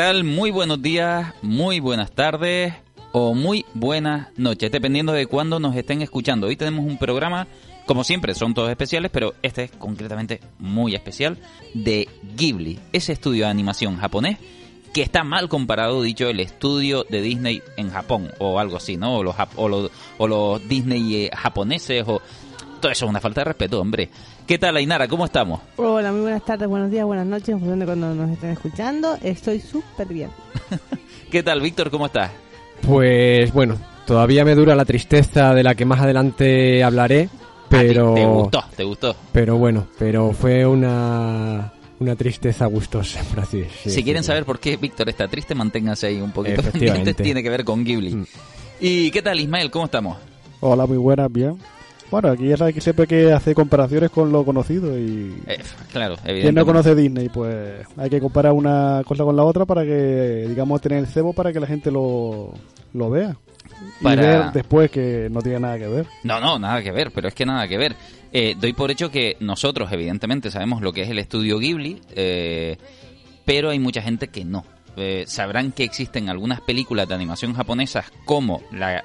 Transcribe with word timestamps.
Hola, 0.00 0.12
¿qué 0.12 0.14
tal? 0.14 0.24
Muy 0.24 0.50
buenos 0.50 0.80
días, 0.80 1.34
muy 1.42 1.78
buenas 1.78 2.10
tardes 2.12 2.72
o 3.12 3.34
muy 3.34 3.66
buenas 3.74 4.28
noches, 4.38 4.72
dependiendo 4.72 5.12
de 5.12 5.26
cuándo 5.26 5.60
nos 5.60 5.76
estén 5.76 6.00
escuchando. 6.00 6.46
Hoy 6.46 6.56
tenemos 6.56 6.86
un 6.86 6.96
programa, 6.96 7.46
como 7.84 8.02
siempre, 8.02 8.34
son 8.34 8.54
todos 8.54 8.70
especiales, 8.70 9.10
pero 9.12 9.34
este 9.42 9.64
es 9.64 9.72
concretamente 9.72 10.40
muy 10.58 10.94
especial, 10.94 11.36
de 11.74 12.08
Ghibli, 12.34 12.78
ese 12.94 13.12
estudio 13.12 13.44
de 13.44 13.50
animación 13.50 13.98
japonés 13.98 14.38
que 14.94 15.02
está 15.02 15.22
mal 15.22 15.50
comparado, 15.50 16.00
dicho, 16.00 16.28
el 16.28 16.40
estudio 16.40 17.04
de 17.06 17.20
Disney 17.20 17.62
en 17.76 17.90
Japón, 17.90 18.30
o 18.38 18.58
algo 18.58 18.78
así, 18.78 18.96
¿no? 18.96 19.16
O 19.16 19.22
los, 19.22 19.36
o 19.56 19.68
los, 19.68 19.90
o 20.16 20.26
los 20.26 20.66
Disney 20.66 21.26
eh, 21.26 21.30
japoneses, 21.36 22.04
o... 22.06 22.22
Todo 22.80 22.90
eso 22.90 23.04
es 23.04 23.10
una 23.10 23.20
falta 23.20 23.42
de 23.42 23.44
respeto, 23.44 23.78
hombre. 23.78 24.08
¿Qué 24.50 24.58
tal, 24.58 24.76
Ainara? 24.76 25.06
¿Cómo 25.06 25.26
estamos? 25.26 25.60
Hola, 25.76 26.10
muy 26.10 26.22
buenas 26.22 26.44
tardes, 26.44 26.68
buenos 26.68 26.90
días, 26.90 27.04
buenas 27.04 27.24
noches, 27.24 27.50
en 27.50 27.60
función 27.60 27.78
de 27.78 27.84
cuando 27.84 28.12
nos 28.12 28.30
estén 28.30 28.50
escuchando. 28.50 29.16
Estoy 29.22 29.60
súper 29.60 30.08
bien. 30.08 30.28
¿Qué 31.30 31.44
tal, 31.44 31.60
Víctor? 31.60 31.88
¿Cómo 31.88 32.06
estás? 32.06 32.32
Pues 32.82 33.52
bueno, 33.52 33.76
todavía 34.06 34.44
me 34.44 34.56
dura 34.56 34.74
la 34.74 34.84
tristeza 34.84 35.54
de 35.54 35.62
la 35.62 35.76
que 35.76 35.84
más 35.84 36.00
adelante 36.00 36.82
hablaré, 36.82 37.28
pero... 37.68 38.14
¿Te 38.14 38.26
gustó? 38.26 38.64
¿Te 38.74 38.82
gustó? 38.82 39.16
Pero 39.30 39.56
bueno, 39.56 39.86
pero 40.00 40.32
fue 40.32 40.66
una 40.66 41.72
una 42.00 42.16
tristeza 42.16 42.66
gustosa, 42.66 43.22
por 43.30 43.44
así 43.44 43.60
decirlo. 43.60 43.92
Si 43.92 44.02
quieren 44.02 44.24
saber 44.24 44.44
por 44.44 44.58
qué 44.58 44.76
Víctor 44.76 45.08
está 45.10 45.28
triste, 45.28 45.54
manténganse 45.54 46.08
ahí 46.08 46.20
un 46.20 46.32
poquito 46.32 46.60
pendientes. 46.72 47.14
Tiene 47.14 47.44
que 47.44 47.50
ver 47.50 47.64
con 47.64 47.84
Ghibli. 47.84 48.16
Mm. 48.16 48.26
¿Y 48.80 49.10
qué 49.12 49.22
tal, 49.22 49.38
Ismael? 49.38 49.70
¿Cómo 49.70 49.84
estamos? 49.84 50.18
Hola, 50.58 50.86
muy 50.86 50.98
buenas, 50.98 51.30
bien. 51.30 51.56
Bueno, 52.10 52.28
aquí 52.30 52.48
ya 52.48 52.56
sabes 52.56 52.74
que 52.74 52.80
siempre 52.80 53.04
hay 53.04 53.08
que 53.08 53.32
hacer 53.32 53.54
comparaciones 53.54 54.10
con 54.10 54.32
lo 54.32 54.44
conocido 54.44 54.98
y... 54.98 55.40
Eh, 55.46 55.60
claro, 55.92 56.14
evidentemente. 56.24 56.42
Quien 56.42 56.54
no 56.56 56.66
conoce 56.66 56.94
Disney, 56.96 57.28
pues 57.28 57.86
hay 57.96 58.10
que 58.10 58.20
comparar 58.20 58.52
una 58.52 59.02
cosa 59.06 59.22
con 59.22 59.36
la 59.36 59.44
otra 59.44 59.64
para 59.64 59.84
que, 59.84 60.46
digamos, 60.48 60.80
tener 60.80 60.98
el 60.98 61.06
cebo 61.06 61.32
para 61.32 61.52
que 61.52 61.60
la 61.60 61.68
gente 61.68 61.90
lo, 61.92 62.52
lo 62.94 63.10
vea. 63.10 63.36
Para... 64.02 64.14
Y 64.14 64.26
ver 64.26 64.52
después 64.52 64.90
que 64.90 65.28
no 65.30 65.40
tiene 65.40 65.60
nada 65.60 65.78
que 65.78 65.86
ver. 65.86 66.06
No, 66.24 66.40
no, 66.40 66.58
nada 66.58 66.82
que 66.82 66.90
ver, 66.90 67.12
pero 67.14 67.28
es 67.28 67.34
que 67.34 67.46
nada 67.46 67.68
que 67.68 67.78
ver. 67.78 67.94
Eh, 68.32 68.56
doy 68.58 68.72
por 68.72 68.90
hecho 68.90 69.10
que 69.10 69.36
nosotros, 69.38 69.92
evidentemente, 69.92 70.50
sabemos 70.50 70.82
lo 70.82 70.92
que 70.92 71.02
es 71.02 71.10
el 71.10 71.18
estudio 71.20 71.58
Ghibli, 71.58 72.00
eh, 72.16 72.76
pero 73.44 73.70
hay 73.70 73.78
mucha 73.78 74.02
gente 74.02 74.28
que 74.28 74.44
no. 74.44 74.64
sabrán 75.26 75.70
que 75.70 75.84
existen 75.84 76.28
algunas 76.28 76.60
películas 76.60 77.08
de 77.08 77.14
animación 77.14 77.54
japonesas 77.54 78.06
como 78.24 78.62
la 78.72 79.04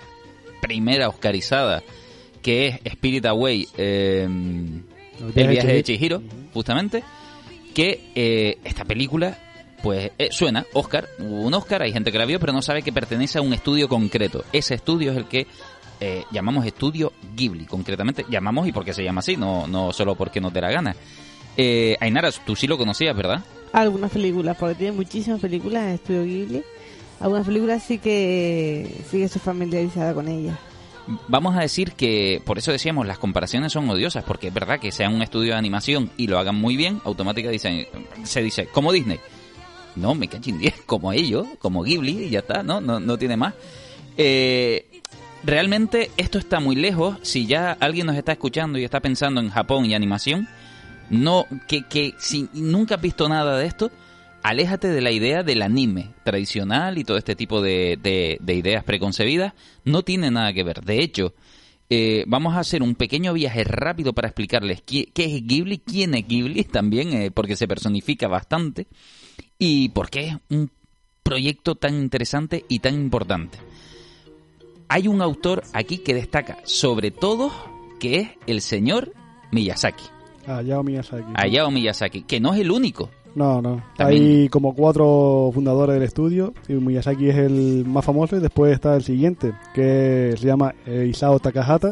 primera 0.60 1.08
oscarizada 1.08 1.84
que 2.46 2.68
es 2.68 2.80
Spirit 2.84 3.26
Away, 3.26 3.68
eh, 3.76 4.24
el 4.24 5.48
viaje 5.48 5.68
de 5.68 5.82
Chihiro, 5.82 6.22
justamente, 6.54 7.04
que 7.74 8.12
eh, 8.14 8.60
esta 8.64 8.86
película 8.86 9.36
pues 9.82 10.12
eh, 10.20 10.28
suena 10.30 10.64
Oscar, 10.74 11.10
un 11.18 11.52
Oscar, 11.56 11.82
hay 11.82 11.92
gente 11.92 12.12
que 12.12 12.20
la 12.20 12.26
vio, 12.26 12.40
pero 12.40 12.54
no 12.54 12.62
sabe 12.62 12.84
que 12.84 12.94
pertenece 12.94 13.40
a 13.40 13.42
un 13.42 13.52
estudio 13.52 13.90
concreto. 13.90 14.46
Ese 14.54 14.76
estudio 14.76 15.12
es 15.12 15.18
el 15.18 15.26
que 15.26 15.48
llamamos 16.30 16.68
estudio 16.68 17.14
Ghibli, 17.36 17.66
concretamente. 17.66 18.26
Llamamos 18.30 18.68
y 18.68 18.72
porque 18.72 18.94
se 18.94 19.04
llama 19.04 19.20
así, 19.20 19.36
no, 19.38 19.66
no 19.66 19.92
solo 19.92 20.14
porque 20.14 20.40
nos 20.40 20.54
dé 20.54 20.62
la 20.62 20.70
gana. 20.70 20.96
Eh, 21.58 21.98
Ainara, 22.00 22.30
tú 22.46 22.56
sí 22.56 22.68
lo 22.68 22.78
conocías, 22.78 23.16
¿verdad? 23.16 23.44
Algunas 23.74 24.12
películas, 24.12 24.56
porque 24.56 24.76
tiene 24.76 24.92
muchísimas 24.92 25.40
películas 25.40 25.84
en 25.86 25.90
estudio 25.94 26.24
Ghibli. 26.24 26.64
Algunas 27.20 27.48
películas 27.48 27.82
sí 27.82 27.98
que 27.98 29.02
sí 29.10 29.18
que 29.18 29.24
estoy 29.24 29.42
familiarizada 29.42 30.14
con 30.14 30.28
ellas 30.28 30.60
vamos 31.28 31.56
a 31.56 31.62
decir 31.62 31.94
que, 31.94 32.42
por 32.46 32.58
eso 32.58 32.72
decíamos, 32.72 33.08
las 33.08 33.20
comparaciones 33.20 33.72
son 33.72 33.90
odiosas, 33.90 34.24
porque 34.24 34.48
es 34.48 34.54
verdad 34.54 34.80
que 34.80 34.92
sea 34.92 35.10
un 35.10 35.22
estudio 35.22 35.54
de 35.54 35.58
animación 35.58 36.12
y 36.18 36.28
lo 36.28 36.40
hagan 36.40 36.56
muy 36.56 36.76
bien, 36.76 37.02
automáticamente 37.04 37.90
se 38.24 38.44
dice, 38.44 38.68
como 38.68 38.92
Disney. 38.92 39.20
No, 39.96 40.14
me 40.14 40.28
cachin 40.28 40.58
10, 40.58 40.82
como 40.86 41.14
ellos, 41.14 41.48
como 41.60 41.84
Ghibli, 41.84 42.26
y 42.26 42.30
ya 42.30 42.40
está, 42.40 42.64
¿no? 42.64 42.82
No, 42.82 43.00
no 43.00 43.18
tiene 43.18 43.38
más. 43.38 43.54
Eh, 44.18 45.02
realmente 45.44 46.12
esto 46.18 46.38
está 46.38 46.60
muy 46.60 46.76
lejos. 46.76 47.18
Si 47.22 47.46
ya 47.46 47.78
alguien 47.80 48.08
nos 48.08 48.18
está 48.18 48.34
escuchando 48.34 48.78
y 48.78 48.84
está 48.84 49.00
pensando 49.00 49.40
en 49.40 49.50
Japón 49.50 49.86
y 49.86 49.96
animación, 49.96 50.50
no, 51.10 51.46
que, 51.68 51.84
que 51.84 52.14
si 52.18 52.50
nunca 52.54 52.96
has 52.96 53.02
visto 53.02 53.30
nada 53.30 53.58
de 53.58 53.68
esto, 53.68 53.90
aléjate 54.46 54.90
de 54.90 55.02
la 55.02 55.10
idea 55.10 55.42
del 55.42 55.64
anime 55.64 56.12
tradicional 56.24 57.00
y 57.00 57.04
todo 57.04 57.18
este 57.18 57.36
tipo 57.36 57.62
de, 57.62 57.98
de, 58.00 58.54
ideas 58.54 58.84
preconcebidas. 58.84 59.54
No 59.86 60.04
tiene 60.04 60.30
nada 60.30 60.54
que 60.54 60.64
ver. 60.64 60.82
De 60.82 61.02
hecho, 61.02 61.34
eh, 61.90 62.26
vamos 62.28 62.56
a 62.56 62.60
hacer 62.60 62.84
un 62.84 62.94
pequeño 62.94 63.34
viaje 63.34 63.64
rápido 63.64 64.14
para 64.14 64.28
explicarles 64.28 64.84
qué, 64.84 65.10
es 65.16 65.48
Ghibli, 65.48 65.80
quién 65.80 66.14
es 66.14 66.28
Ghibli 66.28 66.64
también, 66.72 67.14
eh, 67.14 67.32
porque 67.32 67.56
se 67.56 67.68
personifica 67.68 68.28
bastante, 68.28 68.86
y 69.58 69.90
por 69.90 70.12
qué 70.12 70.28
es 70.28 70.36
un 70.50 70.70
proyecto 71.24 71.74
tan 71.74 71.96
interesante 71.96 72.66
y 72.70 72.80
tan 72.80 72.94
importante. 72.94 73.58
Hay 74.90 75.08
un 75.08 75.24
autor 75.24 75.64
aquí 75.74 75.98
que 75.98 76.14
destaca 76.14 76.60
sobre 76.66 77.10
todo 77.10 77.52
que 78.00 78.20
es 78.20 78.30
el 78.46 78.62
señor 78.62 79.12
Miyazaki. 79.52 80.04
Hayao 80.46 80.84
Miyazaki. 80.84 81.34
Hayao 81.34 81.72
Miyazaki, 81.72 82.22
que 82.22 82.40
no 82.40 82.54
es 82.54 82.60
el 82.60 82.70
único. 82.70 83.10
No, 83.36 83.62
no. 83.62 83.84
Hay 83.98 84.48
como 84.50 84.74
cuatro 84.74 85.52
fundadores 85.54 85.96
del 85.96 86.04
estudio. 86.04 86.54
Y 86.68 86.74
Miyazaki 86.74 87.30
es 87.30 87.36
el 87.36 87.84
más 87.86 88.04
famoso 88.06 88.38
y 88.38 88.40
después 88.40 88.74
está 88.74 88.96
el 88.96 89.04
siguiente, 89.04 89.54
que 89.74 90.34
se 90.38 90.48
llama 90.48 90.74
eh, 90.86 91.08
Isao 91.10 91.40
Takahata, 91.40 91.92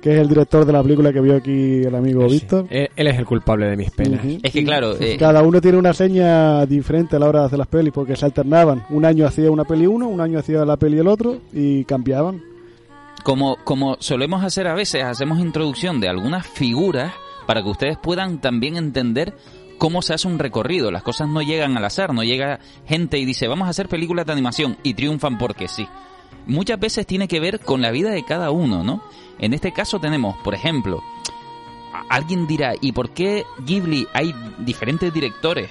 que 0.00 0.12
es 0.12 0.18
el 0.18 0.28
director 0.28 0.64
de 0.64 0.72
la 0.72 0.82
película 0.82 1.12
que 1.12 1.20
vio 1.20 1.36
aquí 1.36 1.82
el 1.82 1.94
amigo 1.94 2.26
Víctor. 2.28 2.66
Él 2.70 2.88
es 2.94 3.18
el 3.18 3.26
culpable 3.26 3.66
de 3.66 3.76
mis 3.76 3.90
penas. 3.90 4.20
Es 4.42 4.52
que 4.52 4.64
claro... 4.64 4.94
Eh, 5.00 5.16
cada 5.18 5.42
uno 5.42 5.60
tiene 5.60 5.76
una 5.76 5.92
seña 5.92 6.64
diferente 6.66 7.16
a 7.16 7.18
la 7.18 7.28
hora 7.28 7.40
de 7.40 7.46
hacer 7.46 7.58
las 7.58 7.68
pelis, 7.68 7.92
porque 7.92 8.14
se 8.14 8.24
alternaban. 8.24 8.84
Un 8.90 9.04
año 9.04 9.26
hacía 9.26 9.50
una 9.50 9.64
peli 9.64 9.86
uno, 9.86 10.06
un 10.06 10.20
año 10.20 10.38
hacía 10.38 10.64
la 10.64 10.76
peli 10.76 10.98
el 10.98 11.08
otro, 11.08 11.38
y 11.52 11.84
cambiaban. 11.84 12.42
Como, 13.24 13.56
como 13.64 13.96
solemos 13.98 14.44
hacer 14.44 14.68
a 14.68 14.74
veces, 14.74 15.02
hacemos 15.02 15.40
introducción 15.40 15.98
de 15.98 16.08
algunas 16.08 16.46
figuras 16.46 17.12
para 17.46 17.62
que 17.62 17.70
ustedes 17.70 17.96
puedan 17.98 18.40
también 18.40 18.76
entender 18.76 19.34
cómo 19.78 20.02
se 20.02 20.14
hace 20.14 20.28
un 20.28 20.38
recorrido. 20.38 20.90
Las 20.90 21.02
cosas 21.02 21.28
no 21.28 21.42
llegan 21.42 21.76
al 21.76 21.84
azar, 21.84 22.14
no 22.14 22.22
llega 22.22 22.60
gente 22.86 23.18
y 23.18 23.24
dice, 23.24 23.48
vamos 23.48 23.66
a 23.66 23.70
hacer 23.70 23.88
películas 23.88 24.26
de 24.26 24.32
animación 24.32 24.76
y 24.82 24.94
triunfan 24.94 25.38
porque 25.38 25.68
sí. 25.68 25.86
Muchas 26.46 26.78
veces 26.78 27.06
tiene 27.06 27.28
que 27.28 27.40
ver 27.40 27.60
con 27.60 27.80
la 27.80 27.90
vida 27.90 28.10
de 28.10 28.24
cada 28.24 28.50
uno, 28.50 28.82
¿no? 28.82 29.02
En 29.38 29.54
este 29.54 29.72
caso 29.72 29.98
tenemos, 29.98 30.36
por 30.38 30.54
ejemplo, 30.54 31.02
alguien 32.08 32.46
dirá, 32.46 32.74
¿y 32.80 32.92
por 32.92 33.10
qué 33.10 33.44
Ghibli 33.64 34.06
hay 34.12 34.34
diferentes 34.58 35.12
directores? 35.12 35.70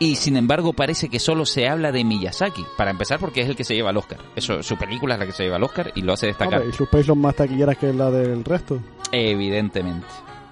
Y 0.00 0.14
sin 0.14 0.36
embargo 0.36 0.72
parece 0.72 1.08
que 1.08 1.18
solo 1.18 1.44
se 1.44 1.68
habla 1.68 1.90
de 1.90 2.04
Miyazaki. 2.04 2.64
Para 2.76 2.92
empezar 2.92 3.18
porque 3.18 3.40
es 3.40 3.48
el 3.48 3.56
que 3.56 3.64
se 3.64 3.74
lleva 3.74 3.90
al 3.90 3.96
Oscar. 3.96 4.18
Eso, 4.36 4.62
su 4.62 4.76
película 4.76 5.14
es 5.14 5.20
la 5.20 5.26
que 5.26 5.32
se 5.32 5.42
lleva 5.42 5.56
al 5.56 5.64
Oscar 5.64 5.92
y 5.94 6.02
lo 6.02 6.12
hace 6.12 6.26
destacar. 6.26 6.64
y 6.68 6.72
sus 6.72 6.88
pelis 6.88 7.06
son 7.06 7.20
más 7.20 7.34
taquilleras 7.34 7.76
que 7.78 7.92
la 7.92 8.10
del 8.10 8.44
resto. 8.44 8.80
Evidentemente. 9.10 10.06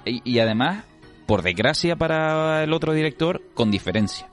y 0.04 0.38
además 0.38 0.84
por 1.26 1.42
desgracia 1.42 1.96
para 1.96 2.64
el 2.64 2.72
otro 2.72 2.92
director, 2.92 3.42
con 3.54 3.70
diferencia. 3.70 4.28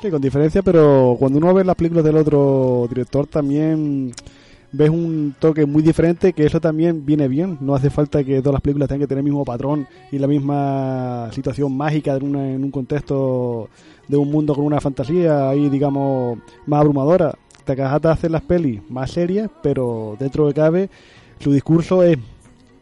Sí, 0.00 0.10
con 0.10 0.20
diferencia, 0.20 0.62
pero 0.62 1.16
cuando 1.18 1.38
uno 1.38 1.54
ve 1.54 1.64
las 1.64 1.74
películas 1.74 2.04
del 2.04 2.16
otro 2.16 2.86
director 2.88 3.26
también 3.26 4.12
ves 4.72 4.90
un 4.90 5.34
toque 5.38 5.64
muy 5.64 5.82
diferente 5.82 6.32
que 6.32 6.44
eso 6.44 6.60
también 6.60 7.06
viene 7.06 7.28
bien. 7.28 7.58
No 7.60 7.74
hace 7.74 7.90
falta 7.90 8.22
que 8.22 8.40
todas 8.40 8.54
las 8.54 8.62
películas 8.62 8.88
tengan 8.88 9.00
que 9.00 9.06
tener 9.06 9.20
el 9.20 9.24
mismo 9.24 9.44
patrón 9.44 9.86
y 10.12 10.18
la 10.18 10.26
misma 10.26 11.30
situación 11.32 11.76
mágica 11.76 12.14
en, 12.16 12.34
un 12.62 12.70
contexto 12.70 13.68
de 14.06 14.16
un 14.16 14.30
mundo 14.30 14.54
con 14.54 14.64
una 14.64 14.80
fantasía 14.80 15.48
ahí, 15.48 15.68
digamos, 15.68 16.38
más 16.66 16.80
abrumadora. 16.80 17.34
Takahata 17.64 18.12
hace 18.12 18.28
las 18.28 18.42
pelis 18.42 18.80
más 18.88 19.10
serias, 19.10 19.50
pero 19.62 20.16
dentro 20.20 20.46
de 20.46 20.54
cabe 20.54 20.90
su 21.40 21.52
discurso 21.52 22.02
es 22.02 22.18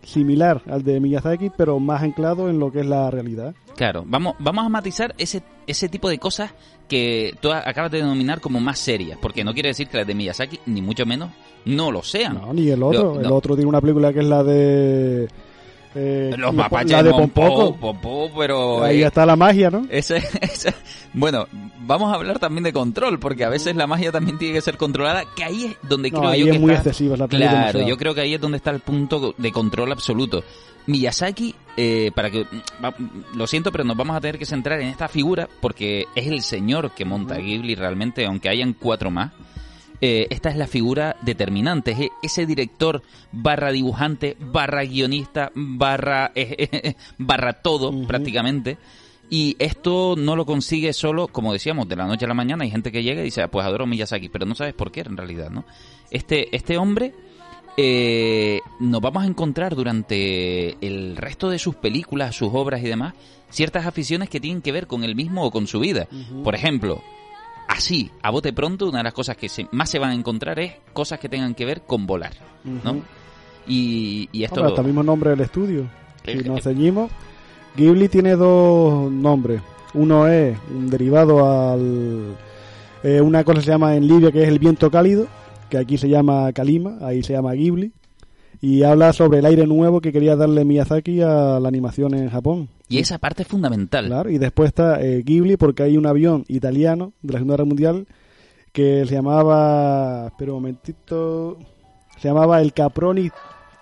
similar 0.05 0.63
al 0.71 0.83
de 0.83 1.01
Miyazaki, 1.01 1.51
pero 1.57 1.79
más 1.81 2.03
anclado 2.03 2.49
en 2.49 2.59
lo 2.59 2.71
que 2.71 2.81
es 2.81 2.87
la 2.87 3.11
realidad. 3.11 3.55
Claro, 3.77 4.05
vamos, 4.07 4.35
vamos 4.39 4.67
a 4.67 4.69
matizar 4.69 5.15
ese, 5.19 5.43
ese 5.67 5.89
tipo 5.89 6.09
de 6.09 6.19
cosas 6.19 6.53
que 6.89 7.35
tú 7.41 7.51
acabas 7.51 7.91
de 7.91 7.99
denominar 7.99 8.41
como 8.41 8.61
más 8.61 8.79
serias, 8.79 9.19
porque 9.21 9.45
no 9.45 9.53
quiere 9.53 9.71
decir 9.71 9.89
que 9.89 9.99
las 9.99 10.07
de 10.07 10.15
Miyazaki, 10.15 10.61
ni 10.67 10.83
mucho 10.83 11.07
menos, 11.07 11.31
no 11.65 11.91
lo 11.91 12.03
sean. 12.03 12.35
No, 12.35 12.53
ni 12.53 12.69
el 12.69 12.83
otro. 12.83 13.21
El 13.21 13.33
otro 13.33 13.55
tiene 13.55 13.69
una 13.69 13.81
película 13.81 14.13
que 14.13 14.21
es 14.21 14.27
la 14.27 14.45
de 14.45 15.29
eh, 15.95 16.35
los 16.37 16.53
mapaches 16.53 17.05
de 17.05 17.11
Pompoco, 17.11 18.31
pero 18.37 18.83
ahí 18.83 19.03
eh, 19.03 19.07
está 19.07 19.25
la 19.25 19.37
magia, 19.37 19.71
¿no? 19.71 19.87
Ese, 19.91 20.23
bueno, 21.13 21.47
vamos 21.81 22.13
a 22.13 22.17
hablar 22.17 22.39
también 22.39 22.65
de 22.65 22.73
control, 22.73 23.19
porque 23.19 23.45
a 23.45 23.49
veces 23.49 23.77
la 23.77 23.87
magia 23.87 24.11
también 24.11 24.39
tiene 24.39 24.55
que 24.55 24.61
ser 24.61 24.77
controlada, 24.77 25.25
que 25.37 25.45
ahí 25.45 25.65
es 25.67 25.89
donde 25.89 26.11
creo 26.11 26.35
yo 26.35 26.47
es 26.47 26.53
que 26.53 26.59
muy 26.59 26.73
está, 26.73 26.91
excesiva 26.91 27.17
la 27.17 27.29
Claro, 27.29 27.87
yo 27.87 27.97
creo 27.97 28.15
que 28.15 28.23
ahí 28.23 28.35
es 28.35 28.41
donde 28.41 28.57
está 28.57 28.71
el 28.71 28.81
punto 28.81 29.35
de 29.37 29.53
control 29.53 29.93
absoluto. 29.93 30.43
Miyazaki, 30.87 31.55
eh, 31.77 32.11
para 32.15 32.31
que 32.31 32.47
lo 33.35 33.47
siento, 33.47 33.73
pero 33.73 33.85
nos 33.85 33.97
vamos 33.97 34.17
a 34.17 34.21
tener 34.21 34.39
que 34.39 34.45
centrar 34.45 34.81
en 34.81 34.89
esta 34.89 35.09
figura 35.09 35.49
porque 35.61 36.07
es 36.15 36.27
el 36.27 36.43
señor 36.43 36.91
que 36.91 37.05
monta 37.05 37.37
Ghibli 37.37 37.75
realmente, 37.75 38.27
aunque 38.27 38.49
hayan 38.49 38.75
cuatro 38.75 39.11
más. 39.11 39.33
Eh, 40.01 40.27
esta 40.31 40.51
es 40.51 40.57
la 40.57 40.67
figura 40.67 41.17
determinante, 41.23 41.93
es 41.93 42.11
ese 42.23 42.47
director 42.47 43.03
barra 43.33 43.71
dibujante, 43.71 44.37
barra 44.39 44.85
guionista, 44.85 45.51
barra, 45.55 46.33
barra 47.19 47.53
todo 47.55 48.07
prácticamente. 48.07 48.77
Y 49.31 49.57
esto 49.59 50.15
no 50.19 50.37
lo 50.37 50.45
consigue 50.45 50.93
solo, 50.93 51.29
como 51.29 51.53
decíamos, 51.53 51.89
de 51.89 51.97
la 51.97 52.07
noche 52.07 52.27
a 52.27 52.29
la 52.29 52.35
mañana. 52.35 52.65
Hay 52.65 52.71
gente 52.71 52.93
que 52.93 53.03
llega 53.03 53.23
y 53.23 53.25
dice, 53.25 53.43
"Ah, 53.43 53.49
pues 53.49 53.65
adoro 53.65 53.87
Miyazaki, 53.87 54.29
pero 54.29 54.45
no 54.45 54.55
sabes 54.55 54.75
por 54.75 54.93
qué 54.93 55.01
en 55.01 55.17
realidad, 55.17 55.51
¿no? 55.51 55.65
Este, 56.11 56.55
este 56.55 56.77
hombre 56.77 57.15
eh, 57.77 58.61
nos 58.79 59.01
vamos 59.01 59.25
a 59.25 59.27
encontrar 59.27 59.75
durante 59.75 60.77
el 60.87 61.17
resto 61.17 61.51
de 61.51 61.59
sus 61.59 61.75
películas, 61.75 62.37
sus 62.37 62.51
obras 62.53 62.83
y 62.83 62.87
demás, 62.87 63.15
ciertas 63.51 63.87
aficiones 63.87 64.29
que 64.29 64.41
tienen 64.41 64.63
que 64.63 64.73
ver 64.73 64.87
con 64.87 65.03
él 65.05 65.17
mismo 65.17 65.45
o 65.45 65.51
con 65.51 65.67
su 65.67 65.81
vida. 65.81 66.07
Por 66.45 66.55
ejemplo, 66.55 67.03
así, 67.69 68.11
a 68.23 68.31
bote 68.31 68.53
pronto, 68.53 68.89
una 68.89 68.99
de 68.99 69.05
las 69.05 69.15
cosas 69.15 69.37
que 69.37 69.49
se- 69.49 69.69
más 69.73 69.91
se 69.91 69.99
van 69.99 70.11
a 70.11 70.15
encontrar 70.15 70.59
es 70.59 70.73
cosas 70.93 71.19
que 71.19 71.29
tengan 71.29 71.55
que 71.55 71.65
ver 71.65 71.83
con 71.83 72.07
volar, 72.07 72.33
¿no? 72.65 73.03
Y, 73.67 74.29
y 74.33 74.45
esto... 74.45 74.57
Hombre, 74.61 74.71
hasta 74.73 74.81
el 74.83 74.87
mismo 74.89 75.03
nombre 75.03 75.31
del 75.31 75.41
estudio. 75.41 75.87
Eh, 76.25 76.39
Si 76.43 76.49
nos 76.49 76.59
eh. 76.59 76.63
ceñimos, 76.63 77.11
Ghibli 77.77 78.09
tiene 78.09 78.37
dos 78.37 79.11
nombres. 79.11 79.61
Uno 79.95 80.27
es 80.29 80.57
un 80.71 80.89
derivado 80.91 81.73
al. 81.73 82.35
eh, 83.03 83.21
una 83.21 83.45
cosa 83.45 83.61
se 83.61 83.69
llama 83.71 83.95
en 83.97 84.07
Libia 84.07 84.31
que 84.33 84.43
es 84.43 84.49
el 84.49 84.59
viento 84.59 84.91
cálido, 84.91 85.27
que 85.71 85.79
aquí 85.79 85.97
se 85.99 86.09
llama 86.09 86.53
Kalima, 86.53 86.99
ahí 87.01 87.23
se 87.23 87.33
llama 87.33 87.53
Ghibli. 87.55 87.93
Y 88.65 88.83
habla 88.83 89.13
sobre 89.13 89.41
el 89.41 89.45
aire 89.45 89.67
nuevo 89.67 90.01
que 90.01 90.11
quería 90.11 90.37
darle 90.37 90.65
Miyazaki 90.65 91.21
a 91.21 91.61
la 91.61 91.69
animación 91.69 92.15
en 92.15 92.31
Japón. 92.31 92.71
Y 92.89 92.99
esa 92.99 93.19
parte 93.19 93.43
es 93.43 93.49
fundamental. 93.49 94.07
Claro, 94.07 94.31
y 94.31 94.39
después 94.39 94.69
está 94.69 95.03
eh, 95.03 95.23
Ghibli 95.23 95.59
porque 95.59 95.83
hay 95.83 95.99
un 95.99 96.07
avión 96.07 96.47
italiano 96.49 97.13
de 97.21 97.35
la 97.35 97.41
Segunda 97.41 97.57
Guerra 97.57 97.67
Mundial 97.67 98.07
que 98.73 99.05
se 99.05 99.17
llamaba, 99.17 100.29
espera 100.29 100.53
un 100.53 100.63
momentito, 100.63 101.59
se 102.17 102.29
llamaba 102.29 102.63
el 102.63 102.73
Caproni 102.73 103.29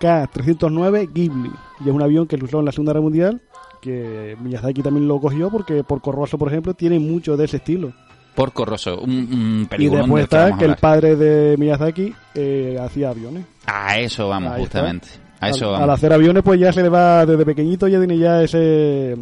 K309 0.01 1.13
Ghibli 1.13 1.51
y 1.79 1.87
es 1.87 1.95
un 1.95 2.01
avión 2.01 2.27
que 2.27 2.37
se 2.37 2.43
usó 2.43 2.59
en 2.59 2.65
la 2.65 2.73
Segunda 2.73 2.91
Guerra 2.91 3.03
Mundial 3.03 3.41
que 3.81 4.35
Miyazaki 4.41 4.81
también 4.81 5.07
lo 5.07 5.17
cogió 5.21 5.49
porque 5.49 5.85
por 5.85 6.01
Corroso, 6.01 6.37
por 6.37 6.49
ejemplo, 6.49 6.73
tiene 6.73 6.99
mucho 6.99 7.37
de 7.37 7.45
ese 7.45 7.55
estilo. 7.55 7.93
Por 8.35 8.51
Corroso, 8.53 8.99
un, 8.99 9.11
un 9.11 9.69
Y 9.77 9.87
después 9.89 10.27
que 10.27 10.35
está 10.37 10.57
el 10.59 10.75
padre 10.75 11.15
de 11.15 11.55
Miyazaki 11.57 12.13
eh, 12.35 12.77
hacía 12.81 13.09
aviones. 13.09 13.45
A 13.65 13.99
eso 13.99 14.27
vamos, 14.29 14.53
Ahí 14.53 14.63
está. 14.63 14.79
justamente. 14.79 15.07
A 15.39 15.49
eso 15.49 15.65
al, 15.65 15.71
vamos. 15.73 15.83
al 15.83 15.89
hacer 15.91 16.13
aviones 16.13 16.43
pues 16.43 16.59
ya 16.59 16.71
se 16.73 16.81
le 16.81 16.89
va 16.89 17.25
desde 17.25 17.45
pequeñito 17.45 17.87
ya 17.87 17.99
tiene 17.99 18.17
ya 18.17 18.41
ese 18.41 19.15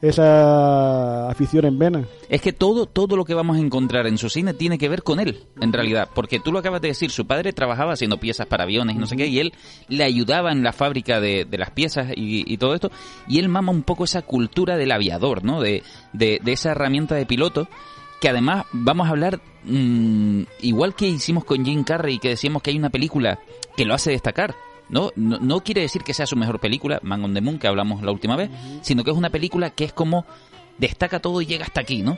esa 0.00 1.28
afición 1.28 1.64
en 1.64 1.78
vena. 1.78 2.04
Es 2.28 2.40
que 2.40 2.52
todo, 2.52 2.86
todo 2.86 3.16
lo 3.16 3.24
que 3.24 3.34
vamos 3.34 3.56
a 3.56 3.60
encontrar 3.60 4.06
en 4.06 4.16
su 4.16 4.28
cine 4.28 4.54
tiene 4.54 4.78
que 4.78 4.88
ver 4.88 5.02
con 5.02 5.18
él, 5.18 5.40
en 5.60 5.72
realidad. 5.72 6.08
Porque 6.14 6.38
tú 6.38 6.52
lo 6.52 6.60
acabas 6.60 6.80
de 6.80 6.88
decir, 6.88 7.10
su 7.10 7.26
padre 7.26 7.52
trabajaba 7.52 7.94
haciendo 7.94 8.18
piezas 8.18 8.46
para 8.46 8.64
aviones 8.64 8.94
y 8.94 8.98
no 8.98 9.06
sé 9.06 9.16
qué, 9.16 9.26
y 9.26 9.40
él 9.40 9.52
le 9.88 10.04
ayudaba 10.04 10.52
en 10.52 10.62
la 10.62 10.72
fábrica 10.72 11.20
de, 11.20 11.44
de 11.44 11.58
las 11.58 11.70
piezas 11.70 12.12
y, 12.14 12.44
y 12.46 12.56
todo 12.58 12.74
esto. 12.74 12.90
Y 13.26 13.38
él 13.40 13.48
mama 13.48 13.72
un 13.72 13.82
poco 13.82 14.04
esa 14.04 14.22
cultura 14.22 14.76
del 14.76 14.92
aviador, 14.92 15.44
¿no? 15.44 15.60
De, 15.60 15.82
de, 16.12 16.38
de 16.44 16.52
esa 16.52 16.70
herramienta 16.70 17.16
de 17.16 17.26
piloto. 17.26 17.68
Que 18.20 18.28
además 18.28 18.66
vamos 18.72 19.06
a 19.06 19.10
hablar, 19.10 19.40
mm, 19.64 20.42
igual 20.60 20.94
que 20.94 21.06
hicimos 21.08 21.44
con 21.44 21.64
Jim 21.64 21.84
Carrey, 21.84 22.18
que 22.18 22.30
decíamos 22.30 22.62
que 22.62 22.70
hay 22.70 22.78
una 22.78 22.90
película 22.90 23.38
que 23.76 23.84
lo 23.84 23.94
hace 23.94 24.10
destacar. 24.10 24.54
¿no? 24.88 25.10
No, 25.16 25.38
no 25.38 25.60
quiere 25.60 25.82
decir 25.82 26.02
que 26.02 26.14
sea 26.14 26.26
su 26.26 26.34
mejor 26.34 26.60
película, 26.60 26.98
Man 27.02 27.22
on 27.22 27.34
the 27.34 27.40
Moon, 27.40 27.58
que 27.58 27.68
hablamos 27.68 28.02
la 28.02 28.10
última 28.10 28.36
vez, 28.36 28.50
sino 28.80 29.04
que 29.04 29.10
es 29.10 29.16
una 29.16 29.28
película 29.28 29.70
que 29.70 29.84
es 29.84 29.92
como 29.92 30.24
destaca 30.78 31.20
todo 31.20 31.42
y 31.42 31.46
llega 31.46 31.64
hasta 31.64 31.80
aquí, 31.80 32.02
¿no? 32.02 32.16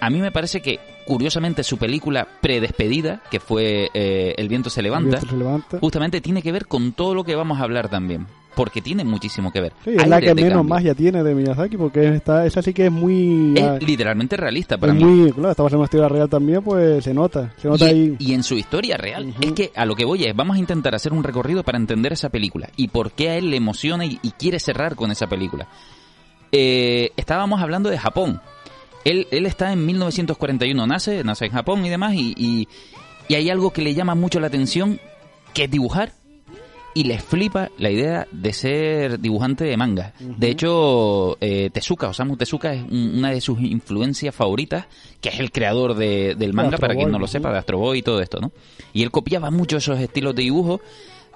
A 0.00 0.10
mí 0.10 0.18
me 0.20 0.30
parece 0.30 0.60
que, 0.60 0.78
curiosamente, 1.06 1.62
su 1.64 1.78
película 1.78 2.26
predespedida, 2.40 3.22
que 3.30 3.40
fue 3.40 3.88
eh, 3.94 4.34
El 4.36 4.48
viento 4.48 4.68
se 4.70 4.82
levanta, 4.82 5.16
El 5.16 5.22
viento 5.22 5.30
se 5.30 5.36
levanta. 5.36 5.78
justamente 5.80 6.20
tiene 6.20 6.42
que 6.42 6.52
ver 6.52 6.66
con 6.66 6.92
todo 6.92 7.14
lo 7.14 7.24
que 7.24 7.34
vamos 7.34 7.58
a 7.58 7.62
hablar 7.62 7.88
también, 7.88 8.26
porque 8.54 8.82
tiene 8.82 9.04
muchísimo 9.04 9.50
que 9.50 9.62
ver. 9.62 9.72
Sí, 9.84 9.90
es 9.96 10.06
la 10.06 10.20
que 10.20 10.28
de 10.28 10.34
menos 10.34 10.50
cambio. 10.58 10.64
magia 10.74 10.94
tiene 10.94 11.22
de 11.22 11.34
Miyazaki 11.34 11.78
porque 11.78 12.08
esta, 12.14 12.44
esa 12.44 12.60
sí 12.60 12.74
que 12.74 12.86
es 12.86 12.92
muy... 12.92 13.54
ah, 13.58 13.78
Es 13.80 13.86
literalmente 13.88 14.36
realista 14.36 14.76
para 14.76 14.92
es 14.92 14.98
mí. 14.98 15.04
muy 15.04 15.32
claro, 15.32 15.50
esta 15.52 15.62
va 15.62 15.66
a 15.68 15.70
ser 15.70 15.78
una 15.78 15.84
historia 15.86 16.08
real 16.10 16.28
también, 16.28 16.62
pues 16.62 17.02
se 17.02 17.14
nota. 17.14 17.54
Se 17.56 17.66
nota 17.68 17.86
y, 17.86 17.88
ahí... 17.88 18.16
y 18.18 18.34
en 18.34 18.42
su 18.42 18.54
historia 18.54 18.98
real. 18.98 19.34
Es 19.40 19.52
que 19.52 19.72
a 19.74 19.86
lo 19.86 19.94
que 19.94 20.04
voy 20.04 20.24
es, 20.24 20.36
vamos 20.36 20.56
a 20.56 20.58
intentar 20.60 20.94
hacer 20.94 21.14
un 21.14 21.24
recorrido 21.24 21.62
para 21.64 21.78
entender 21.78 22.12
esa 22.12 22.28
película 22.28 22.68
y 22.76 22.88
por 22.88 23.12
qué 23.12 23.30
a 23.30 23.36
él 23.36 23.48
le 23.50 23.56
emociona 23.56 24.04
y, 24.04 24.18
y 24.22 24.30
quiere 24.32 24.60
cerrar 24.60 24.94
con 24.94 25.10
esa 25.10 25.26
película. 25.26 25.68
Eh, 26.52 27.12
estábamos 27.16 27.62
hablando 27.62 27.88
de 27.88 27.96
Japón. 27.98 28.42
Él, 29.08 29.26
él 29.30 29.46
está 29.46 29.72
en 29.72 29.86
1941, 29.86 30.86
nace, 30.86 31.22
nace 31.24 31.46
en 31.46 31.52
Japón 31.52 31.84
y 31.86 31.88
demás, 31.90 32.14
y, 32.14 32.34
y, 32.36 32.68
y 33.28 33.34
hay 33.34 33.50
algo 33.50 33.70
que 33.72 33.82
le 33.82 33.94
llama 33.94 34.14
mucho 34.14 34.40
la 34.40 34.48
atención, 34.48 34.98
que 35.54 35.64
es 35.64 35.70
dibujar. 35.70 36.12
Y 36.94 37.04
le 37.04 37.18
flipa 37.18 37.68
la 37.76 37.90
idea 37.90 38.26
de 38.32 38.54
ser 38.54 39.20
dibujante 39.20 39.64
de 39.64 39.76
manga. 39.76 40.14
De 40.18 40.48
hecho, 40.48 41.36
eh, 41.42 41.68
Tezuka, 41.70 42.08
Osamu 42.08 42.38
Tezuka, 42.38 42.72
es 42.72 42.82
un- 42.84 43.18
una 43.18 43.30
de 43.32 43.42
sus 43.42 43.60
influencias 43.60 44.34
favoritas, 44.34 44.86
que 45.20 45.28
es 45.28 45.38
el 45.38 45.52
creador 45.52 45.94
de- 45.94 46.34
del 46.36 46.54
manga, 46.54 46.78
para 46.78 46.94
quien 46.94 47.10
no 47.12 47.18
lo 47.18 47.26
sepa, 47.26 47.52
de 47.52 47.58
Astro 47.58 47.78
Boy 47.78 47.98
y 47.98 48.02
todo 48.02 48.22
esto, 48.22 48.40
¿no? 48.40 48.50
Y 48.94 49.02
él 49.02 49.10
copiaba 49.10 49.50
mucho 49.50 49.76
esos 49.76 50.00
estilos 50.00 50.34
de 50.34 50.42
dibujo, 50.44 50.80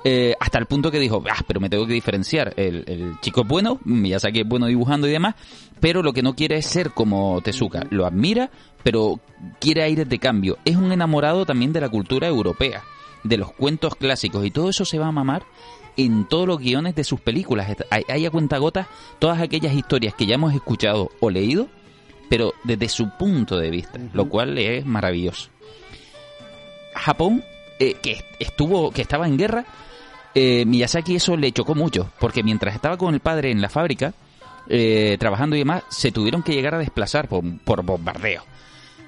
eh, 0.05 0.35
hasta 0.41 0.58
el 0.58 0.67
punto 0.67 0.91
que 0.91 0.99
dijo, 0.99 1.23
ah, 1.31 1.43
pero 1.47 1.61
me 1.61 1.69
tengo 1.69 1.87
que 1.87 1.93
diferenciar. 1.93 2.55
El, 2.56 2.85
el 2.87 3.20
chico 3.20 3.43
es 3.43 3.49
bueno, 3.49 3.81
Miyazaki 3.85 4.41
es 4.41 4.49
bueno 4.49 4.67
dibujando 4.67 5.06
y 5.06 5.12
demás, 5.12 5.35
pero 5.81 6.02
lo 6.02 6.12
que 6.12 6.23
no 6.23 6.35
quiere 6.35 6.56
es 6.56 6.67
ser 6.67 6.93
como 6.93 7.41
Tezuka. 7.43 7.85
Lo 7.91 8.06
admira, 8.06 8.50
pero 8.82 9.20
quiere 9.58 9.82
aires 9.82 10.08
de 10.08 10.19
cambio. 10.19 10.58
Es 10.64 10.76
un 10.76 10.93
enamorado 10.93 11.44
también 11.44 11.73
de 11.73 11.81
la 11.81 11.88
cultura 11.88 12.29
europea, 12.29 12.82
de 13.25 13.37
los 13.37 13.52
cuentos 13.52 13.94
clásicos, 13.94 14.44
y 14.47 14.50
todo 14.50 14.70
eso 14.70 14.85
se 14.85 14.99
va 14.99 15.08
a 15.08 15.12
mamar 15.12 15.44
en 15.97 16.26
todos 16.26 16.47
los 16.47 16.58
guiones 16.58 16.94
de 16.94 17.05
sus 17.05 17.20
películas. 17.20 17.76
Hay, 17.91 18.05
hay 18.08 18.26
a 18.26 18.31
cuentagotas 18.31 18.87
todas 19.19 19.41
aquellas 19.41 19.75
historias 19.75 20.14
que 20.14 20.26
ya 20.26 20.37
hemos 20.37 20.55
escuchado 20.55 21.11
o 21.20 21.31
leído, 21.31 21.69
pero 22.31 22.55
desde 22.64 22.88
su 22.88 23.11
punto 23.19 23.58
de 23.58 23.70
vista, 23.70 23.99
lo 24.14 24.29
cual 24.29 24.56
es 24.56 24.87
maravilloso. 24.87 25.50
Japón, 26.94 27.44
eh, 27.79 27.97
que 28.02 28.25
estuvo, 28.38 28.90
que 28.92 29.02
estaba 29.02 29.26
en 29.26 29.37
guerra, 29.37 29.64
eh, 30.34 30.64
Miyazaki 30.64 31.16
eso 31.16 31.37
le 31.37 31.52
chocó 31.52 31.75
mucho, 31.75 32.10
porque 32.18 32.42
mientras 32.42 32.75
estaba 32.75 32.96
con 32.96 33.14
el 33.14 33.20
padre 33.20 33.50
en 33.50 33.60
la 33.60 33.68
fábrica, 33.68 34.14
eh, 34.68 35.16
trabajando 35.18 35.56
y 35.56 35.60
demás, 35.60 35.82
se 35.88 36.12
tuvieron 36.12 36.42
que 36.42 36.52
llegar 36.52 36.75
a 36.75 36.78
desplazar 36.78 37.28
por, 37.28 37.42
por 37.64 37.82
bombardeo. 37.82 38.42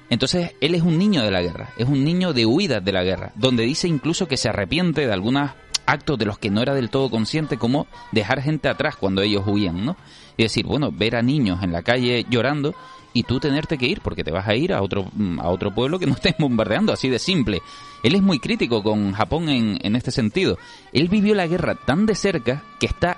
Entonces, 0.09 0.51
él 0.61 0.75
es 0.75 0.81
un 0.81 0.97
niño 0.97 1.23
de 1.23 1.31
la 1.31 1.41
guerra, 1.41 1.69
es 1.77 1.87
un 1.87 2.03
niño 2.03 2.33
de 2.33 2.45
huida 2.45 2.79
de 2.81 2.91
la 2.91 3.03
guerra, 3.03 3.31
donde 3.35 3.63
dice 3.63 3.87
incluso 3.87 4.27
que 4.27 4.37
se 4.37 4.49
arrepiente 4.49 5.07
de 5.07 5.13
algunos 5.13 5.51
actos 5.85 6.17
de 6.17 6.25
los 6.25 6.37
que 6.37 6.49
no 6.49 6.61
era 6.61 6.73
del 6.73 6.89
todo 6.89 7.09
consciente, 7.09 7.57
como 7.57 7.87
dejar 8.11 8.41
gente 8.41 8.69
atrás 8.69 8.95
cuando 8.95 9.21
ellos 9.21 9.43
huían, 9.47 9.85
¿no? 9.85 9.97
Y 10.37 10.43
decir, 10.43 10.65
bueno, 10.65 10.91
ver 10.91 11.15
a 11.15 11.21
niños 11.21 11.63
en 11.63 11.71
la 11.71 11.81
calle 11.81 12.25
llorando 12.29 12.75
y 13.13 13.23
tú 13.23 13.39
tenerte 13.39 13.77
que 13.77 13.85
ir 13.85 14.01
porque 14.01 14.23
te 14.23 14.31
vas 14.31 14.47
a 14.47 14.55
ir 14.55 14.73
a 14.73 14.81
otro, 14.81 15.05
mm, 15.13 15.39
a 15.39 15.49
otro 15.49 15.73
pueblo 15.73 15.99
que 15.99 16.07
no 16.07 16.13
estén 16.13 16.35
bombardeando, 16.39 16.91
así 16.91 17.09
de 17.09 17.19
simple. 17.19 17.61
Él 18.01 18.15
es 18.15 18.21
muy 18.21 18.39
crítico 18.39 18.83
con 18.83 19.13
Japón 19.13 19.49
en, 19.49 19.77
en 19.81 19.95
este 19.95 20.11
sentido. 20.11 20.57
Él 20.91 21.07
vivió 21.09 21.35
la 21.35 21.47
guerra 21.47 21.75
tan 21.75 22.05
de 22.05 22.15
cerca 22.15 22.63
que 22.79 22.87
está 22.87 23.17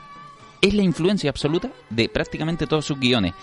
es 0.62 0.74
la 0.74 0.84
influencia 0.84 1.30
absoluta 1.30 1.70
de 1.90 2.10
prácticamente 2.10 2.68
todos 2.68 2.86
sus 2.86 3.00
guiones. 3.00 3.34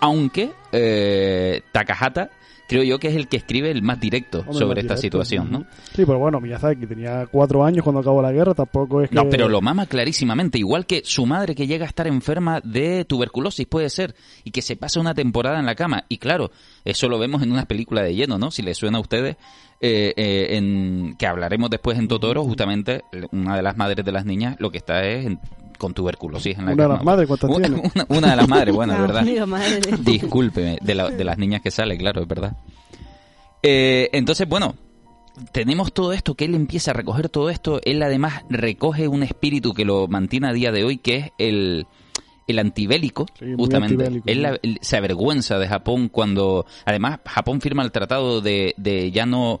Aunque 0.00 0.52
eh, 0.72 1.62
Takahata 1.72 2.30
creo 2.68 2.82
yo 2.82 2.98
que 2.98 3.08
es 3.08 3.16
el 3.16 3.28
que 3.28 3.36
escribe 3.36 3.70
el 3.70 3.82
más 3.82 4.00
directo 4.00 4.40
Hombre, 4.40 4.54
sobre 4.54 4.82
más 4.82 4.84
esta 4.84 4.94
directo. 4.94 5.24
situación, 5.24 5.50
¿no? 5.50 5.60
Sí, 5.94 6.04
pero 6.06 6.18
bueno, 6.18 6.40
Miyazaki 6.40 6.86
tenía 6.86 7.26
cuatro 7.30 7.64
años 7.64 7.82
cuando 7.84 8.00
acabó 8.00 8.20
la 8.22 8.32
guerra, 8.32 8.54
tampoco 8.54 9.02
es 9.02 9.10
que... 9.10 9.14
No, 9.14 9.28
pero 9.28 9.48
lo 9.48 9.60
mama 9.60 9.86
clarísimamente, 9.86 10.58
igual 10.58 10.86
que 10.86 11.02
su 11.04 11.26
madre 11.26 11.54
que 11.54 11.66
llega 11.66 11.84
a 11.84 11.88
estar 11.88 12.06
enferma 12.06 12.60
de 12.62 13.04
tuberculosis, 13.04 13.66
puede 13.66 13.90
ser, 13.90 14.14
y 14.44 14.50
que 14.50 14.62
se 14.62 14.76
pasa 14.76 15.00
una 15.00 15.14
temporada 15.14 15.58
en 15.58 15.66
la 15.66 15.74
cama. 15.74 16.04
Y 16.08 16.18
claro, 16.18 16.50
eso 16.84 17.08
lo 17.08 17.18
vemos 17.18 17.42
en 17.42 17.52
una 17.52 17.66
película 17.66 18.02
de 18.02 18.14
lleno, 18.14 18.38
¿no? 18.38 18.50
Si 18.50 18.62
les 18.62 18.76
suena 18.78 18.98
a 18.98 19.00
ustedes, 19.00 19.36
eh, 19.80 20.14
eh, 20.16 20.56
en, 20.56 21.16
que 21.18 21.26
hablaremos 21.26 21.68
después 21.68 21.98
en 21.98 22.08
Totoro, 22.08 22.44
justamente 22.44 23.02
una 23.32 23.56
de 23.56 23.62
las 23.62 23.76
madres 23.76 24.04
de 24.04 24.12
las 24.12 24.24
niñas 24.24 24.56
lo 24.58 24.70
que 24.70 24.78
está 24.78 25.02
es 25.04 25.26
en- 25.26 25.40
con 25.78 25.94
tuberculosis 25.94 26.58
en 26.58 26.66
la 26.66 26.72
Una 26.72 26.82
de 26.84 26.88
las 26.90 27.04
madres, 27.04 27.26
¿cuántas 27.28 27.50
Una- 27.56 27.66
tiene? 27.68 27.90
una- 27.94 28.06
una 28.08 28.30
de 28.30 28.36
las 28.36 28.48
madres, 28.48 28.74
bueno, 28.74 28.92
La 28.94 29.00
¿verdad? 29.00 29.46
madre. 29.46 29.80
Discúlpeme, 30.00 30.78
de, 30.80 30.94
la- 30.94 31.10
de 31.10 31.24
las 31.24 31.38
niñas 31.38 31.60
que 31.62 31.70
sale, 31.70 31.96
claro, 31.96 32.22
es 32.22 32.28
verdad. 32.28 32.56
Eh, 33.62 34.10
entonces, 34.12 34.48
bueno, 34.48 34.74
tenemos 35.52 35.92
todo 35.92 36.12
esto, 36.12 36.34
que 36.34 36.44
él 36.44 36.54
empieza 36.54 36.90
a 36.90 36.94
recoger 36.94 37.28
todo 37.28 37.50
esto, 37.50 37.80
él 37.84 38.02
además 38.02 38.42
recoge 38.50 39.08
un 39.08 39.22
espíritu 39.22 39.72
que 39.72 39.84
lo 39.84 40.06
mantiene 40.06 40.48
a 40.48 40.52
día 40.52 40.70
de 40.70 40.84
hoy, 40.84 40.98
que 40.98 41.16
es 41.16 41.30
el, 41.38 41.86
el 42.46 42.58
antibélico, 42.58 43.26
Sí, 43.38 43.54
justamente. 43.56 43.94
antibélico, 44.04 44.28
él, 44.28 44.36
sí. 44.36 44.40
la- 44.42 44.58
él 44.62 44.78
se 44.82 44.96
avergüenza 44.96 45.58
de 45.58 45.66
Japón 45.68 46.08
cuando, 46.08 46.66
además, 46.84 47.20
Japón 47.24 47.60
firma 47.60 47.82
el 47.82 47.90
tratado 47.92 48.40
de, 48.40 48.74
de 48.76 49.10
ya 49.10 49.26
no 49.26 49.60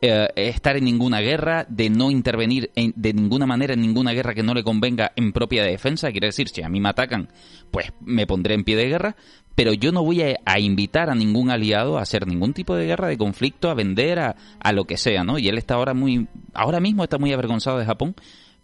eh, 0.00 0.28
estar 0.36 0.76
en 0.76 0.84
ninguna 0.84 1.20
guerra, 1.20 1.66
de 1.68 1.90
no 1.90 2.10
intervenir 2.10 2.70
en- 2.76 2.92
de 2.96 3.12
ninguna 3.12 3.46
manera 3.46 3.74
en 3.74 3.80
ninguna 3.80 4.12
guerra 4.12 4.34
que 4.34 4.42
no 4.42 4.54
le 4.54 4.62
convenga 4.62 5.12
en 5.16 5.32
propia 5.32 5.64
defensa. 5.64 6.10
Quiere 6.12 6.28
decir, 6.28 6.48
si 6.48 6.62
a 6.62 6.68
mí 6.68 6.80
me 6.80 6.88
atacan, 6.88 7.28
pues 7.70 7.92
me 8.00 8.26
pondré 8.26 8.54
en 8.54 8.64
pie 8.64 8.76
de 8.76 8.88
guerra, 8.88 9.16
pero 9.54 9.72
yo 9.72 9.90
no 9.90 10.04
voy 10.04 10.22
a, 10.22 10.36
a 10.44 10.60
invitar 10.60 11.10
a 11.10 11.14
ningún 11.16 11.50
aliado 11.50 11.98
a 11.98 12.02
hacer 12.02 12.26
ningún 12.26 12.52
tipo 12.54 12.76
de 12.76 12.86
guerra, 12.86 13.08
de 13.08 13.18
conflicto, 13.18 13.70
a 13.70 13.74
vender, 13.74 14.20
a, 14.20 14.36
a 14.60 14.72
lo 14.72 14.84
que 14.84 14.96
sea, 14.96 15.24
¿no? 15.24 15.38
Y 15.38 15.48
él 15.48 15.58
está 15.58 15.74
ahora 15.74 15.94
muy, 15.94 16.28
ahora 16.54 16.78
mismo 16.78 17.02
está 17.02 17.18
muy 17.18 17.32
avergonzado 17.32 17.78
de 17.78 17.84
Japón 17.84 18.14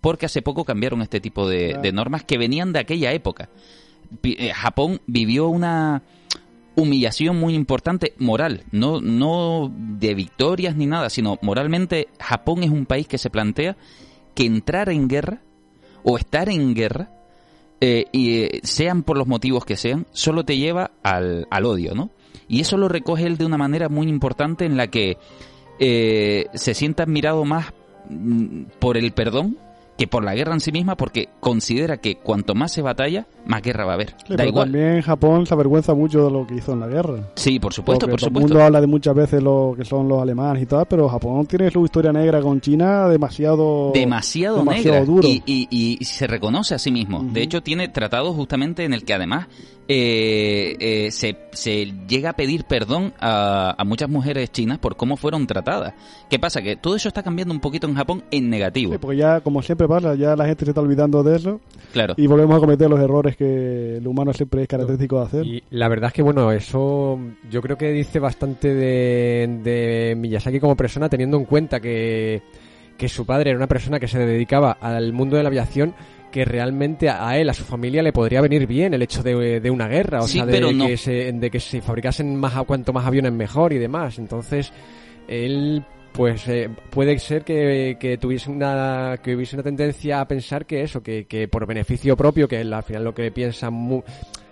porque 0.00 0.26
hace 0.26 0.43
poco 0.43 0.64
cambiaron 0.64 1.03
este 1.03 1.19
tipo 1.21 1.49
de, 1.49 1.91
normas 1.93 2.23
que 2.25 2.37
venían 2.38 2.73
de 2.75 2.79
aquella 2.79 3.12
época 3.12 3.49
eh, 4.23 4.53
Japón 4.53 5.00
vivió 5.07 5.49
una 5.49 6.03
humillación 6.76 7.38
muy 7.38 7.54
importante 7.54 8.14
moral, 8.19 8.64
no, 8.73 9.00
no 9.00 9.73
de 9.75 10.14
victorias 10.14 10.76
ni 10.76 10.87
nada, 10.87 11.11
sino 11.11 11.38
moralmente 11.43 12.09
Japón 12.19 12.62
es 12.62 12.71
un 12.71 12.87
país 12.87 13.07
que 13.07 13.19
se 13.19 13.31
plantea 13.31 13.76
que 14.35 14.45
entrar 14.45 14.88
en 14.88 15.09
guerra 15.09 15.43
o 16.02 16.19
estar 16.19 16.49
en 16.49 16.75
guerra, 16.75 17.11
eh, 17.81 18.07
y 18.12 18.40
eh, 18.40 18.61
sean 18.62 19.02
por 19.02 19.19
los 19.19 19.26
motivos 19.26 19.64
que 19.64 19.76
sean, 19.76 20.07
solo 20.12 20.45
te 20.45 20.57
lleva 20.57 20.93
al, 21.02 21.47
al 21.50 21.64
odio, 21.66 21.95
¿no? 21.95 22.11
Y 22.49 22.61
eso 22.61 22.76
lo 22.76 22.88
recoge 22.88 23.26
él 23.26 23.37
de 23.37 23.47
una 23.47 23.59
manera 23.59 23.88
muy 23.88 24.09
importante 24.09 24.64
en 24.64 24.76
la 24.76 24.88
que 24.88 25.19
eh, 25.78 26.47
se 26.54 26.75
sienta 26.75 27.02
admirado 27.02 27.45
más 27.45 27.73
mm, 28.09 28.64
por 28.78 28.97
el 28.97 29.12
perdón 29.12 29.59
que 29.97 30.09
por 30.09 30.25
la 30.25 30.35
guerra 30.35 30.55
en 30.55 30.61
sí 30.61 30.73
misma, 30.73 30.97
porque 30.97 31.29
considera 31.41 31.99
que 31.99 32.17
cuanto 32.17 32.55
más 32.55 32.73
se 32.73 32.83
batalla, 32.83 33.27
más 33.47 33.63
guerra 33.63 33.85
va 33.85 33.93
a 33.93 33.95
haber. 33.95 34.09
Sí, 34.11 34.31
da 34.31 34.37
pero 34.39 34.49
igual. 34.49 34.65
también 34.73 35.03
Japón 35.03 35.47
se 35.47 35.55
avergüenza 35.55 35.95
mucho 35.95 36.25
de 36.25 36.31
lo 36.33 36.47
que 36.47 36.57
hizo 36.57 36.73
en 36.73 36.81
la 36.81 36.89
guerra. 36.89 37.31
Sí, 37.37 37.61
por 37.61 37.73
supuesto, 37.73 38.07
Porque 38.07 38.11
por 38.13 38.19
todo 38.21 38.27
el 38.29 38.33
supuesto. 38.35 38.49
mundo 38.55 38.65
habla 38.65 38.81
de 38.81 38.87
muchas 38.89 39.15
veces 39.15 39.43
lo 39.43 39.75
que 39.77 39.85
son 39.85 40.09
los 40.09 40.21
alemanes 40.21 40.63
y 40.65 40.67
tal, 40.67 40.87
pero 40.87 41.09
Japón 41.09 41.47
tiene 41.47 41.71
su 41.71 41.85
historia 41.85 42.13
negra 42.13 42.41
con 42.41 42.61
China 42.61 43.09
demasiado 43.09 43.93
demasiado, 43.95 44.59
demasiado 44.59 44.97
negra 44.99 45.05
duro. 45.05 45.29
Y, 45.29 45.43
y- 45.47 45.69
y 46.01 46.05
se 46.05 46.27
reconoce 46.27 46.75
a 46.75 46.79
sí 46.79 46.91
mismo. 46.91 47.19
Ujú. 47.19 47.33
De 47.33 47.43
hecho, 47.43 47.63
tiene 47.63 47.89
tratados 47.89 48.35
justamente 48.35 48.85
en 48.85 48.95
el 48.95 49.05
que 49.05 49.15
además 49.15 49.47
eh, 49.87 50.76
eh, 50.81 51.11
se, 51.11 51.37
se 51.53 51.87
llega 52.09 52.31
a 52.31 52.33
pedir 52.33 52.64
perdón 52.64 53.12
a, 53.21 53.75
a 53.76 53.85
muchas 53.85 54.09
mujeres 54.09 54.50
chinas 54.50 54.79
por 54.79 54.97
cómo 54.97 55.17
fueron 55.17 55.47
tratadas. 55.47 55.93
¿Qué 56.31 56.38
pasa? 56.38 56.62
Que 56.62 56.76
todo 56.76 56.97
eso 56.97 57.09
está 57.09 57.23
cambiando 57.23 57.53
un 57.53 57.61
poquito 57.61 57.87
en 57.87 57.95
Japón 57.95 58.25
en 58.31 58.49
negativo. 58.50 58.93
Sí, 58.93 58.99
porque 58.99 59.19
ya, 59.19 59.41
como 59.41 59.62
siempre 59.62 59.87
pasa, 59.87 60.14
ya 60.14 60.35
la 60.37 60.47
gente 60.47 60.64
se 60.64 60.71
está 60.71 60.81
olvidando 60.81 61.23
de 61.23 61.37
eso 61.37 61.61
Claro. 61.93 62.14
y 62.17 62.26
volvemos 62.26 62.57
a 62.57 62.61
cometer 62.61 62.88
los 62.88 63.00
errores 63.00 63.37
que 63.37 63.97
el 63.99 64.07
humano 64.07 64.33
siempre 64.33 64.62
es 64.62 64.69
característico 64.69 65.21
de 65.21 65.26
hacer. 65.26 65.47
Y 65.47 65.62
la 65.71 65.88
verdad 65.88 66.09
es 66.09 66.14
que, 66.14 66.23
bueno, 66.23 66.50
eso 66.53 67.19
yo 67.50 67.61
creo 67.61 67.76
que 67.76 67.91
dice 67.93 68.19
bastante 68.19 68.75
de, 68.75 69.61
de 69.62 70.14
Miyazaki 70.17 70.61
como 70.61 70.76
persona, 70.76 71.09
teniendo 71.09 71.37
en 71.37 71.45
cuenta 71.45 71.81
que, 71.81 72.43
que 72.97 73.09
su 73.09 73.26
padre 73.26 73.50
era 73.50 73.59
una 73.59 73.69
persona 73.69 74.00
que 74.00 74.09
se 74.09 74.19
dedicaba 74.19 74.73
al 74.81 75.12
mundo 75.12 75.37
de 75.37 75.43
la 75.43 75.49
aviación, 75.49 75.95
que 76.35 76.45
realmente 76.45 77.09
a 77.09 77.38
él, 77.38 77.49
a 77.49 77.55
su 77.55 77.62
familia, 77.62 78.03
le 78.03 78.12
podría 78.12 78.41
venir 78.41 78.67
bien 78.67 78.93
el 78.93 79.03
hecho 79.03 79.23
de, 79.23 79.61
de 79.61 79.71
una 79.71 79.87
guerra, 79.87 80.19
o 80.19 80.26
Sí, 80.26 80.38
sea, 80.38 80.47
de, 80.47 80.61
no. 80.61 80.85
que 80.88 80.97
se, 80.97 81.31
de 81.31 81.49
que 81.49 81.61
se 81.61 81.81
fabricasen 81.81 82.35
más 82.35 82.55
cuanto 82.64 82.93
más 82.93 83.07
aviones 83.07 83.33
mejor 83.33 83.73
y 83.73 83.79
demás. 83.79 84.19
Entonces, 84.19 84.73
él 85.29 85.85
pues 86.12 86.49
eh, 86.49 86.69
puede 86.91 87.17
ser 87.21 87.45
que, 87.45 87.97
que 88.00 88.19
tuviese 88.19 88.50
una 88.50 89.19
que 89.23 89.37
hubiese 89.37 89.55
una 89.55 89.62
tendencia 89.62 90.21
a 90.21 90.26
pensar 90.26 90.67
que 90.67 90.83
eso 90.83 91.03
que, 91.05 91.26
que 91.26 91.47
por 91.47 91.67
beneficio 91.67 92.17
propio 92.17 92.49
que 92.49 92.59
al 92.59 92.83
final 92.83 93.05
lo 93.05 93.14
que 93.14 93.31
piensa 93.31 93.71
mu- 93.71 94.03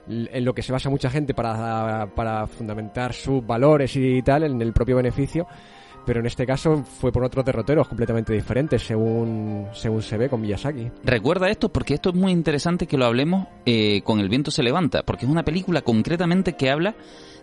en 0.09 0.45
lo 0.45 0.55
que 0.55 0.63
se 0.63 0.73
basa 0.73 0.89
mucha 0.91 1.11
gente 1.11 1.35
para, 1.35 2.09
para 2.15 2.47
fundamentar 2.49 3.13
sus 3.13 3.45
valores 3.47 3.95
y 3.97 4.23
tal 4.23 4.43
en 4.45 4.61
el 4.63 4.73
propio 4.73 4.97
beneficio 4.97 5.47
pero 6.05 6.21
en 6.21 6.27
este 6.27 6.47
caso 6.47 6.83
fue 6.85 7.13
por 7.13 7.25
otros 7.25 7.45
derroteros 7.45 7.89
completamente 7.89 8.33
diferentes 8.33 8.83
según 8.83 9.67
según 9.73 10.03
se 10.03 10.17
ve 10.19 10.29
con 10.29 10.41
Miyazaki 10.41 10.91
Recuerda 11.05 11.49
esto 11.49 11.69
porque 11.71 11.95
esto 11.95 12.11
es 12.11 12.15
muy 12.17 12.33
interesante 12.33 12.87
que 12.87 12.97
lo 12.99 13.05
hablemos 13.07 13.47
eh, 13.67 14.03
con 14.03 14.21
El 14.21 14.29
viento 14.29 14.51
se 14.51 14.63
levanta, 14.63 15.03
porque 15.05 15.27
es 15.27 15.31
una 15.31 15.45
película 15.45 15.83
concretamente 15.83 16.55
que 16.55 16.71
habla 16.71 16.95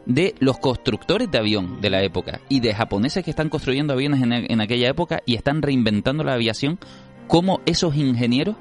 de 0.06 0.34
los 0.40 0.58
constructores 0.60 1.30
de 1.30 1.38
avión 1.38 1.82
de 1.82 1.90
la 1.90 2.02
época 2.04 2.40
y 2.50 2.60
de 2.62 2.74
japoneses 2.74 3.24
que 3.24 3.30
están 3.32 3.50
construyendo 3.50 3.94
aviones 3.94 4.22
en, 4.22 4.32
en 4.34 4.62
aquella 4.62 4.90
época 4.90 5.22
y 5.26 5.36
están 5.36 5.62
reinventando 5.62 6.24
la 6.24 6.34
aviación, 6.34 6.80
como 7.28 7.62
esos 7.66 7.96
ingenieros 7.96 8.56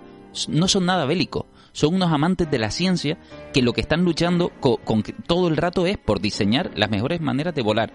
no 0.48 0.68
son 0.68 0.84
nada 0.86 1.06
bélicos, 1.06 1.46
son 1.72 1.94
unos 1.94 2.12
amantes 2.12 2.50
de 2.50 2.58
la 2.58 2.70
ciencia 2.70 3.16
que 3.52 3.62
lo 3.62 3.72
que 3.72 3.80
están 3.80 4.04
luchando 4.04 4.52
co- 4.60 4.76
con, 4.78 5.02
que 5.02 5.12
todo 5.12 5.48
el 5.48 5.56
rato 5.56 5.86
es 5.86 5.96
por 5.96 6.20
diseñar 6.20 6.70
las 6.76 6.90
mejores 6.90 7.20
maneras 7.20 7.54
de 7.54 7.62
volar. 7.62 7.92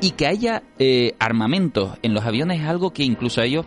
Y 0.00 0.12
que 0.12 0.26
haya 0.26 0.62
eh, 0.78 1.14
armamentos 1.18 1.98
en 2.02 2.14
los 2.14 2.24
aviones 2.24 2.60
es 2.60 2.66
algo 2.66 2.92
que 2.92 3.02
incluso 3.04 3.40
a 3.40 3.44
ellos 3.44 3.66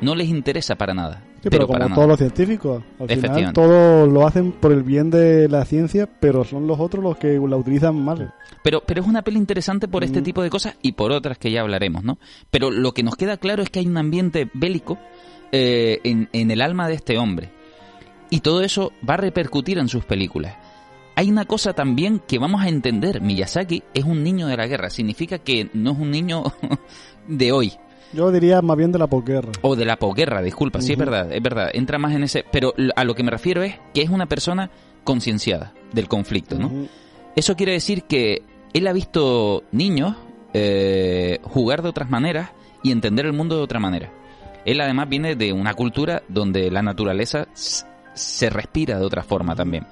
no 0.00 0.14
les 0.14 0.28
interesa 0.28 0.76
para 0.76 0.94
nada. 0.94 1.22
Sí, 1.42 1.50
pero, 1.50 1.68
para 1.68 1.84
como 1.84 1.94
todos 1.94 2.08
los 2.08 2.18
científicos, 2.18 2.82
al 2.98 3.08
final 3.08 3.52
todos 3.52 4.08
lo 4.12 4.26
hacen 4.26 4.50
por 4.50 4.72
el 4.72 4.82
bien 4.82 5.08
de 5.10 5.48
la 5.48 5.64
ciencia, 5.64 6.08
pero 6.20 6.42
son 6.42 6.66
los 6.66 6.80
otros 6.80 7.04
los 7.04 7.16
que 7.16 7.38
la 7.38 7.56
utilizan 7.56 8.02
mal. 8.02 8.34
Pero, 8.64 8.82
pero 8.84 9.02
es 9.02 9.06
una 9.06 9.22
peli 9.22 9.38
interesante 9.38 9.86
por 9.86 10.02
este 10.02 10.20
Mm. 10.20 10.24
tipo 10.24 10.42
de 10.42 10.50
cosas 10.50 10.76
y 10.82 10.92
por 10.92 11.12
otras 11.12 11.38
que 11.38 11.52
ya 11.52 11.60
hablaremos, 11.60 12.02
¿no? 12.02 12.18
Pero 12.50 12.70
lo 12.72 12.92
que 12.92 13.04
nos 13.04 13.14
queda 13.14 13.36
claro 13.36 13.62
es 13.62 13.70
que 13.70 13.78
hay 13.78 13.86
un 13.86 13.98
ambiente 13.98 14.50
bélico 14.52 14.98
eh, 15.52 16.00
en, 16.02 16.28
en 16.32 16.50
el 16.50 16.60
alma 16.60 16.88
de 16.88 16.94
este 16.94 17.18
hombre. 17.18 17.50
Y 18.30 18.40
todo 18.40 18.62
eso 18.62 18.92
va 19.08 19.14
a 19.14 19.18
repercutir 19.18 19.78
en 19.78 19.88
sus 19.88 20.04
películas. 20.04 20.56
Hay 21.18 21.32
una 21.32 21.46
cosa 21.46 21.72
también 21.72 22.20
que 22.20 22.38
vamos 22.38 22.62
a 22.62 22.68
entender. 22.68 23.20
Miyazaki 23.20 23.82
es 23.92 24.04
un 24.04 24.22
niño 24.22 24.46
de 24.46 24.56
la 24.56 24.68
guerra. 24.68 24.88
Significa 24.88 25.38
que 25.38 25.68
no 25.74 25.90
es 25.90 25.98
un 25.98 26.12
niño 26.12 26.44
de 27.26 27.50
hoy. 27.50 27.72
Yo 28.12 28.30
diría 28.30 28.62
más 28.62 28.76
bien 28.76 28.92
de 28.92 29.00
la 29.00 29.08
posguerra. 29.08 29.50
O 29.62 29.74
de 29.74 29.84
la 29.84 29.96
posguerra, 29.96 30.42
disculpa. 30.42 30.80
Sí, 30.80 30.92
es 30.92 30.98
verdad, 30.98 31.32
es 31.32 31.42
verdad. 31.42 31.70
Entra 31.72 31.98
más 31.98 32.14
en 32.14 32.22
ese... 32.22 32.44
Pero 32.52 32.72
a 32.94 33.02
lo 33.02 33.16
que 33.16 33.24
me 33.24 33.32
refiero 33.32 33.64
es 33.64 33.74
que 33.92 34.02
es 34.02 34.10
una 34.10 34.26
persona 34.26 34.70
concienciada 35.02 35.72
del 35.92 36.06
conflicto, 36.06 36.56
¿no? 36.56 36.86
Eso 37.34 37.56
quiere 37.56 37.72
decir 37.72 38.04
que 38.04 38.42
él 38.72 38.86
ha 38.86 38.92
visto 38.92 39.64
niños 39.72 40.14
eh, 40.54 41.40
jugar 41.42 41.82
de 41.82 41.88
otras 41.88 42.10
maneras 42.10 42.50
y 42.84 42.92
entender 42.92 43.26
el 43.26 43.32
mundo 43.32 43.56
de 43.56 43.62
otra 43.62 43.80
manera. 43.80 44.12
Él 44.64 44.80
además 44.80 45.08
viene 45.08 45.34
de 45.34 45.52
una 45.52 45.74
cultura 45.74 46.22
donde 46.28 46.70
la 46.70 46.82
naturaleza 46.82 47.48
se 47.54 48.50
respira 48.50 49.00
de 49.00 49.04
otra 49.04 49.24
forma 49.24 49.56
también. 49.56 49.84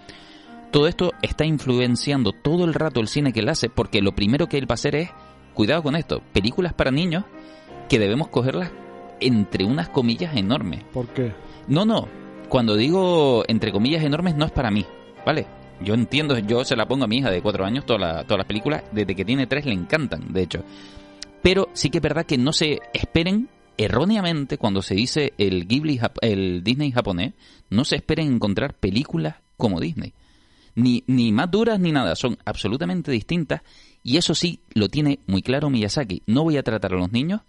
Todo 0.77 0.89
esto 0.89 1.15
está 1.23 1.47
influenciando 1.47 2.33
todo 2.33 2.67
el 2.67 2.75
rato 2.75 3.01
el 3.01 3.09
cine 3.09 3.33
que 3.33 3.41
él 3.41 3.49
hace 3.49 3.71
porque 3.71 4.03
lo 4.03 4.13
primero 4.15 4.47
que 4.47 4.59
él 4.59 4.71
va 4.71 4.75
a 4.75 4.75
hacer 4.75 4.95
es, 4.95 5.09
cuidado 5.55 5.83
con 5.83 5.97
esto, 5.97 6.21
películas 6.35 6.75
para 6.75 6.91
niños 6.91 7.25
que 7.89 7.99
debemos 7.99 8.29
cogerlas 8.29 8.71
entre 9.19 9.65
unas 9.65 9.89
comillas 9.89 10.37
enormes. 10.37 10.85
¿Por 10.93 11.07
qué? 11.15 11.33
No, 11.67 11.87
no. 11.87 12.07
Cuando 12.51 12.77
digo 12.77 13.43
entre 13.49 13.73
comillas 13.73 14.05
enormes 14.05 14.37
no 14.37 14.45
es 14.45 14.53
para 14.53 14.71
mí, 14.71 14.85
¿vale? 15.25 15.47
Yo 15.81 15.95
entiendo, 15.95 16.39
yo 16.41 16.63
se 16.63 16.77
la 16.77 16.87
pongo 16.87 17.05
a 17.05 17.09
mi 17.09 17.17
hija 17.21 17.31
de 17.31 17.41
cuatro 17.41 17.65
años, 17.65 17.87
toda 17.87 17.99
la- 17.99 18.25
todas 18.25 18.37
las 18.41 18.47
películas, 18.47 18.85
desde 18.93 19.15
que 19.15 19.25
tiene 19.25 19.47
tres 19.47 19.65
le 19.65 19.73
encantan, 19.73 20.31
de 20.31 20.43
hecho. 20.43 20.63
Pero 21.43 21.71
sí 21.73 21.89
que 21.89 21.99
es 21.99 22.03
verdad 22.03 22.27
que 22.27 22.37
no 22.37 22.53
se 22.53 22.81
esperen 22.93 23.49
erróneamente 23.79 24.59
cuando 24.59 24.83
se 24.83 24.95
dice 24.95 25.33
el 25.39 25.67
Ghibli, 25.67 25.99
el 26.21 26.63
Disney 26.63 26.91
japonés, 26.93 27.33
no 27.71 27.87
se 27.87 27.97
esperen 27.97 28.31
encontrar 28.31 28.75
películas 28.75 29.37
como 29.57 29.81
Disney. 29.81 30.13
Ni, 30.77 31.03
ni 31.07 31.33
más 31.33 31.51
duras 31.51 31.81
ni 31.81 31.91
nada, 31.91 32.15
son 32.15 32.39
absolutamente 32.45 33.11
distintas 33.11 33.63
y 34.05 34.19
eso 34.19 34.37
sí 34.37 34.61
lo 34.73 34.89
tiene 34.89 35.19
muy 35.27 35.43
claro 35.43 35.69
Miyazaki. 35.69 36.23
No 36.27 36.45
voy 36.45 36.59
a 36.59 36.63
tratar 36.63 36.95
a 36.95 36.97
los 36.97 37.11
niños 37.11 37.41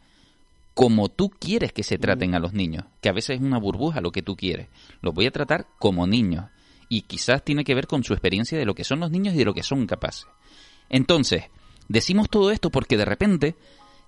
como 0.74 1.10
tú 1.10 1.29
quieres 1.29 1.74
que 1.74 1.84
se 1.84 1.98
traten 1.98 2.36
a 2.36 2.39
los 2.39 2.53
niños, 2.53 2.86
que 3.01 3.10
a 3.10 3.12
veces 3.12 3.38
es 3.38 3.41
una 3.41 3.57
burbuja 3.57 4.00
lo 4.00 4.12
que 4.12 4.22
tú 4.22 4.36
quieres. 4.36 4.67
Los 5.01 5.13
voy 5.13 5.25
a 5.25 5.31
tratar 5.31 5.65
como 5.79 6.05
niños. 6.05 6.46
Y 6.88 7.01
quizás 7.01 7.43
tiene 7.43 7.63
que 7.63 7.75
ver 7.75 7.88
con 7.88 8.03
su 8.03 8.13
experiencia 8.13 8.57
de 8.60 8.65
lo 8.65 8.75
que 8.75 8.84
son 8.84 9.00
los 9.00 9.12
niños 9.12 9.34
y 9.34 9.39
de 9.39 9.46
lo 9.46 9.55
que 9.55 9.63
son 9.63 9.88
capaces. 9.88 10.27
Entonces, 10.88 11.46
decimos 11.89 12.29
todo 12.29 12.51
esto 12.51 12.69
porque 12.69 12.96
de 12.96 13.05
repente 13.05 13.55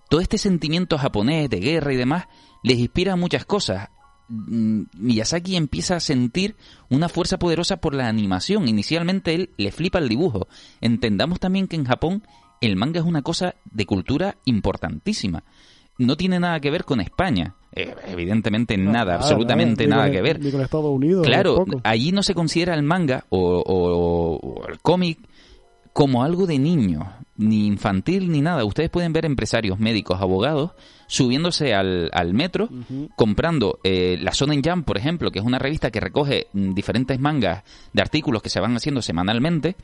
todo 0.09 0.21
este 0.21 0.37
sentimiento 0.37 0.97
japonés 0.97 1.49
de 1.49 1.59
guerra 1.59 1.91
y 1.91 1.97
demás 1.97 2.27
les 2.63 2.77
inspira 2.77 3.15
muchas 3.15 3.45
cosas. 3.45 3.89
Mm, 4.29 4.83
Miyazaki 4.97 5.55
empieza 5.55 5.95
a 5.95 5.99
sentir 5.99 6.55
una 6.89 7.09
fuerza 7.09 7.39
poderosa 7.39 7.77
por 7.77 7.95
la 7.95 8.07
animación. 8.07 8.67
Inicialmente 8.67 9.33
él 9.33 9.49
le 9.57 9.71
flipa 9.71 9.99
el 9.99 10.07
dibujo. 10.07 10.47
Entendamos 10.81 11.39
también 11.39 11.67
que 11.67 11.75
en 11.75 11.85
Japón 11.85 12.23
el 12.61 12.75
manga 12.75 12.99
es 12.99 13.05
una 13.05 13.21
cosa 13.23 13.55
de 13.71 13.85
cultura 13.85 14.37
importantísima. 14.45 15.43
No 15.97 16.15
tiene 16.15 16.39
nada 16.39 16.59
que 16.59 16.71
ver 16.71 16.85
con 16.85 17.01
España. 17.01 17.55
Eh, 17.75 17.93
evidentemente 18.07 18.77
nada, 18.77 19.15
absolutamente 19.15 19.85
nada 19.87 20.09
que 20.11 20.21
ver. 20.21 20.39
Ni 20.39 20.51
con 20.51 20.61
Estados 20.61 20.85
Unidos. 20.91 21.25
Claro, 21.25 21.65
allí 21.83 22.11
no 22.11 22.23
se 22.23 22.33
considera 22.33 22.73
el 22.73 22.83
manga 22.83 23.25
o, 23.29 23.39
o- 23.59 24.35
o 24.37 24.67
el 24.67 24.79
cómic 24.79 25.19
como 25.99 26.23
algo 26.23 26.47
de 26.47 26.57
niño, 26.57 27.11
ni 27.35 27.67
infantil 27.67 28.31
ni 28.31 28.39
nada. 28.39 28.63
Ustedes 28.63 28.89
pueden 28.89 29.11
ver 29.11 29.25
empresarios, 29.25 29.79
médicos, 29.79 30.21
abogados 30.21 30.71
subiéndose 31.07 31.73
al, 31.73 32.09
al 32.13 32.33
metro, 32.33 32.69
comprando 33.17 33.81
eh, 33.83 34.17
la 34.21 34.31
Shonen 34.31 34.61
Jump, 34.63 34.85
por 34.85 34.97
ejemplo, 34.97 35.29
que 35.29 35.39
es 35.39 35.45
una 35.45 35.59
revista 35.59 35.91
que 35.91 35.99
recoge 35.99 36.47
mm, 36.53 36.73
diferentes 36.73 37.19
mangas 37.19 37.65
de 37.91 38.01
artículos 38.01 38.41
que 38.41 38.47
se 38.47 38.61
van 38.61 38.77
haciendo 38.77 39.01
semanalmente. 39.01 39.75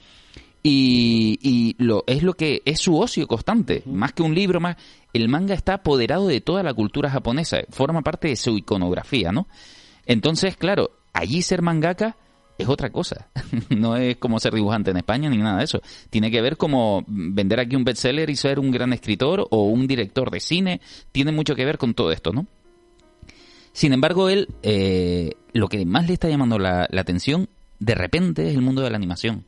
Y, 0.63 1.37
y 1.41 1.75
lo, 1.83 2.05
es 2.07 2.23
lo 2.23 2.35
que 2.35 2.61
es 2.63 2.79
su 2.79 2.97
ocio 2.97 3.27
constante, 3.27 3.83
más 3.85 4.13
que 4.13 4.23
un 4.23 4.33
libro 4.33 4.61
más. 4.61 4.77
El 5.11 5.27
manga 5.27 5.53
está 5.53 5.73
apoderado 5.73 6.27
de 6.27 6.39
toda 6.39 6.63
la 6.63 6.73
cultura 6.73 7.09
japonesa, 7.09 7.57
forma 7.71 8.03
parte 8.03 8.29
de 8.29 8.37
su 8.37 8.57
iconografía, 8.57 9.33
¿no? 9.33 9.49
Entonces, 10.05 10.55
claro, 10.55 10.91
allí 11.11 11.41
ser 11.41 11.61
mangaka 11.61 12.15
es 12.57 12.67
otra 12.67 12.89
cosa. 12.89 13.27
no 13.69 13.95
es 13.97 14.17
como 14.17 14.39
ser 14.39 14.53
dibujante 14.53 14.91
en 14.91 14.97
España 14.97 15.29
ni 15.29 15.37
nada 15.37 15.59
de 15.59 15.65
eso. 15.65 15.81
Tiene 16.09 16.31
que 16.31 16.41
ver 16.41 16.57
como 16.57 17.03
vender 17.07 17.59
aquí 17.59 17.75
un 17.75 17.83
bestseller 17.83 18.29
y 18.29 18.35
ser 18.35 18.59
un 18.59 18.71
gran 18.71 18.93
escritor 18.93 19.47
o 19.49 19.63
un 19.65 19.87
director 19.87 20.31
de 20.31 20.39
cine. 20.39 20.81
Tiene 21.11 21.31
mucho 21.31 21.55
que 21.55 21.65
ver 21.65 21.77
con 21.77 21.93
todo 21.93 22.11
esto, 22.11 22.31
¿no? 22.31 22.45
Sin 23.73 23.91
embargo, 23.91 24.29
él, 24.29 24.47
eh, 24.63 25.33
lo 25.51 25.67
que 25.67 25.85
más 25.85 26.07
le 26.07 26.13
está 26.13 26.29
llamando 26.29 26.57
la, 26.57 26.87
la 26.89 27.01
atención 27.01 27.49
de 27.79 27.93
repente 27.93 28.47
es 28.47 28.55
el 28.55 28.61
mundo 28.61 28.81
de 28.81 28.89
la 28.89 28.95
animación. 28.95 29.43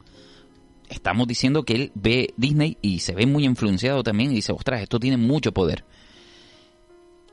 Estamos 0.90 1.28
diciendo 1.28 1.64
que 1.64 1.76
él 1.76 1.92
ve 1.96 2.34
Disney 2.38 2.78
y 2.82 3.00
se 3.00 3.14
ve 3.14 3.26
muy 3.26 3.46
influenciado 3.46 4.04
también 4.04 4.32
y 4.32 4.36
dice, 4.36 4.52
ostras, 4.52 4.82
esto 4.82 5.00
tiene 5.00 5.18
mucho 5.18 5.54
poder. 5.54 5.86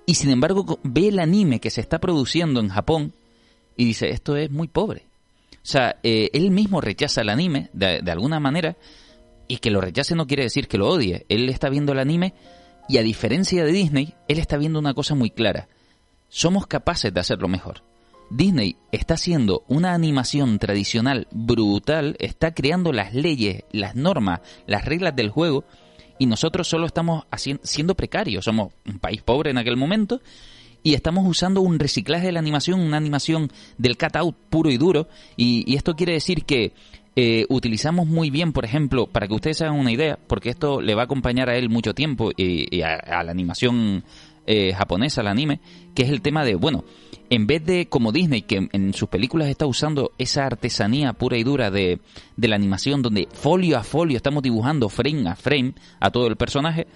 Y 0.07 0.15
sin 0.15 0.31
embargo 0.31 0.79
ve 0.83 1.09
el 1.09 1.19
anime 1.19 1.61
que 1.61 1.71
se 1.71 1.81
está 1.81 1.99
produciendo 1.99 2.61
en 2.61 2.69
Japón 2.69 3.13
y 3.77 3.87
dice, 3.87 4.11
esto 4.11 4.37
es 4.37 4.51
muy 4.51 4.69
pobre. 4.69 5.07
O 5.65 5.67
sea, 5.67 5.97
eh, 6.03 6.29
él 6.35 6.51
mismo 6.51 6.83
rechaza 6.83 7.23
el 7.23 7.31
anime 7.31 7.71
de, 7.73 8.03
de 8.03 8.11
alguna 8.11 8.39
manera 8.39 8.77
y 9.49 9.57
que 9.59 9.71
lo 9.71 9.81
rechace 9.81 10.15
no 10.15 10.27
quiere 10.27 10.43
decir 10.43 10.69
que 10.69 10.77
lo 10.77 10.89
odie. 10.89 11.25
Él 11.31 11.49
está 11.49 11.71
viendo 11.71 11.93
el 11.93 12.01
anime 12.01 12.35
y 12.87 12.99
a 12.99 13.03
diferencia 13.03 13.65
de 13.65 13.73
Disney, 13.73 14.15
él 14.29 14.39
está 14.39 14.59
viendo 14.59 14.79
una 14.79 14.93
cosa 14.93 15.15
muy 15.15 15.31
clara. 15.31 15.69
Somos 16.29 16.67
capaces 16.67 17.15
de 17.15 17.21
hacerlo 17.21 17.49
mejor. 17.49 17.83
Disney 18.31 18.77
está 18.93 19.15
haciendo 19.15 19.65
una 19.69 19.95
animación 19.95 20.59
tradicional 20.59 21.29
brutal, 21.31 22.17
está 22.19 22.53
creando 22.53 22.93
las 22.93 23.15
leyes, 23.15 23.65
las 23.73 23.95
normas, 23.95 24.41
las 24.67 24.85
reglas 24.85 25.17
del 25.17 25.31
juego 25.31 25.65
y 26.19 26.27
nosotros 26.27 26.69
solo 26.69 26.87
estamos 26.87 27.25
siendo 27.63 27.95
precarios. 27.95 28.45
Somos 28.45 28.73
un 28.87 28.99
país 28.99 29.23
pobre 29.23 29.51
en 29.51 29.59
aquel 29.59 29.77
momento 29.77 30.21
y 30.85 30.95
estamos 30.95 31.27
usando 31.27 31.63
un 31.63 31.79
reciclaje 31.79 32.27
de 32.27 32.33
la 32.33 32.41
animación, 32.41 32.79
una 32.79 32.99
animación 32.99 33.51
del 33.79 33.97
cut-out 33.97 34.37
puro 34.51 34.71
y 34.71 34.77
duro. 34.77 35.09
Y, 35.37 35.75
esto 35.75 35.97
quiere 35.97 36.13
decir 36.13 36.45
que 36.45 36.75
eh, 37.17 37.47
utilizamos 37.49 38.07
muy 38.07 38.29
bien, 38.29 38.53
por 38.53 38.67
ejemplo, 38.67 39.07
para 39.07 39.27
que 39.27 39.33
ustedes 39.33 39.63
hagan 39.63 39.81
una 39.81 39.91
idea, 39.91 40.19
porque 40.27 40.51
esto 40.51 40.83
le 40.83 40.95
va 40.95 41.03
a 41.03 41.05
acompañar 41.07 41.49
a 41.49 41.57
él 41.57 41.71
mucho 41.71 41.95
tiempo 41.95 42.31
y, 42.37 42.83
a, 42.83 43.25
la 43.25 43.31
animación 43.31 44.05
eh, 44.47 44.75
japonesa, 44.75 45.23
al 45.23 45.29
anime, 45.29 45.61
que 45.95 46.03
es 46.03 46.11
el 46.11 46.21
tema 46.21 46.45
de, 46.45 46.55
bueno, 46.55 46.85
en 47.31 47.47
vez 47.47 47.65
de 47.65 47.87
como 47.87 48.13
Disney, 48.13 48.43
que 48.43 48.69
en 48.71 48.93
sus 48.93 49.09
películas 49.09 49.49
está 49.49 49.65
usando 49.65 50.13
esa 50.19 50.45
artesanía 50.45 51.15
pura 51.15 51.39
y 51.39 51.45
dura 51.45 51.71
de, 51.71 51.99
de 52.37 52.49
la 52.49 52.57
animación, 52.57 53.01
donde 53.01 53.27
folio 53.33 53.79
a 53.79 53.85
folio 53.85 54.19
estamos 54.19 54.43
dibujando 54.43 54.91
frame 54.91 55.31
a 55.31 55.35
frame 55.35 55.73
a 55.99 56.11
todo 56.11 56.27
el 56.27 56.37
personaje, 56.37 56.87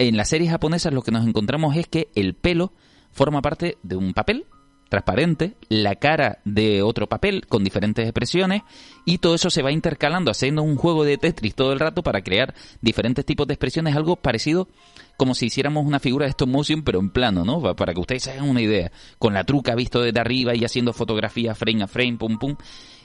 en 0.00 0.16
las 0.16 0.28
series 0.28 0.50
japonesas 0.50 0.92
lo 0.92 1.02
que 1.02 1.12
nos 1.12 1.24
encontramos 1.24 1.76
es 1.76 1.86
que 1.86 2.08
el 2.16 2.34
pelo 2.34 2.72
forma 3.18 3.42
parte 3.42 3.76
de 3.82 3.96
un 3.96 4.14
papel 4.14 4.46
transparente, 4.88 5.56
la 5.68 5.96
cara 5.96 6.38
de 6.44 6.82
otro 6.82 7.08
papel 7.08 7.46
con 7.46 7.62
diferentes 7.62 8.04
expresiones 8.04 8.62
y 9.04 9.18
todo 9.18 9.34
eso 9.34 9.50
se 9.50 9.60
va 9.60 9.70
intercalando 9.70 10.30
haciendo 10.30 10.62
un 10.62 10.76
juego 10.76 11.04
de 11.04 11.18
Tetris 11.18 11.54
todo 11.54 11.72
el 11.72 11.80
rato 11.80 12.02
para 12.02 12.22
crear 12.22 12.54
diferentes 12.80 13.26
tipos 13.26 13.46
de 13.46 13.54
expresiones, 13.54 13.96
algo 13.96 14.16
parecido 14.16 14.68
como 15.16 15.34
si 15.34 15.46
hiciéramos 15.46 15.84
una 15.84 15.98
figura 15.98 16.24
de 16.24 16.30
stop 16.30 16.48
motion 16.48 16.82
pero 16.84 17.00
en 17.00 17.10
plano, 17.10 17.44
¿no? 17.44 17.74
Para 17.74 17.92
que 17.92 18.00
ustedes 18.00 18.22
se 18.22 18.30
hagan 18.30 18.48
una 18.48 18.62
idea, 18.62 18.90
con 19.18 19.34
la 19.34 19.44
truca 19.44 19.74
visto 19.74 20.00
desde 20.00 20.20
arriba 20.20 20.54
y 20.54 20.64
haciendo 20.64 20.92
fotografía 20.92 21.54
frame 21.54 21.82
a 21.82 21.88
frame, 21.88 22.16
pum 22.16 22.38
pum, 22.38 22.56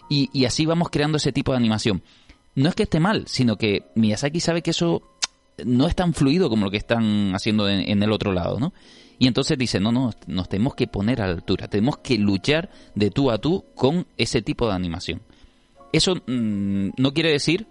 y, 0.09 0.29
y 0.31 0.45
así 0.45 0.65
vamos 0.65 0.89
creando 0.89 1.17
ese 1.17 1.33
tipo 1.33 1.51
de 1.51 1.57
animación. 1.57 2.03
No 2.55 2.69
es 2.69 2.75
que 2.75 2.83
esté 2.83 2.99
mal, 2.99 3.23
sino 3.27 3.57
que 3.57 3.87
Miyazaki 3.95 4.39
sabe 4.39 4.61
que 4.61 4.71
eso 4.71 5.01
no 5.65 5.87
es 5.87 5.95
tan 5.95 6.13
fluido 6.13 6.49
como 6.49 6.65
lo 6.65 6.71
que 6.71 6.77
están 6.77 7.33
haciendo 7.33 7.67
en 7.67 8.03
el 8.03 8.11
otro 8.11 8.31
lado, 8.31 8.59
¿no? 8.59 8.73
Y 9.19 9.27
entonces 9.27 9.57
dice, 9.57 9.79
no, 9.79 9.91
no, 9.91 10.11
nos 10.27 10.49
tenemos 10.49 10.75
que 10.75 10.87
poner 10.87 11.21
a 11.21 11.27
la 11.27 11.33
altura, 11.33 11.67
tenemos 11.67 11.97
que 11.97 12.17
luchar 12.17 12.69
de 12.95 13.09
tú 13.09 13.31
a 13.31 13.37
tú 13.37 13.65
con 13.75 14.07
ese 14.17 14.41
tipo 14.41 14.67
de 14.67 14.73
animación. 14.73 15.21
Eso 15.91 16.15
mm, 16.15 16.89
no 16.97 17.13
quiere 17.13 17.31
decir 17.31 17.67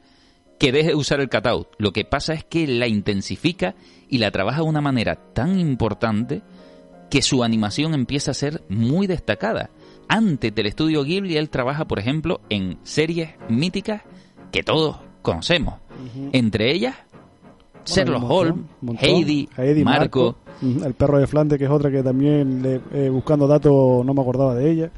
que 0.58 0.72
deje 0.72 0.90
de 0.90 0.94
usar 0.94 1.20
el 1.20 1.28
cutout, 1.28 1.68
lo 1.78 1.92
que 1.92 2.04
pasa 2.04 2.34
es 2.34 2.44
que 2.44 2.66
la 2.68 2.86
intensifica 2.86 3.74
y 4.08 4.18
la 4.18 4.30
trabaja 4.30 4.58
de 4.58 4.68
una 4.68 4.80
manera 4.80 5.16
tan 5.32 5.58
importante 5.58 6.42
que 7.10 7.20
su 7.20 7.42
animación 7.42 7.94
empieza 7.94 8.30
a 8.30 8.34
ser 8.34 8.62
muy 8.68 9.06
destacada. 9.06 9.70
Antes 10.08 10.54
del 10.54 10.66
estudio 10.66 11.04
Ghibli, 11.04 11.36
él 11.36 11.50
trabaja, 11.50 11.86
por 11.86 11.98
ejemplo, 11.98 12.40
en 12.48 12.78
series 12.84 13.30
míticas 13.48 14.02
que 14.50 14.62
todos 14.62 14.98
conocemos. 15.20 15.74
Entre 16.32 16.72
ellas, 16.72 16.96
Sherlock 17.84 18.30
Holmes, 18.30 18.64
Heidi, 19.00 19.48
Marco, 19.84 20.36
el 20.62 20.94
perro 20.94 21.18
de 21.18 21.26
Flandes, 21.26 21.58
que 21.58 21.64
es 21.64 21.70
otra 21.70 21.90
que 21.90 22.02
también 22.02 22.80
eh, 22.92 23.08
buscando 23.10 23.46
datos 23.46 24.04
no 24.04 24.14
me 24.14 24.20
acordaba 24.20 24.54
de 24.54 24.70
ella. 24.70 24.90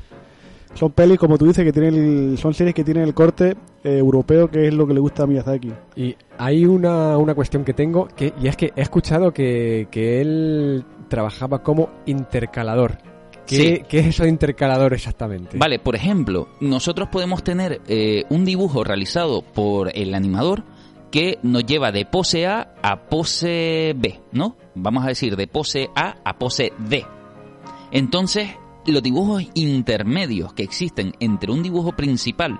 Son 0.74 0.90
pelis, 0.90 1.18
como 1.18 1.38
tú 1.38 1.46
dices, 1.46 1.64
que 1.64 1.72
tienen 1.72 2.36
son 2.36 2.52
series 2.52 2.74
que 2.74 2.82
tienen 2.82 3.04
el 3.04 3.14
corte 3.14 3.56
eh, 3.84 3.98
europeo, 3.98 4.50
que 4.50 4.66
es 4.66 4.74
lo 4.74 4.86
que 4.86 4.94
le 4.94 5.00
gusta 5.00 5.22
a 5.22 5.26
Miyazaki. 5.26 5.72
Y 5.94 6.16
hay 6.36 6.66
una, 6.66 7.16
una 7.16 7.34
cuestión 7.34 7.64
que 7.64 7.74
tengo, 7.74 8.08
que, 8.08 8.32
y 8.42 8.48
es 8.48 8.56
que 8.56 8.72
he 8.74 8.82
escuchado 8.82 9.32
que, 9.32 9.86
que 9.90 10.20
él 10.20 10.84
trabajaba 11.08 11.62
como 11.62 11.90
intercalador. 12.06 12.98
¿Qué, 13.46 13.84
¿Qué, 13.88 13.98
es 13.98 14.06
eso 14.06 14.22
de 14.24 14.30
intercalador 14.30 14.94
exactamente? 14.94 15.58
Vale, 15.58 15.78
por 15.78 15.94
ejemplo, 15.94 16.48
nosotros 16.60 17.08
podemos 17.10 17.44
tener 17.44 17.80
eh, 17.86 18.24
un 18.30 18.44
dibujo 18.44 18.82
realizado 18.84 19.42
por 19.42 19.90
el 19.94 20.14
animador 20.14 20.64
que 21.14 21.38
nos 21.44 21.64
lleva 21.64 21.92
de 21.92 22.06
pose 22.06 22.44
A 22.44 22.74
a 22.82 23.08
pose 23.08 23.94
B, 23.96 24.20
¿no? 24.32 24.56
Vamos 24.74 25.04
a 25.04 25.10
decir 25.10 25.36
de 25.36 25.46
pose 25.46 25.88
A 25.94 26.16
a 26.24 26.38
pose 26.38 26.72
D. 26.76 27.06
Entonces, 27.92 28.48
los 28.84 29.00
dibujos 29.00 29.44
intermedios 29.54 30.54
que 30.54 30.64
existen 30.64 31.12
entre 31.20 31.52
un 31.52 31.62
dibujo 31.62 31.92
principal 31.92 32.58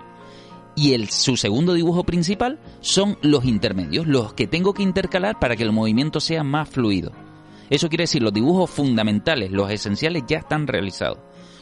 y 0.77 0.93
el, 0.93 1.11
su 1.11 1.37
segundo 1.37 1.75
dibujo 1.75 2.05
principal 2.05 2.61
son 2.79 3.19
los 3.23 3.45
intermedios, 3.45 4.07
los 4.07 4.35
que 4.35 4.47
tengo 4.47 4.73
que 4.73 4.85
intercalar 4.85 5.41
para 5.41 5.57
que 5.57 5.65
el 5.65 5.73
movimiento 5.73 6.21
sea 6.21 6.45
más 6.45 6.69
fluido. 6.69 7.11
Eso 7.71 7.89
quiere 7.89 8.05
decir, 8.05 8.23
los 8.23 8.33
dibujos 8.33 8.71
fundamentales, 8.71 9.51
los 9.51 9.69
esenciales 9.69 10.23
ya 10.29 10.39
están 10.39 10.69
realizados. 10.69 11.19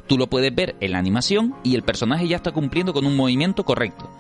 Tú 0.07 0.19
lo 0.19 0.27
puedes 0.27 0.55
ver 0.55 0.77
en 0.81 0.93
la 0.93 0.99
animación 0.99 1.55
y 1.63 1.75
el 1.75 1.85
personaje 1.85 2.29
ya 2.29 2.37
está 2.37 2.53
cumpliendo 2.53 2.93
con 2.93 3.07
un 3.07 3.17
movimiento 3.17 3.65
correcto 3.65 4.11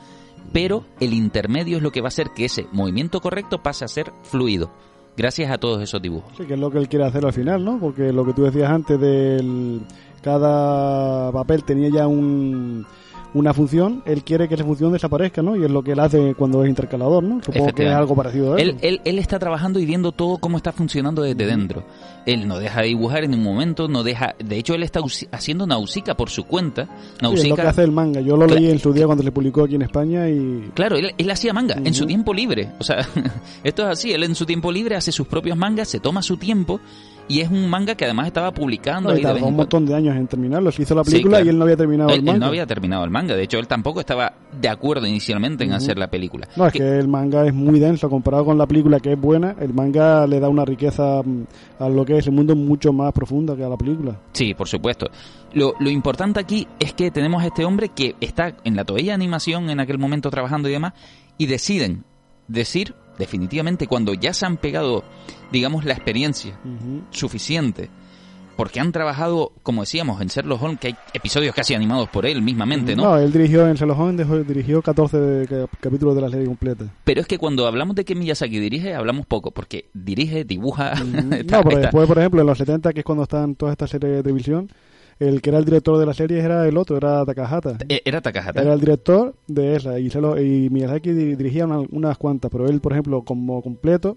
pero 0.53 0.85
el 1.01 1.15
intermedio 1.15 1.79
es 1.79 1.83
lo 1.83 1.91
que 1.91 2.01
va 2.01 2.07
a 2.07 2.09
hacer 2.09 2.31
que 2.35 2.45
ese 2.45 2.67
movimiento 2.73 3.21
correcto 3.21 3.63
pase 3.63 3.85
a 3.85 3.89
ser 3.89 4.13
fluido, 4.23 4.71
gracias 5.17 5.51
a 5.51 5.59
todos 5.59 5.83
esos 5.83 6.01
dibujos. 6.01 6.33
Sí, 6.37 6.45
que 6.45 6.55
es 6.55 6.61
lo 6.61 6.71
que 6.71 6.79
él 6.79 6.89
quiere 6.89 7.07
hacer 7.07 7.25
al 7.25 7.33
final, 7.33 7.65
¿no? 7.65 7.79
Porque 7.79 8.13
lo 8.13 8.25
que 8.25 8.33
tú 8.33 8.45
decías 8.45 8.71
antes 8.71 9.01
del 9.01 9.83
cada 10.23 11.33
papel 11.33 11.65
tenía 11.65 11.91
ya 11.91 12.07
un 12.07 12.87
una 13.35 13.55
función, 13.55 14.03
él 14.05 14.23
quiere 14.25 14.49
que 14.49 14.55
esa 14.55 14.65
función 14.65 14.93
desaparezca, 14.93 15.43
¿no? 15.43 15.57
Y 15.57 15.65
es 15.65 15.71
lo 15.71 15.83
que 15.83 15.93
él 15.93 16.01
hace 16.01 16.35
cuando 16.35 16.63
es 16.63 16.69
intercalador, 16.69 17.23
¿no? 17.23 17.43
Supongo 17.43 17.73
que 17.73 17.87
es 17.87 17.93
algo 17.93 18.15
parecido 18.15 18.55
a 18.55 18.61
eso. 18.61 18.77
Él, 18.81 19.01
él, 19.05 19.19
está 19.19 19.39
trabajando 19.39 19.79
y 19.79 19.87
viendo 19.87 20.13
todo 20.13 20.39
cómo 20.39 20.57
está 20.57 20.73
funcionando 20.73 21.23
desde 21.23 21.47
dentro. 21.47 21.85
Él 22.27 22.47
no 22.47 22.59
deja 22.59 22.83
de 22.83 22.89
dibujar 22.89 23.25
en 23.25 23.35
un 23.35 23.43
momento, 23.43 23.89
no 23.89 24.03
deja... 24.03 24.35
De 24.39 24.59
hecho, 24.59 24.75
él 24.75 24.83
está 24.83 25.01
haciendo 25.31 25.67
Nausicaa 25.67 26.15
por 26.15 26.31
su 26.31 26.45
cuenta. 26.45 26.89
Es 27.21 27.49
lo 27.49 27.57
que 27.57 27.63
hace 27.63 27.83
el 27.83 27.93
manga. 27.93 28.21
Yo 28.21 28.37
lo 28.37 28.47
leí 28.47 28.71
en 28.71 28.79
su 28.79 28.93
día 28.93 29.07
cuando 29.07 29.25
se 29.25 29.33
publicó 29.33 29.65
aquí 29.65 29.77
en 29.77 29.83
España 29.83 30.29
y... 30.29 30.71
Claro, 30.75 30.97
él, 30.97 31.15
él 31.17 31.31
hacía 31.31 31.53
manga 31.53 31.77
en 31.83 31.95
su 31.95 32.07
tiempo 32.07 32.35
libre. 32.35 32.73
O 32.79 32.85
sea, 32.85 33.07
esto 33.65 33.83
es 33.83 33.89
así. 33.89 34.13
Él 34.13 34.25
en 34.25 34.35
su 34.35 34.45
tiempo 34.45 34.71
libre 34.71 34.97
hace 34.97 35.11
sus 35.13 35.27
propios 35.27 35.57
mangas, 35.57 35.89
se 35.89 36.01
toma 36.01 36.23
su 36.23 36.37
tiempo 36.37 36.81
y 37.29 37.41
es 37.41 37.51
un 37.51 37.69
manga 37.69 37.95
que 37.95 38.05
además 38.05 38.27
estaba 38.27 38.53
publicando. 38.53 39.17
y 39.17 39.23
tardó 39.23 39.47
un 39.47 39.57
montón 39.57 39.87
de 39.87 39.95
años 39.95 40.17
en 40.17 40.27
terminarlo. 40.27 40.73
Se 40.73 40.83
hizo 40.83 40.95
la 40.95 41.05
película 41.05 41.43
y 41.43 41.49
él 41.49 41.59
no 41.59 41.65
había 41.65 41.77
terminado 41.77 42.11
el 42.11 42.23
manga. 42.23 42.33
Él 42.33 42.41
no 42.41 42.47
había 42.47 42.67
terminado 42.67 43.05
el 43.05 43.11
manga. 43.11 43.37
De 43.37 43.43
hecho, 43.43 43.59
él 43.59 43.67
tampoco 43.67 44.01
estaba 44.01 44.35
de 44.61 44.69
acuerdo 44.69 45.07
inicialmente 45.07 45.65
en 45.65 45.73
hacer 45.73 45.99
la 45.99 46.09
película. 46.09 46.49
No, 46.57 46.67
es 46.67 46.73
que... 46.73 46.99
el 46.99 47.09
manga 47.09 47.47
es 47.47 47.55
muy 47.55 47.81
denso 47.81 48.11
comparado 48.11 48.45
con 48.45 48.59
la 48.59 48.67
película 48.67 49.01
que 49.01 49.13
es 49.13 49.21
buena. 49.21 49.57
El 49.61 49.73
manga 49.73 50.27
le 50.27 50.41
da 50.41 50.49
una 50.49 50.65
riqueza 50.65 51.23
mm, 51.23 51.43
a 51.79 51.89
lo 51.89 52.05
que 52.05 52.19
es 52.19 52.27
el 52.27 52.33
mundo 52.33 52.55
mucho 52.55 52.93
más 52.93 53.13
profunda 53.13 53.57
que 53.57 53.65
a 53.65 53.69
la 53.69 53.77
película. 53.77 54.17
Sí, 54.33 54.55
por 54.55 54.69
supuesto. 54.69 55.09
Lo, 55.53 55.75
lo 55.79 55.91
importante 55.91 56.41
aquí 56.41 56.67
es 56.79 56.93
que 56.93 57.11
tenemos 57.11 57.43
a 57.43 57.47
este 57.47 57.65
hombre 57.65 57.91
que 57.91 58.17
está 58.21 58.55
en 58.65 58.77
la 58.77 58.85
toalla 58.85 59.09
de 59.09 59.13
animación 59.13 59.71
en 59.71 59.81
aquel 59.81 59.99
momento 59.99 60.31
trabajando 60.31 60.69
y 60.69 60.73
demás 60.73 60.93
y 61.39 61.47
deciden 61.47 62.05
decir 62.53 62.95
definitivamente 63.19 63.87
cuando 63.87 64.15
ya 64.15 64.33
se 64.33 64.47
han 64.47 64.57
pegado, 64.57 65.05
digamos, 65.51 65.85
la 65.85 65.93
experiencia 65.93 66.59
suficiente, 67.11 67.91
porque 68.57 68.81
han 68.81 68.93
trabajado, 68.93 69.53
como 69.63 69.83
decíamos, 69.83 70.21
en 70.21 70.29
Sherlock 70.29 70.63
Holmes, 70.63 70.81
que 70.81 70.89
hay 70.89 70.97
episodios 71.15 71.55
casi 71.55 71.75
animados 71.75 72.09
por 72.09 72.27
él 72.27 72.43
mismamente, 72.43 72.95
¿no? 72.95 73.05
No, 73.05 73.19
él 73.19 73.33
dirigió 73.33 73.67
en 73.67 73.75
Sherlock 73.75 73.99
Holmes, 73.99 74.47
dirigió 74.47 74.83
14 74.83 75.69
capítulos 75.81 76.15
de 76.15 76.21
la 76.21 76.29
serie 76.29 76.47
completa. 76.47 76.85
Pero 77.05 77.21
es 77.21 77.27
que 77.27 77.39
cuando 77.39 77.67
hablamos 77.67 77.97
de 77.97 78.05
que 78.05 78.15
Miyazaki 78.15 78.59
dirige, 78.59 78.95
hablamos 78.95 79.27
poco, 79.27 79.51
porque 79.51 79.87
dirige, 79.95 80.45
dibuja... 80.45 80.95
no, 81.05 81.63
pero 81.63 81.79
después, 81.79 82.07
por 82.07 82.19
ejemplo, 82.19 82.41
en 82.41 82.47
los 82.47 82.59
70, 82.59 82.93
que 82.93 83.01
es 83.01 83.05
cuando 83.05 83.25
están 83.25 83.55
todas 83.55 83.73
estas 83.73 83.91
series 83.91 84.17
de 84.17 84.23
televisión, 84.23 84.69
el 85.29 85.41
que 85.41 85.51
era 85.51 85.59
el 85.59 85.65
director 85.65 85.99
de 85.99 86.07
la 86.07 86.15
serie 86.15 86.41
era 86.41 86.67
el 86.67 86.77
otro, 86.77 86.97
era 86.97 87.25
Takahata. 87.25 87.79
E, 87.89 88.03
era 88.05 88.21
Takahata. 88.21 88.61
Era 88.61 88.73
el 88.75 88.81
director 88.81 89.35
de 89.47 89.77
esa 89.77 89.99
y, 89.99 90.11
se 90.11 90.21
lo, 90.21 90.41
y 90.41 90.69
Miyazaki 90.71 91.13
dirigía 91.13 91.67
unas, 91.67 92.19
cuantas, 92.19 92.51
pero 92.51 92.69
él, 92.69 92.81
por 92.81 92.93
ejemplo, 92.93 93.23
como 93.23 93.63
completo, 93.63 94.17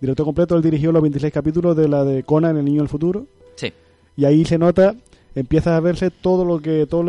director 0.00 0.26
completo, 0.26 0.56
él 0.56 0.62
dirigió 0.62 0.92
los 0.92 1.02
26 1.02 1.32
capítulos 1.32 1.76
de 1.76 1.88
la 1.88 2.04
de 2.04 2.22
Conan, 2.24 2.56
el 2.56 2.64
niño 2.64 2.80
del 2.82 2.88
futuro. 2.88 3.26
Sí. 3.56 3.72
Y 4.16 4.24
ahí 4.24 4.44
se 4.44 4.58
nota 4.58 4.94
empiezas 5.34 5.74
a 5.74 5.80
verse 5.80 6.10
todo 6.10 6.44
lo 6.44 6.60
que, 6.60 6.86
todas 6.86 7.06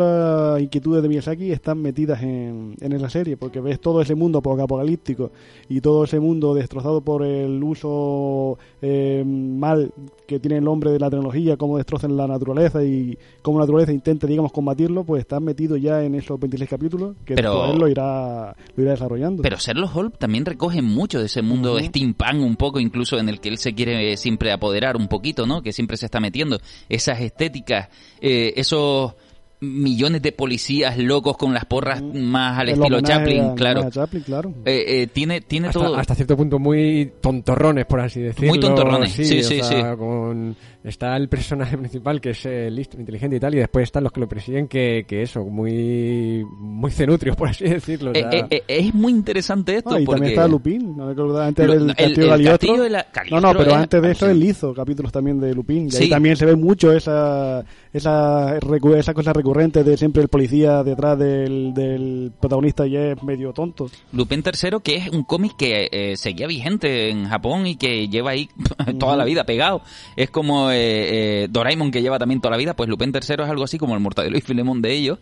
las 0.54 0.62
inquietudes 0.62 1.02
de 1.02 1.08
Miyazaki 1.08 1.52
están 1.52 1.80
metidas 1.80 2.22
en, 2.22 2.74
en 2.80 2.92
esa 2.92 3.08
serie, 3.10 3.36
porque 3.36 3.60
ves 3.60 3.80
todo 3.80 4.00
ese 4.00 4.14
mundo 4.14 4.38
apocalíptico 4.38 5.30
y 5.68 5.80
todo 5.80 6.04
ese 6.04 6.18
mundo 6.20 6.54
destrozado 6.54 7.00
por 7.00 7.22
el 7.24 7.62
uso 7.62 8.58
eh, 8.82 9.22
mal 9.26 9.92
que 10.26 10.40
tiene 10.40 10.58
el 10.58 10.66
hombre 10.68 10.90
de 10.90 10.98
la 10.98 11.08
tecnología, 11.08 11.56
cómo 11.56 11.76
destrozan 11.76 12.16
la 12.16 12.26
naturaleza 12.26 12.82
y 12.82 13.16
cómo 13.42 13.58
la 13.58 13.64
naturaleza 13.64 13.92
intenta, 13.92 14.26
digamos, 14.26 14.50
combatirlo, 14.52 15.04
pues 15.04 15.20
están 15.20 15.44
metidos 15.44 15.80
ya 15.80 16.02
en 16.02 16.14
esos 16.16 16.38
26 16.40 16.68
capítulos 16.68 17.14
que 17.24 17.34
Pero- 17.34 17.70
él 17.72 17.78
lo 17.78 17.88
irá, 17.88 18.56
lo 18.74 18.82
irá 18.82 18.92
desarrollando. 18.92 19.42
Pero 19.42 19.56
Sherlock 19.56 19.94
Holmes 19.96 20.18
también 20.18 20.44
recoge 20.44 20.82
mucho 20.82 21.20
de 21.20 21.26
ese 21.26 21.42
mundo 21.42 21.78
steampunk 21.78 22.40
un 22.40 22.56
poco, 22.56 22.80
incluso 22.80 23.18
en 23.18 23.28
el 23.28 23.40
que 23.40 23.48
él 23.48 23.58
se 23.58 23.74
quiere 23.74 24.16
siempre 24.16 24.52
apoderar 24.52 24.96
un 24.96 25.08
poquito, 25.08 25.46
¿no? 25.46 25.62
Que 25.62 25.72
siempre 25.72 25.96
se 25.96 26.06
está 26.06 26.18
metiendo. 26.20 26.58
Esas 26.88 27.20
estéticas, 27.20 27.88
eh, 28.20 28.54
esos 28.56 29.14
millones 29.58 30.20
de 30.20 30.32
policías 30.32 30.98
locos 30.98 31.36
con 31.38 31.54
las 31.54 31.64
porras 31.64 32.02
más 32.02 32.58
al 32.58 32.68
El 32.68 32.74
estilo 32.74 33.00
Chaplin, 33.00 33.40
a- 33.44 33.54
claro. 33.54 33.80
a 33.84 33.90
Chaplin, 33.90 34.22
claro. 34.22 34.52
Eh, 34.66 34.84
eh, 35.02 35.06
tiene 35.06 35.40
tiene 35.40 35.68
hasta, 35.68 35.80
todo. 35.80 35.96
hasta 35.96 36.14
cierto 36.14 36.36
punto 36.36 36.58
muy 36.58 37.12
tontorrones, 37.22 37.86
por 37.86 38.00
así 38.00 38.20
decirlo. 38.20 38.48
Muy 38.48 38.60
tontorrones, 38.60 39.12
sí, 39.12 39.22
o 39.22 39.42
sí, 39.42 39.60
sea, 39.62 39.64
sí. 39.92 39.96
con- 39.98 40.54
está 40.86 41.16
el 41.16 41.28
personaje 41.28 41.76
principal 41.78 42.20
que 42.20 42.30
es 42.30 42.46
eh, 42.46 42.70
listo, 42.70 42.98
inteligente 42.98 43.36
y 43.36 43.40
tal, 43.40 43.54
y 43.54 43.58
después 43.58 43.84
están 43.84 44.04
los 44.04 44.12
que 44.12 44.20
lo 44.20 44.28
persiguen 44.28 44.68
que, 44.68 45.04
que 45.06 45.22
eso, 45.22 45.44
muy 45.44 46.44
muy 46.58 46.90
cenutrios, 46.90 47.36
por 47.36 47.48
así 47.48 47.64
decirlo. 47.64 48.12
Eh, 48.14 48.24
eh, 48.30 48.44
eh, 48.50 48.62
es 48.68 48.94
muy 48.94 49.12
interesante 49.12 49.76
esto 49.76 49.90
Ah, 49.94 50.00
y 50.00 50.04
porque 50.04 50.20
también 50.20 50.32
está 50.38 50.48
Lupin, 50.48 50.96
no 50.96 51.06
me 51.06 51.12
acuerdo, 51.12 51.40
antes 51.42 51.66
Lo- 51.66 51.74
del 51.74 51.82
el- 51.90 51.96
Castillo 51.96 52.22
el 52.22 52.28
Cagliostro. 52.30 52.52
Castillo 52.68 52.82
de 52.84 52.90
la- 52.90 53.06
No, 53.30 53.40
no, 53.40 53.52
pero 53.58 53.70
es 53.70 53.76
antes 53.76 54.02
de 54.02 54.10
eso 54.12 54.30
él 54.30 54.42
hizo 54.42 54.72
capítulos 54.74 55.12
también 55.12 55.40
de 55.40 55.54
Lupin. 55.54 55.88
Y 55.88 55.90
Sí. 55.90 56.04
ahí 56.04 56.08
también 56.10 56.36
se 56.36 56.46
ve 56.46 56.56
mucho 56.56 56.92
esa, 56.92 57.64
esa, 57.92 58.58
recu- 58.60 58.96
esa 58.96 59.14
cosa 59.14 59.32
recurrente 59.32 59.82
de 59.84 59.96
siempre 59.96 60.22
el 60.22 60.28
policía 60.28 60.82
detrás 60.84 61.18
del, 61.18 61.72
del 61.74 62.32
protagonista 62.38 62.86
y 62.86 62.96
es 62.96 63.22
medio 63.22 63.52
tonto. 63.52 63.88
Lupin 64.12 64.42
III, 64.44 64.78
que 64.82 64.96
es 64.96 65.08
un 65.10 65.24
cómic 65.24 65.56
que 65.56 65.88
eh, 65.90 66.16
seguía 66.16 66.46
vigente 66.46 67.10
en 67.10 67.26
Japón 67.28 67.66
y 67.66 67.76
que 67.76 68.08
lleva 68.08 68.30
ahí 68.30 68.48
toda 68.98 69.16
la 69.16 69.24
vida 69.24 69.44
pegado. 69.44 69.82
Es 70.16 70.30
como 70.30 70.70
eh, 70.76 71.44
eh, 71.44 71.48
Doraemon, 71.50 71.90
que 71.90 72.02
lleva 72.02 72.18
también 72.18 72.40
toda 72.40 72.52
la 72.52 72.58
vida. 72.58 72.76
Pues 72.76 72.88
Lupin 72.88 73.10
III 73.12 73.20
es 73.20 73.50
algo 73.50 73.64
así 73.64 73.78
como 73.78 73.94
el 73.94 74.00
Mortadelo 74.00 74.36
y 74.36 74.40
Filemón 74.40 74.82
de 74.82 74.92
ellos, 74.92 75.18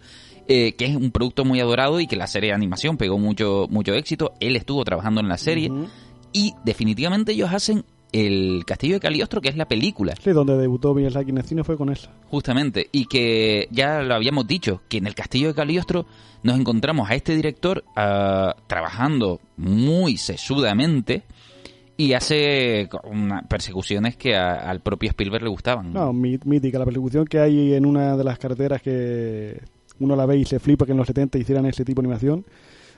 eh, 0.49 0.75
que 0.75 0.87
es 0.87 0.97
un 0.97 1.11
producto 1.11 1.45
muy 1.45 1.61
adorado 1.61 2.01
y 2.01 2.07
que 2.07 2.17
la 2.17 2.27
serie 2.27 2.51
de 2.51 2.55
animación 2.55 2.97
pegó 2.97 3.19
mucho, 3.19 3.67
mucho 3.71 3.95
éxito. 3.95 4.33
Él 4.41 4.57
estuvo 4.57 4.85
trabajando 4.85 5.21
en 5.21 5.29
la 5.29 5.39
serie 5.39 5.71
y 6.33 6.55
definitivamente 6.65 7.33
ellos 7.33 7.53
hacen 7.53 7.85
el 8.13 8.65
Castillo 8.65 8.95
de 8.95 9.01
Caliostro, 9.01 9.41
que 9.41 9.49
es 9.49 9.57
la 9.57 9.67
película. 9.67 10.15
Sí, 10.23 10.31
donde 10.31 10.57
debutó 10.57 10.95
Miyazaki 10.95 11.31
en 11.31 11.39
el 11.39 11.45
cine 11.45 11.65
fue 11.65 11.77
con 11.77 11.91
esa. 11.91 12.11
Justamente, 12.29 12.89
y 12.93 13.07
que 13.07 13.67
ya 13.73 14.03
lo 14.03 14.15
habíamos 14.15 14.47
dicho, 14.47 14.83
que 14.89 14.99
en 14.99 15.09
el 15.09 15.17
castillo 15.17 15.49
de 15.49 15.55
Caliostro 15.55 16.07
nos 16.45 16.59
encontramos 16.59 17.11
a 17.11 17.17
este 17.17 17.35
director 17.35 17.85
ah, 17.97 18.55
trabajando 18.69 19.41
muy 19.57 20.17
sesudamente 20.17 21.25
y 21.97 22.13
hace 22.13 22.89
una- 23.05 23.43
persecuciones 23.43 24.17
que 24.17 24.35
a- 24.37 24.55
al 24.71 24.81
propio 24.81 25.09
Spielberg 25.11 25.45
le 25.45 25.51
gustaban. 25.51 25.93
No, 25.93 26.13
mí- 26.13 26.39
mítica, 26.45 26.79
la 26.79 26.85
persecución 26.85 27.25
que 27.25 27.39
hay 27.39 27.75
en 27.75 27.87
una 27.87 28.17
de 28.17 28.25
las 28.25 28.39
carreteras 28.39 28.83
que 28.83 29.61
uno 30.01 30.17
la 30.17 30.27
ve 30.27 30.39
y 30.39 30.45
se 30.45 30.59
flipa 30.59 30.87
que 30.87 30.93
en 30.93 30.99
los 30.99 31.07
70 31.07 31.39
hicieran 31.39 31.67
ese 31.67 31.85
tipo 31.85 32.03
de 32.03 32.07
animación. 32.07 32.45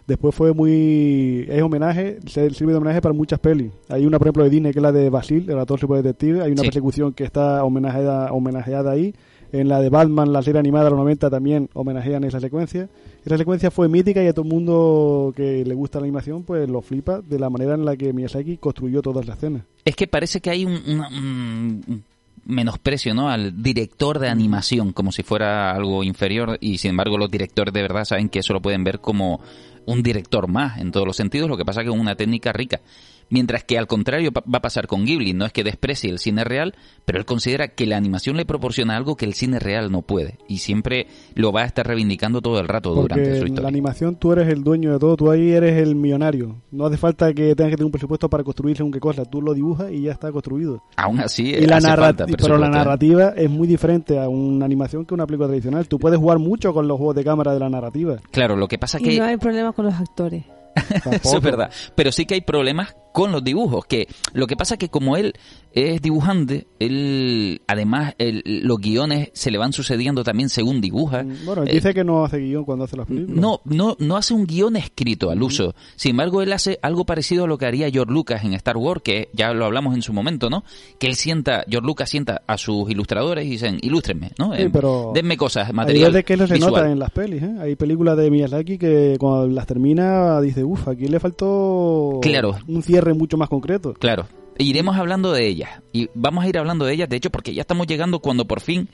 Después 0.07 0.35
fue 0.37 0.53
muy... 0.55 1.47
es 1.49 1.61
homenaje, 1.63 2.19
sirve 2.27 2.73
de 2.73 2.77
homenaje 2.79 3.01
para 3.03 3.13
muchas 3.13 3.41
pelis. 3.41 3.73
Hay 3.89 4.07
una, 4.07 4.19
por 4.19 4.29
ejemplo, 4.29 4.45
de 4.45 4.51
Disney 4.51 4.73
que 4.73 4.79
es 4.79 4.83
la 4.83 4.93
de 4.93 5.11
Basil, 5.11 5.45
el 5.49 5.57
ratón 5.57 5.79
super 5.79 5.97
detective. 6.01 6.43
Hay 6.45 6.53
una 6.53 6.61
Sí. 6.63 6.69
persecución 6.69 7.13
que 7.13 7.25
está 7.25 7.65
homenajeada, 7.65 8.33
homenajeada 8.33 8.93
ahí. 8.93 9.13
En 9.53 9.69
la 9.69 9.81
de 9.81 9.89
Batman, 9.91 10.33
la 10.33 10.43
serie 10.43 10.59
animada 10.61 10.85
de 10.87 10.91
los 10.91 10.99
90 10.99 11.31
también 11.31 11.69
homenajean 11.75 12.25
esa 12.25 12.41
secuencia. 12.41 12.89
Esa 13.25 13.39
secuencia 13.39 13.71
fue 13.71 13.89
mítica 13.89 14.23
y 14.23 14.27
a 14.27 14.33
todo 14.33 14.45
el 14.45 14.51
mundo 14.53 15.33
que 15.37 15.65
le 15.65 15.75
gusta 15.75 15.99
la 15.99 16.05
animación 16.05 16.43
pues 16.43 16.69
lo 16.69 16.81
flipa 16.83 17.21
de 17.21 17.39
la 17.39 17.49
manera 17.51 17.75
en 17.75 17.85
la 17.85 17.97
que 17.97 18.13
Miyazaki 18.13 18.57
construyó 18.59 19.03
todas 19.03 19.27
las 19.27 19.37
escenas. 19.37 19.63
Es 19.85 19.97
que 19.97 20.07
parece 20.07 20.41
que 20.41 20.51
hay 20.51 20.65
un, 20.65 20.81
una- 20.87 21.09
un- 21.09 22.05
menosprecio 22.45 23.13
¿no? 23.15 23.29
al 23.29 23.61
director 23.63 24.19
de 24.21 24.29
animación, 24.29 24.93
como 24.93 25.11
si 25.11 25.23
fuera 25.25 25.73
algo 25.73 26.05
inferior, 26.05 26.59
y 26.61 26.79
sin 26.79 26.91
embargo 26.91 27.19
los 27.19 27.31
directores 27.31 27.75
de 27.75 27.83
verdad 27.83 28.05
saben 28.05 28.29
que 28.29 28.39
eso 28.41 28.53
lo 28.53 28.61
pueden 28.63 28.85
ver 28.85 29.01
como 29.01 29.41
un 29.87 30.03
director 30.03 30.47
más 30.49 30.79
en 30.79 30.93
todos 30.93 31.07
los 31.07 31.17
sentidos, 31.17 31.49
lo 31.49 31.57
que 31.57 31.65
pasa 31.65 31.83
que 31.83 31.89
es 31.89 31.95
una 31.95 32.15
técnica 32.15 32.53
rica. 32.53 32.81
Mientras 33.29 33.65
que 33.65 33.77
al 33.79 33.87
contrario 33.87 34.31
va 34.33 34.59
a 34.59 34.63
pasar 34.63 34.87
con 34.87 35.05
Ghibli, 35.05 35.33
no 35.33 35.45
es 35.45 35.53
que 35.53 35.65
desprecie 35.65 36.11
el 36.11 36.19
cine 36.19 36.45
real, 36.45 36.75
pero 37.05 37.19
él 37.19 37.25
considera 37.25 37.69
que 37.69 37.87
la 37.87 37.97
animación 37.97 38.37
le 38.37 38.45
proporciona 38.45 38.97
algo 38.97 39.17
que 39.17 39.25
el 39.25 39.35
cine 39.35 39.59
real 39.59 39.91
no 39.91 40.03
puede, 40.03 40.39
y 40.49 40.59
siempre 40.59 41.09
lo 41.35 41.53
va 41.53 41.63
a 41.63 41.67
estar 41.67 41.87
reivindicando 41.87 42.41
todo 42.41 42.61
el 42.61 42.69
rato 42.69 42.95
durante 42.95 43.15
Porque 43.15 43.25
su 43.25 43.37
en 43.37 43.41
la 43.43 43.49
historia. 43.49 43.69
animación 43.69 44.17
tú 44.17 44.33
eres 44.33 44.49
el 44.49 44.63
dueño 44.63 44.93
de 44.93 44.99
todo, 44.99 45.17
tú 45.17 45.31
ahí 45.31 45.51
eres 45.51 45.77
el 45.77 45.97
millonario. 45.97 46.63
No 46.71 46.87
hace 46.87 46.97
falta 46.97 47.33
que 47.35 47.55
tengas 47.55 47.71
que 47.71 47.77
tener 47.77 47.87
un 47.87 47.93
presupuesto 47.93 48.31
para 48.31 48.45
construir 48.45 48.77
según 48.77 48.93
qué 48.93 49.01
cosa, 49.01 49.25
tú 49.25 49.43
lo 49.43 49.55
dibujas 49.55 49.91
y 49.91 50.03
ya 50.03 50.13
está 50.13 50.31
construido. 50.31 50.83
Aún 50.97 51.21
así, 51.21 51.51
y 51.51 51.67
la 51.67 51.79
hace 51.79 51.97
falta 51.97 52.27
pero 52.47 52.59
la 52.59 52.67
¿eh? 52.67 52.71
narrativa 52.71 53.33
es 53.37 53.51
muy 53.51 53.67
diferente 53.67 54.19
a 54.19 54.29
una 54.29 54.65
animación 54.65 55.05
que 55.05 55.15
una 55.15 55.27
película 55.27 55.49
tradicional. 55.49 55.89
Tú 55.89 55.99
puedes 55.99 56.19
jugar 56.19 56.39
mucho 56.39 56.73
con 56.73 56.87
los 56.87 56.97
juegos 56.97 57.17
de 57.17 57.25
cámara 57.25 57.53
de 57.53 57.61
la 57.61 57.69
narrativa. 57.69 58.19
Claro, 58.31 58.57
lo 58.57 58.69
que 58.69 58.79
pasa 58.79 58.99
Y 59.01 59.05
que... 59.05 59.19
no 59.19 59.25
hay 59.25 59.37
problemas 59.37 59.75
con 59.75 59.87
los 59.87 59.95
actores. 59.95 60.45
Eso 61.23 61.39
es 61.39 61.43
verdad. 61.43 61.71
Pero 61.95 62.13
sí 62.13 62.27
que 62.27 62.35
hay 62.35 62.41
problemas 62.43 62.95
con 63.17 63.33
los 63.33 63.43
dibujos. 63.43 63.87
Que 63.87 64.09
lo 64.35 64.47
que 64.47 64.57
pasa 64.57 64.75
es 64.75 64.79
que 64.79 64.91
como 64.91 65.17
él 65.17 65.33
es 65.73 66.03
dibujante, 66.03 66.67
él 66.79 67.63
además 67.67 68.15
el- 68.19 68.43
los 68.63 68.79
guiones 68.79 69.31
se 69.33 69.51
le 69.51 69.57
van 69.57 69.73
sucediendo 69.73 70.23
también 70.23 70.51
según 70.51 70.83
dibuja. 70.83 71.25
Bueno, 71.47 71.63
él 71.63 71.69
Eh, 71.71 71.75
dice 71.77 71.95
que 71.95 72.05
no 72.05 72.25
hace 72.27 72.39
guion 72.41 72.65
cuando 72.67 72.85
hace 72.85 72.95
las 72.99 73.07
películas. 73.07 73.41
no, 73.41 73.61
no, 73.65 73.97
no 73.99 74.17
hace 74.19 74.35
un 74.35 74.47
guion 74.47 74.77
escrito 74.77 75.31
al 75.31 75.43
uso. 75.43 75.75
Sin 75.97 76.11
embargo, 76.11 76.43
él 76.43 76.53
hace 76.53 76.79
algo 76.83 77.07
parecido 77.07 77.45
a 77.45 77.47
lo 77.47 77.57
que 77.57 77.65
haría 77.65 77.91
George 77.91 78.13
Lucas 78.13 78.45
en 78.45 78.53
Star 78.53 78.77
Wars, 78.77 79.01
que 79.03 79.31
ya 79.33 79.55
lo 79.55 79.65
hablamos 79.65 79.95
en 79.95 80.03
su 80.03 80.13
momento, 80.13 80.51
¿no? 80.51 80.63
Que 80.99 81.07
él 81.07 81.15
sienta, 81.15 81.65
George 81.71 81.87
Lucas 81.87 82.11
sienta 82.11 82.43
a 82.47 82.59
sus 82.59 82.91
ilustradores 82.91 83.47
y 83.47 83.51
dicen, 83.51 83.79
ilústrenme, 83.81 84.33
¿no? 84.39 84.55
Sí, 84.55 84.65
pero 84.71 85.13
denme 85.15 85.39
cosas, 85.39 85.73
material 85.73 86.13
de 86.13 86.23
que 86.23 86.35
eso 86.35 86.47
se 86.47 86.59
nota 86.59 86.91
en 86.91 86.99
las 86.99 87.11
pelis. 87.13 87.43
¿eh? 87.43 87.55
Hay 87.61 87.77
películas 87.77 88.19
de 88.19 88.31
Miyazaki 88.31 88.77
que 88.77 89.17
cuando 89.19 89.47
las 89.49 89.67
termina 89.67 90.39
dice, 90.43 90.63
uff, 90.65 90.87
aquí 90.89 91.07
le 91.07 91.19
faltó 91.19 92.19
Claro. 92.21 92.57
un 92.69 92.83
cierre 92.83 93.06
mucho 93.15 93.37
más 93.37 93.49
concreto. 93.49 93.95
Claro. 93.95 94.27
Iremos 94.59 94.97
hablando 94.97 95.33
de 95.33 95.47
ellas. 95.47 95.83
Y 95.93 96.09
vamos 96.15 96.45
a 96.45 96.49
ir 96.49 96.57
hablando 96.59 96.85
de 96.87 96.95
ellas, 96.95 97.09
de 97.09 97.17
hecho, 97.17 97.31
porque 97.31 97.53
ya 97.55 97.61
estamos 97.63 97.87
llegando 97.87 98.21
cuando 98.21 98.47
por 98.47 98.61
fin 98.61 98.89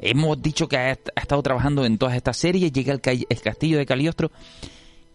hemos 0.00 0.40
dicho 0.40 0.68
que 0.68 0.76
ha, 0.76 0.90
ha 1.16 1.20
estado 1.20 1.42
trabajando 1.42 1.84
en 1.84 1.98
todas 1.98 2.14
estas 2.14 2.36
series, 2.36 2.72
llega 2.72 2.92
el, 2.94 3.00
el 3.28 3.40
castillo 3.40 3.78
de 3.78 3.86
Caliostro 3.86 4.30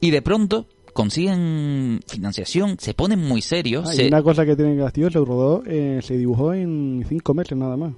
y 0.02 0.12
de 0.12 0.22
pronto 0.22 0.66
consiguen 0.92 2.02
financiación, 2.08 2.76
se 2.80 2.94
ponen 2.94 3.20
muy 3.20 3.42
serios. 3.42 3.88
Ah, 3.90 3.94
se- 3.94 4.08
una 4.08 4.22
cosa 4.22 4.46
que 4.46 4.56
tiene 4.56 4.78
Castillo 4.78 5.10
se 5.10 5.20
rodó, 5.20 5.64
eh, 5.66 6.00
se 6.04 6.18
dibujó 6.18 6.54
en 6.54 7.06
cinco 7.08 7.34
meses 7.34 7.58
nada 7.58 7.78
más. 7.78 7.94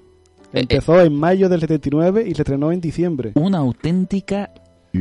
Eh, 0.54 0.60
Empezó 0.62 1.02
en 1.02 1.14
mayo 1.16 1.50
del 1.50 1.60
79 1.60 2.24
y 2.28 2.36
se 2.36 2.44
estrenó 2.44 2.72
en 2.72 2.80
diciembre. 2.82 3.32
Una 3.36 3.58
auténtica 3.58 4.52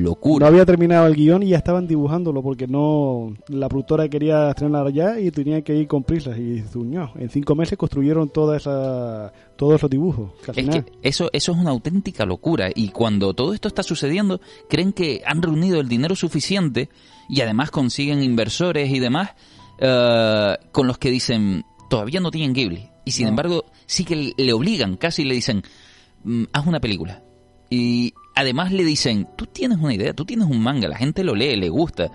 No 0.03 0.09
locura. 0.11 0.47
había 0.49 0.65
terminado 0.67 1.07
el 1.07 1.15
guion 1.15 1.43
y 1.43 1.49
ya 1.51 1.57
estaban 1.59 1.87
dibujándolo 1.87 2.43
porque 2.43 2.67
no 2.67 3.35
la 3.49 3.69
productora 3.69 4.09
quería 4.09 4.51
estrenarlo 4.51 4.91
ya 4.91 5.19
y 5.19 5.31
tenían 5.31 5.63
que 5.63 5.75
ir 5.77 5.87
con 5.87 6.03
prisas 6.05 6.39
y 6.39 6.61
zuñó. 6.63 7.13
En 7.17 7.29
cinco 7.31 7.55
meses 7.55 7.79
construyeron 7.79 8.29
toda 8.31 8.57
esa, 8.57 9.33
todos 9.57 9.77
esos 9.77 9.91
dibujos. 9.91 10.33
Casi 10.45 10.61
Es 10.61 10.67
nada. 10.67 10.83
que 10.83 10.93
eso, 11.03 11.31
eso 11.33 11.53
es 11.53 11.59
una 11.59 11.71
auténtica 11.71 12.25
locura. 12.25 12.69
Y 12.75 12.89
cuando 12.89 13.35
todo 13.35 13.55
esto 13.55 13.69
está 13.69 13.83
sucediendo, 13.83 14.41
creen 14.69 14.93
que 14.93 15.23
han 15.27 15.43
reunido 15.43 15.81
el 15.81 15.89
dinero 15.89 16.15
suficiente 16.17 16.89
y 17.29 17.41
además 17.41 17.71
consiguen 17.71 18.23
inversores 18.23 18.91
y 18.91 18.99
demás 18.99 19.31
eh, 19.81 20.57
con 20.73 20.87
los 20.87 20.99
que 20.99 21.11
dicen, 21.11 21.65
todavía 21.91 22.21
no 22.21 22.31
tienen 22.31 22.53
Ghibli. 22.53 22.89
Y 23.05 23.11
sin 23.11 23.25
No. 23.25 23.31
embargo, 23.31 23.65
sí 23.87 24.05
que 24.05 24.33
le 24.37 24.53
obligan, 24.53 24.97
casi 24.97 25.25
le 25.25 25.35
dicen, 25.35 25.63
"Mm, 26.23 26.45
haz 26.53 26.67
una 26.67 26.81
película. 26.81 27.23
Y 27.71 28.15
además 28.35 28.73
le 28.73 28.85
dicen, 28.85 29.27
tú 29.37 29.47
tienes 29.47 29.79
una 29.79 29.95
idea, 29.95 30.13
tú 30.13 30.25
tienes 30.25 30.47
un 30.49 30.61
manga, 30.61 30.89
la 30.89 30.97
gente 30.97 31.23
lo 31.25 31.35
lee, 31.35 31.57
le 31.57 31.69
gusta. 31.69 32.11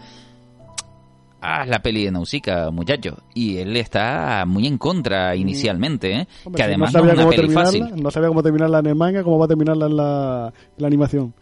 Haz 1.42 1.70
la 1.70 1.82
peli 1.82 2.04
de 2.04 2.12
Nausicaa, 2.12 2.70
muchacho. 2.70 3.20
Y 3.34 3.58
él 3.58 3.78
está 3.78 4.44
muy 4.46 4.68
en 4.68 4.78
contra 4.78 5.36
inicialmente, 5.38 6.12
¿eh? 6.14 6.28
Hombre, 6.44 6.58
que 6.58 6.64
además 6.64 6.94
no 6.94 7.00
es 7.00 7.14
una 7.14 7.16
cómo 7.16 7.30
peli 7.30 7.50
fácil. 7.54 7.86
no 7.96 8.12
sabía 8.12 8.28
cómo 8.28 8.44
terminarla 8.44 8.80
en 8.80 8.88
el 8.88 8.96
manga, 8.96 9.24
cómo 9.24 9.40
va 9.40 9.46
a 9.46 9.48
terminarla 9.48 9.86
en 9.86 9.96
la, 9.96 10.54
en 10.78 10.82
la 10.82 10.88
animación. 10.88 11.34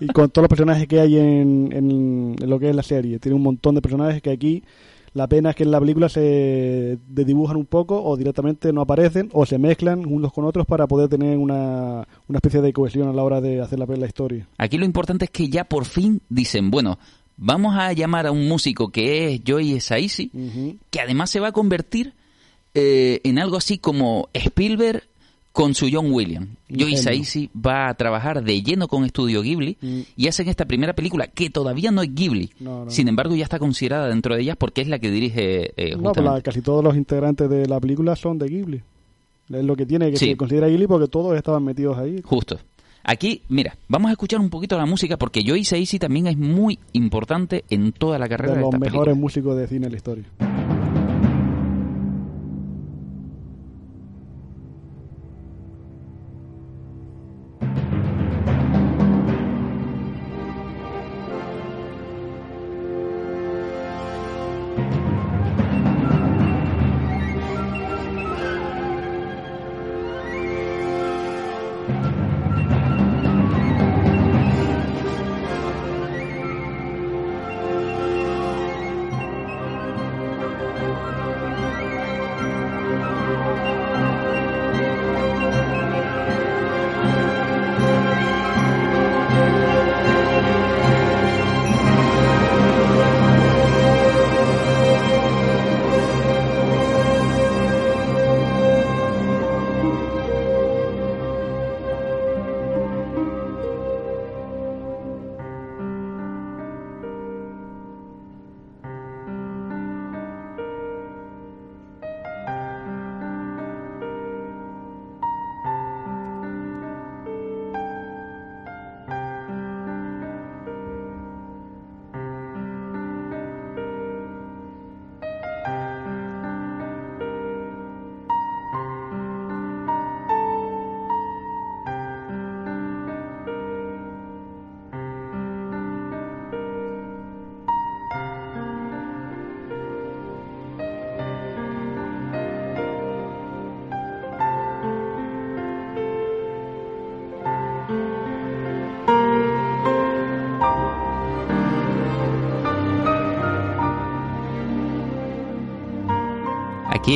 Y 0.00 0.06
con 0.08 0.28
todos 0.28 0.42
los 0.44 0.48
personajes 0.50 0.86
que 0.86 1.00
hay 1.00 1.16
en, 1.18 1.70
en- 1.72 2.36
en 2.40 2.50
lo 2.50 2.58
que 2.58 2.68
es 2.68 2.76
la 2.76 2.82
serie. 2.82 3.18
Tiene 3.18 3.34
un 3.36 3.42
montón 3.42 3.74
de 3.74 3.80
personajes 3.80 4.20
que 4.20 4.30
aquí 4.30 4.62
la 5.14 5.26
pena 5.26 5.50
es 5.50 5.56
que 5.56 5.64
en 5.64 5.70
la 5.70 5.80
película 5.80 6.08
se 6.08 6.98
dibujan 7.06 7.56
un 7.56 7.66
poco 7.66 8.02
o 8.02 8.16
directamente 8.16 8.72
no 8.72 8.80
aparecen 8.80 9.28
o 9.32 9.44
se 9.44 9.58
mezclan 9.58 10.06
unos 10.06 10.32
con 10.32 10.44
otros 10.44 10.66
para 10.66 10.86
poder 10.86 11.08
tener 11.08 11.36
una, 11.36 12.06
una 12.28 12.38
especie 12.38 12.62
de 12.62 12.72
cohesión 12.72 13.08
a 13.08 13.12
la 13.12 13.22
hora 13.22 13.40
de 13.40 13.60
hacer 13.60 13.78
la, 13.78 13.86
la 13.86 14.06
historia. 14.06 14.48
Aquí 14.56 14.78
lo 14.78 14.86
importante 14.86 15.26
es 15.26 15.30
que 15.30 15.48
ya 15.48 15.64
por 15.64 15.84
fin 15.84 16.22
dicen, 16.30 16.70
bueno, 16.70 16.98
vamos 17.36 17.76
a 17.76 17.92
llamar 17.92 18.26
a 18.26 18.32
un 18.32 18.48
músico 18.48 18.90
que 18.90 19.34
es 19.34 19.42
Joey 19.46 19.80
Saisi, 19.80 20.30
que 20.90 21.00
además 21.00 21.30
se 21.30 21.40
va 21.40 21.48
a 21.48 21.52
convertir 21.52 22.14
eh, 22.74 23.20
en 23.24 23.38
algo 23.38 23.58
así 23.58 23.76
como 23.76 24.30
Spielberg 24.32 25.02
con 25.52 25.74
su 25.74 25.88
John 25.92 26.10
Williams. 26.12 26.48
Joe. 26.70 26.96
Saisi 26.96 27.50
va 27.54 27.88
a 27.90 27.94
trabajar 27.94 28.42
de 28.42 28.62
lleno 28.62 28.88
con 28.88 29.04
Estudio 29.04 29.42
Ghibli 29.42 29.76
Mm. 29.80 30.00
y 30.16 30.28
hacen 30.28 30.48
esta 30.48 30.64
primera 30.64 30.94
película 30.94 31.26
que 31.26 31.50
todavía 31.50 31.90
no 31.90 32.00
es 32.02 32.14
Ghibli. 32.14 32.50
No, 32.60 32.86
no. 32.86 32.90
Sin 32.90 33.06
embargo, 33.08 33.34
ya 33.36 33.44
está 33.44 33.58
considerada 33.58 34.08
dentro 34.08 34.34
de 34.34 34.40
ellas 34.42 34.56
porque 34.58 34.80
es 34.80 34.88
la 34.88 34.98
que 34.98 35.10
dirige 35.10 35.72
eh, 35.76 35.90
No, 35.96 36.04
justamente. 36.08 36.36
la- 36.36 36.40
casi 36.42 36.62
todos 36.62 36.82
los 36.82 36.96
integrantes 36.96 37.50
de 37.50 37.66
la 37.66 37.78
película 37.80 38.16
son 38.16 38.38
de 38.38 38.48
Ghibli. 38.48 38.80
Es 39.50 39.64
lo 39.64 39.76
que 39.76 39.84
tiene 39.84 40.10
que 40.10 40.16
Sí. 40.16 40.30
se 40.30 40.36
considera 40.36 40.68
Ghibli 40.68 40.86
porque 40.86 41.08
todos 41.08 41.36
estaban 41.36 41.62
metidos 41.64 41.98
ahí. 41.98 42.22
Justo. 42.24 42.58
Aquí, 43.04 43.42
mira, 43.48 43.76
vamos 43.88 44.08
a 44.08 44.12
escuchar 44.12 44.40
un 44.40 44.48
poquito 44.48 44.78
la 44.78 44.86
música 44.86 45.16
porque 45.18 45.42
Joe 45.46 45.62
Saisi 45.64 45.98
también 45.98 46.28
es 46.28 46.38
muy 46.38 46.78
importante 46.92 47.64
en 47.68 47.92
toda 47.92 48.18
la 48.18 48.28
carrera 48.28 48.52
De 48.52 48.58
de, 48.58 48.62
los 48.62 48.68
esta 48.68 48.78
mejores 48.78 49.04
película. 49.14 49.20
músicos 49.20 49.56
de 49.58 49.66
cine 49.66 49.86
en 49.86 49.92
la 49.92 49.96
historia. 49.96 50.24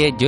Aquí 0.05 0.27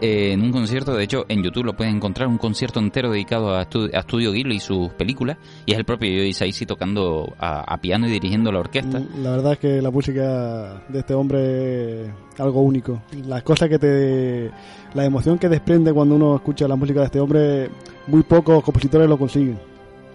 eh, 0.00 0.32
en 0.32 0.42
un 0.42 0.52
concierto, 0.52 0.94
de 0.94 1.04
hecho 1.04 1.24
en 1.28 1.42
YouTube 1.42 1.64
lo 1.64 1.72
pueden 1.76 1.96
encontrar, 1.96 2.28
un 2.28 2.38
concierto 2.38 2.78
entero 2.80 3.10
dedicado 3.10 3.54
a, 3.54 3.66
estu- 3.68 3.90
a 3.94 4.00
Estudio 4.00 4.32
Ghibli 4.32 4.56
y 4.56 4.60
sus 4.60 4.90
películas, 4.94 5.38
y 5.66 5.72
es 5.72 5.78
el 5.78 5.84
propio 5.84 6.10
Joe 6.10 6.32
Saisi 6.32 6.66
tocando 6.66 7.32
a, 7.38 7.60
a 7.72 7.80
piano 7.80 8.06
y 8.06 8.10
dirigiendo 8.10 8.52
la 8.52 8.60
orquesta. 8.60 9.00
Mm, 9.00 9.22
La 9.22 9.30
verdad 9.30 9.52
es 9.52 9.58
que 9.58 9.80
la 9.82 9.90
música 9.90 10.82
de 10.88 10.98
este 10.98 11.14
hombre 11.14 12.04
es 12.04 12.10
algo 12.38 12.60
único. 12.60 13.02
Las 13.26 13.42
cosas 13.42 13.68
que 13.68 13.78
te... 13.78 14.50
La 14.94 15.04
emoción 15.04 15.38
que 15.38 15.48
desprende 15.48 15.92
cuando 15.92 16.14
uno 16.16 16.36
escucha 16.36 16.68
la 16.68 16.76
música 16.76 17.00
de 17.00 17.06
este 17.06 17.20
hombre, 17.20 17.70
muy 18.08 18.22
pocos 18.22 18.62
compositores 18.62 19.08
lo 19.08 19.18
consiguen. 19.18 19.58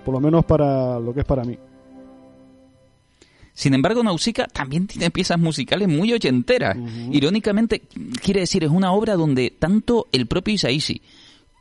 Por 0.05 0.13
lo 0.13 0.19
menos 0.19 0.45
para 0.45 0.99
lo 0.99 1.13
que 1.13 1.21
es 1.21 1.25
para 1.25 1.43
mí. 1.43 1.57
Sin 3.57 3.73
embargo, 3.73 4.03
Nausicaa 4.03 4.45
también 4.45 4.85
tiene 4.85 5.09
piezas 5.09 5.39
musicales 5.39 5.87
muy 5.87 6.13
ochenteras. 6.13 6.77
Ujú. 6.77 7.11
Irónicamente, 7.11 7.81
quiere 8.21 8.41
decir, 8.41 8.63
es 8.63 8.69
una 8.69 8.91
obra 8.91 9.15
donde 9.15 9.49
tanto 9.49 10.05
el 10.11 10.27
propio 10.27 10.53
Isaichi 10.53 11.01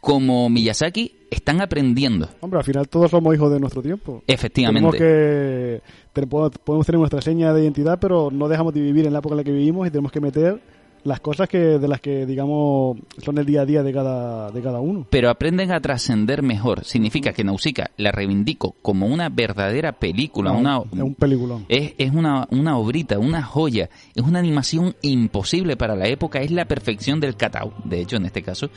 como 0.03 0.51
Miyazaki 0.51 1.17
están 1.31 1.63
aprendiendo. 1.63 2.29
Hombre, 2.41 2.59
al 2.59 2.65
final 2.65 2.87
todos 2.87 3.11
somos 3.11 3.35
hijos 3.35 3.51
de 3.51 3.61
nuestro 3.61 3.81
tiempo. 3.81 4.23
Efectivamente. 4.27 4.99
Tenemos 4.99 6.51
que 6.53 6.61
podemos 6.65 6.85
tener 6.85 6.99
nuestra 6.99 7.23
seña 7.23 7.55
de 7.55 7.63
identidad, 7.63 7.99
pero 7.99 8.31
no 8.31 8.47
dejamos 8.47 8.75
de 8.75 8.83
vivir 8.83 9.07
en 9.07 9.15
la 9.15 9.21
época 9.21 9.33
en 9.33 9.39
la 9.39 9.45
que 9.45 9.53
vivimos 9.53 9.87
y 9.87 9.91
tenemos 9.91 10.13
que 10.13 10.21
meter 10.21 10.61
las 11.07 11.21
cosas 11.21 11.49
que 11.49 11.59
de 11.59 11.89
las 11.89 12.01
que 12.01 12.27
digamos 12.27 12.99
son 13.19 13.39
el 13.39 13.47
día 13.47 13.63
a 13.63 13.65
día 13.65 13.83
de 13.83 13.93
cada 13.93 14.51
de 14.51 14.61
cada 14.61 14.81
uno. 14.81 15.07
pero 15.09 15.31
aprenden 15.31 15.73
a 15.73 15.81
trascender 15.81 16.43
mejor. 16.43 16.85
Significa 16.85 17.33
que 17.33 17.45
Nausicaa 17.45 17.91
la 17.97 18.13
reivindico 18.13 18.75
como 18.83 19.07
una 19.07 19.29
verdadera 19.29 19.93
película, 19.93 20.53
No, 20.53 20.59
una, 20.59 20.83
es 20.93 21.03
un 21.03 21.15
peliculón. 21.15 21.65
es, 21.69 21.95
es 21.99 22.13
una, 22.13 22.47
una 22.51 22.77
obrita, 22.77 23.19
una 23.19 23.43
joya, 23.43 23.89
es 24.15 24.23
una 24.23 24.41
animación 24.41 24.95
imposible 25.03 25.77
para 25.77 25.95
la 25.97 26.09
época, 26.09 26.41
es 26.41 26.51
la 26.51 26.67
perfección 26.67 27.21
del 27.21 27.37
catao, 27.37 27.73
de 27.85 28.01
hecho 28.01 28.17
en 28.17 28.27
este 28.27 28.43
caso, 28.43 28.69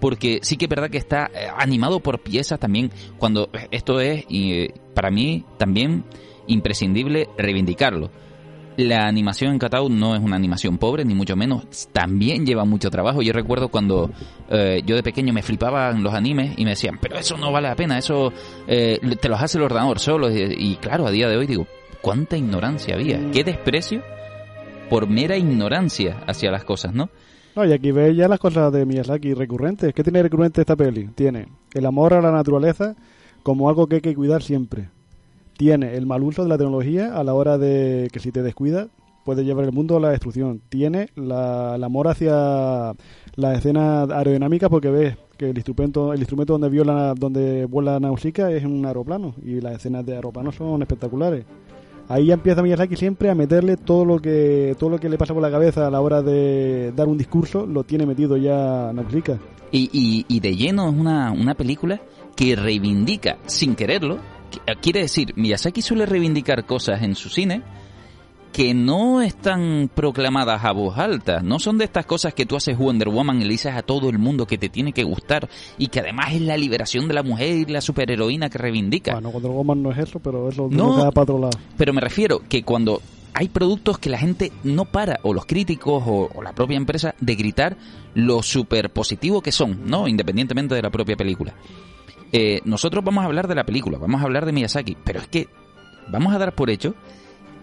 porque 0.00 0.40
sí 0.42 0.56
que 0.56 0.66
es 0.66 0.68
verdad 0.68 0.90
que 0.90 0.98
está 0.98 1.26
eh, 1.34 1.48
animado 1.56 2.00
por 2.00 2.20
piezas 2.20 2.58
también, 2.58 2.90
cuando 3.18 3.48
eh, 3.52 3.68
esto 3.70 4.00
es, 4.00 4.24
y 4.28 4.52
eh, 4.52 4.74
para 4.94 5.10
mí 5.10 5.44
también 5.58 6.04
imprescindible 6.46 7.28
reivindicarlo. 7.38 8.10
La 8.80 9.06
animación 9.06 9.52
en 9.52 9.58
Catao 9.58 9.88
no 9.88 10.14
es 10.14 10.22
una 10.22 10.36
animación 10.36 10.78
pobre, 10.78 11.04
ni 11.04 11.14
mucho 11.14 11.36
menos. 11.36 11.88
También 11.92 12.46
lleva 12.46 12.64
mucho 12.64 12.90
trabajo. 12.90 13.22
Yo 13.22 13.32
recuerdo 13.32 13.68
cuando 13.68 14.10
eh, 14.48 14.82
yo 14.86 14.96
de 14.96 15.02
pequeño 15.02 15.32
me 15.32 15.42
flipaban 15.42 16.02
los 16.02 16.14
animes 16.14 16.54
y 16.56 16.64
me 16.64 16.70
decían, 16.70 16.98
pero 17.00 17.18
eso 17.18 17.36
no 17.36 17.52
vale 17.52 17.68
la 17.68 17.76
pena, 17.76 17.98
eso 17.98 18.32
eh, 18.66 18.98
te 19.20 19.28
los 19.28 19.42
hace 19.42 19.58
el 19.58 19.64
ordenador 19.64 19.98
solo. 19.98 20.30
Y, 20.30 20.54
y 20.56 20.76
claro, 20.76 21.06
a 21.06 21.10
día 21.10 21.28
de 21.28 21.36
hoy 21.36 21.46
digo, 21.46 21.66
cuánta 22.00 22.36
ignorancia 22.36 22.94
había, 22.94 23.30
qué 23.30 23.44
desprecio 23.44 24.02
por 24.88 25.08
mera 25.08 25.36
ignorancia 25.36 26.22
hacia 26.26 26.50
las 26.50 26.64
cosas, 26.64 26.92
¿no? 26.94 27.10
No, 27.54 27.64
y 27.64 27.72
aquí 27.72 27.90
ves 27.92 28.16
ya 28.16 28.28
las 28.28 28.38
cosas 28.38 28.72
de 28.72 28.86
Miyazaki 28.86 29.34
recurrentes. 29.34 29.92
¿Qué 29.92 30.02
tiene 30.02 30.22
recurrente 30.22 30.60
esta 30.60 30.76
peli? 30.76 31.08
Tiene 31.14 31.48
el 31.74 31.86
amor 31.86 32.14
a 32.14 32.20
la 32.20 32.30
naturaleza 32.30 32.94
como 33.42 33.68
algo 33.68 33.86
que 33.86 33.96
hay 33.96 34.00
que 34.00 34.14
cuidar 34.14 34.42
siempre. 34.42 34.88
Tiene 35.60 35.94
el 35.94 36.06
mal 36.06 36.22
uso 36.22 36.42
de 36.42 36.48
la 36.48 36.56
tecnología 36.56 37.14
a 37.14 37.22
la 37.22 37.34
hora 37.34 37.58
de 37.58 38.08
que 38.10 38.18
si 38.18 38.32
te 38.32 38.42
descuidas 38.42 38.88
puede 39.26 39.44
llevar 39.44 39.66
el 39.66 39.72
mundo 39.72 39.98
a 39.98 40.00
la 40.00 40.08
destrucción. 40.08 40.62
Tiene 40.70 41.10
la, 41.16 41.74
el 41.76 41.84
amor 41.84 42.08
hacia 42.08 42.94
la 43.36 43.54
escena 43.54 44.04
aerodinámica 44.04 44.70
porque 44.70 44.88
ves 44.88 45.18
que 45.36 45.50
el 45.50 45.56
instrumento 45.58 46.14
el 46.14 46.20
instrumento 46.20 46.54
donde 46.54 46.70
viola 46.70 47.12
donde 47.14 47.66
vuela 47.66 48.00
Nausicaa 48.00 48.50
es 48.52 48.64
un 48.64 48.86
aeroplano 48.86 49.34
y 49.44 49.60
las 49.60 49.74
escenas 49.74 50.06
de 50.06 50.14
aeroplanos 50.14 50.54
son 50.54 50.80
espectaculares. 50.80 51.44
Ahí 52.08 52.32
empieza 52.32 52.62
Miyazaki 52.62 52.96
siempre 52.96 53.28
a 53.28 53.34
meterle 53.34 53.76
todo 53.76 54.06
lo 54.06 54.18
que 54.18 54.74
todo 54.78 54.88
lo 54.88 54.98
que 54.98 55.10
le 55.10 55.18
pasa 55.18 55.34
por 55.34 55.42
la 55.42 55.50
cabeza 55.50 55.86
a 55.86 55.90
la 55.90 56.00
hora 56.00 56.22
de 56.22 56.92
dar 56.96 57.06
un 57.06 57.18
discurso, 57.18 57.66
lo 57.66 57.84
tiene 57.84 58.06
metido 58.06 58.38
ya 58.38 58.92
Nausicaa. 58.94 59.38
Y, 59.70 59.90
y, 59.92 60.24
y 60.26 60.40
de 60.40 60.56
lleno 60.56 60.88
es 60.88 60.98
una, 60.98 61.32
una 61.32 61.54
película 61.54 62.00
que 62.34 62.56
reivindica, 62.56 63.36
sin 63.44 63.74
quererlo, 63.74 64.16
que- 64.16 64.29
quiere 64.80 65.00
decir, 65.00 65.32
Miyazaki 65.36 65.82
suele 65.82 66.06
reivindicar 66.06 66.64
cosas 66.66 67.02
en 67.02 67.14
su 67.14 67.28
cine 67.28 67.62
que 68.52 68.74
no 68.74 69.22
están 69.22 69.88
proclamadas 69.94 70.64
a 70.64 70.72
voz 70.72 70.98
alta, 70.98 71.40
no 71.40 71.60
son 71.60 71.78
de 71.78 71.84
estas 71.84 72.04
cosas 72.04 72.34
que 72.34 72.46
tú 72.46 72.56
haces 72.56 72.76
Wonder 72.76 73.08
Woman 73.08 73.40
y 73.40 73.44
le 73.44 73.50
dices 73.50 73.72
a 73.76 73.82
todo 73.82 74.10
el 74.10 74.18
mundo 74.18 74.44
que 74.44 74.58
te 74.58 74.68
tiene 74.68 74.92
que 74.92 75.04
gustar 75.04 75.48
y 75.78 75.86
que 75.86 76.00
además 76.00 76.32
es 76.32 76.40
la 76.40 76.56
liberación 76.56 77.06
de 77.06 77.14
la 77.14 77.22
mujer 77.22 77.54
y 77.56 77.64
la 77.66 77.80
superheroína 77.80 78.50
que 78.50 78.58
reivindica. 78.58 79.12
Bueno, 79.12 79.30
Wonder 79.30 79.52
Woman 79.52 79.82
no 79.84 79.92
es 79.92 79.98
eso, 79.98 80.18
pero 80.18 80.48
eso 80.48 80.66
No. 80.68 80.96
no. 80.96 81.04
da 81.04 81.12
para 81.12 81.22
otro 81.22 81.38
lado. 81.38 81.58
Pero 81.76 81.92
me 81.92 82.00
refiero 82.00 82.40
que 82.48 82.64
cuando 82.64 83.00
hay 83.34 83.48
productos 83.48 83.98
que 83.98 84.10
la 84.10 84.18
gente 84.18 84.50
no 84.64 84.84
para, 84.84 85.20
o 85.22 85.32
los 85.32 85.46
críticos 85.46 86.02
o, 86.04 86.28
o 86.34 86.42
la 86.42 86.52
propia 86.52 86.76
empresa, 86.76 87.14
de 87.20 87.36
gritar 87.36 87.76
lo 88.14 88.42
super 88.42 88.90
positivo 88.90 89.40
que 89.42 89.52
son, 89.52 89.82
¿no? 89.86 90.08
Independientemente 90.08 90.74
de 90.74 90.82
la 90.82 90.90
propia 90.90 91.16
película. 91.16 91.54
Eh, 92.32 92.60
nosotros 92.64 93.04
vamos 93.04 93.22
a 93.22 93.26
hablar 93.26 93.48
de 93.48 93.54
la 93.54 93.64
película, 93.64 93.98
vamos 93.98 94.20
a 94.20 94.24
hablar 94.24 94.46
de 94.46 94.52
Miyazaki, 94.52 94.96
pero 95.04 95.20
es 95.20 95.28
que 95.28 95.48
vamos 96.08 96.32
a 96.34 96.38
dar 96.38 96.54
por 96.54 96.70
hecho 96.70 96.94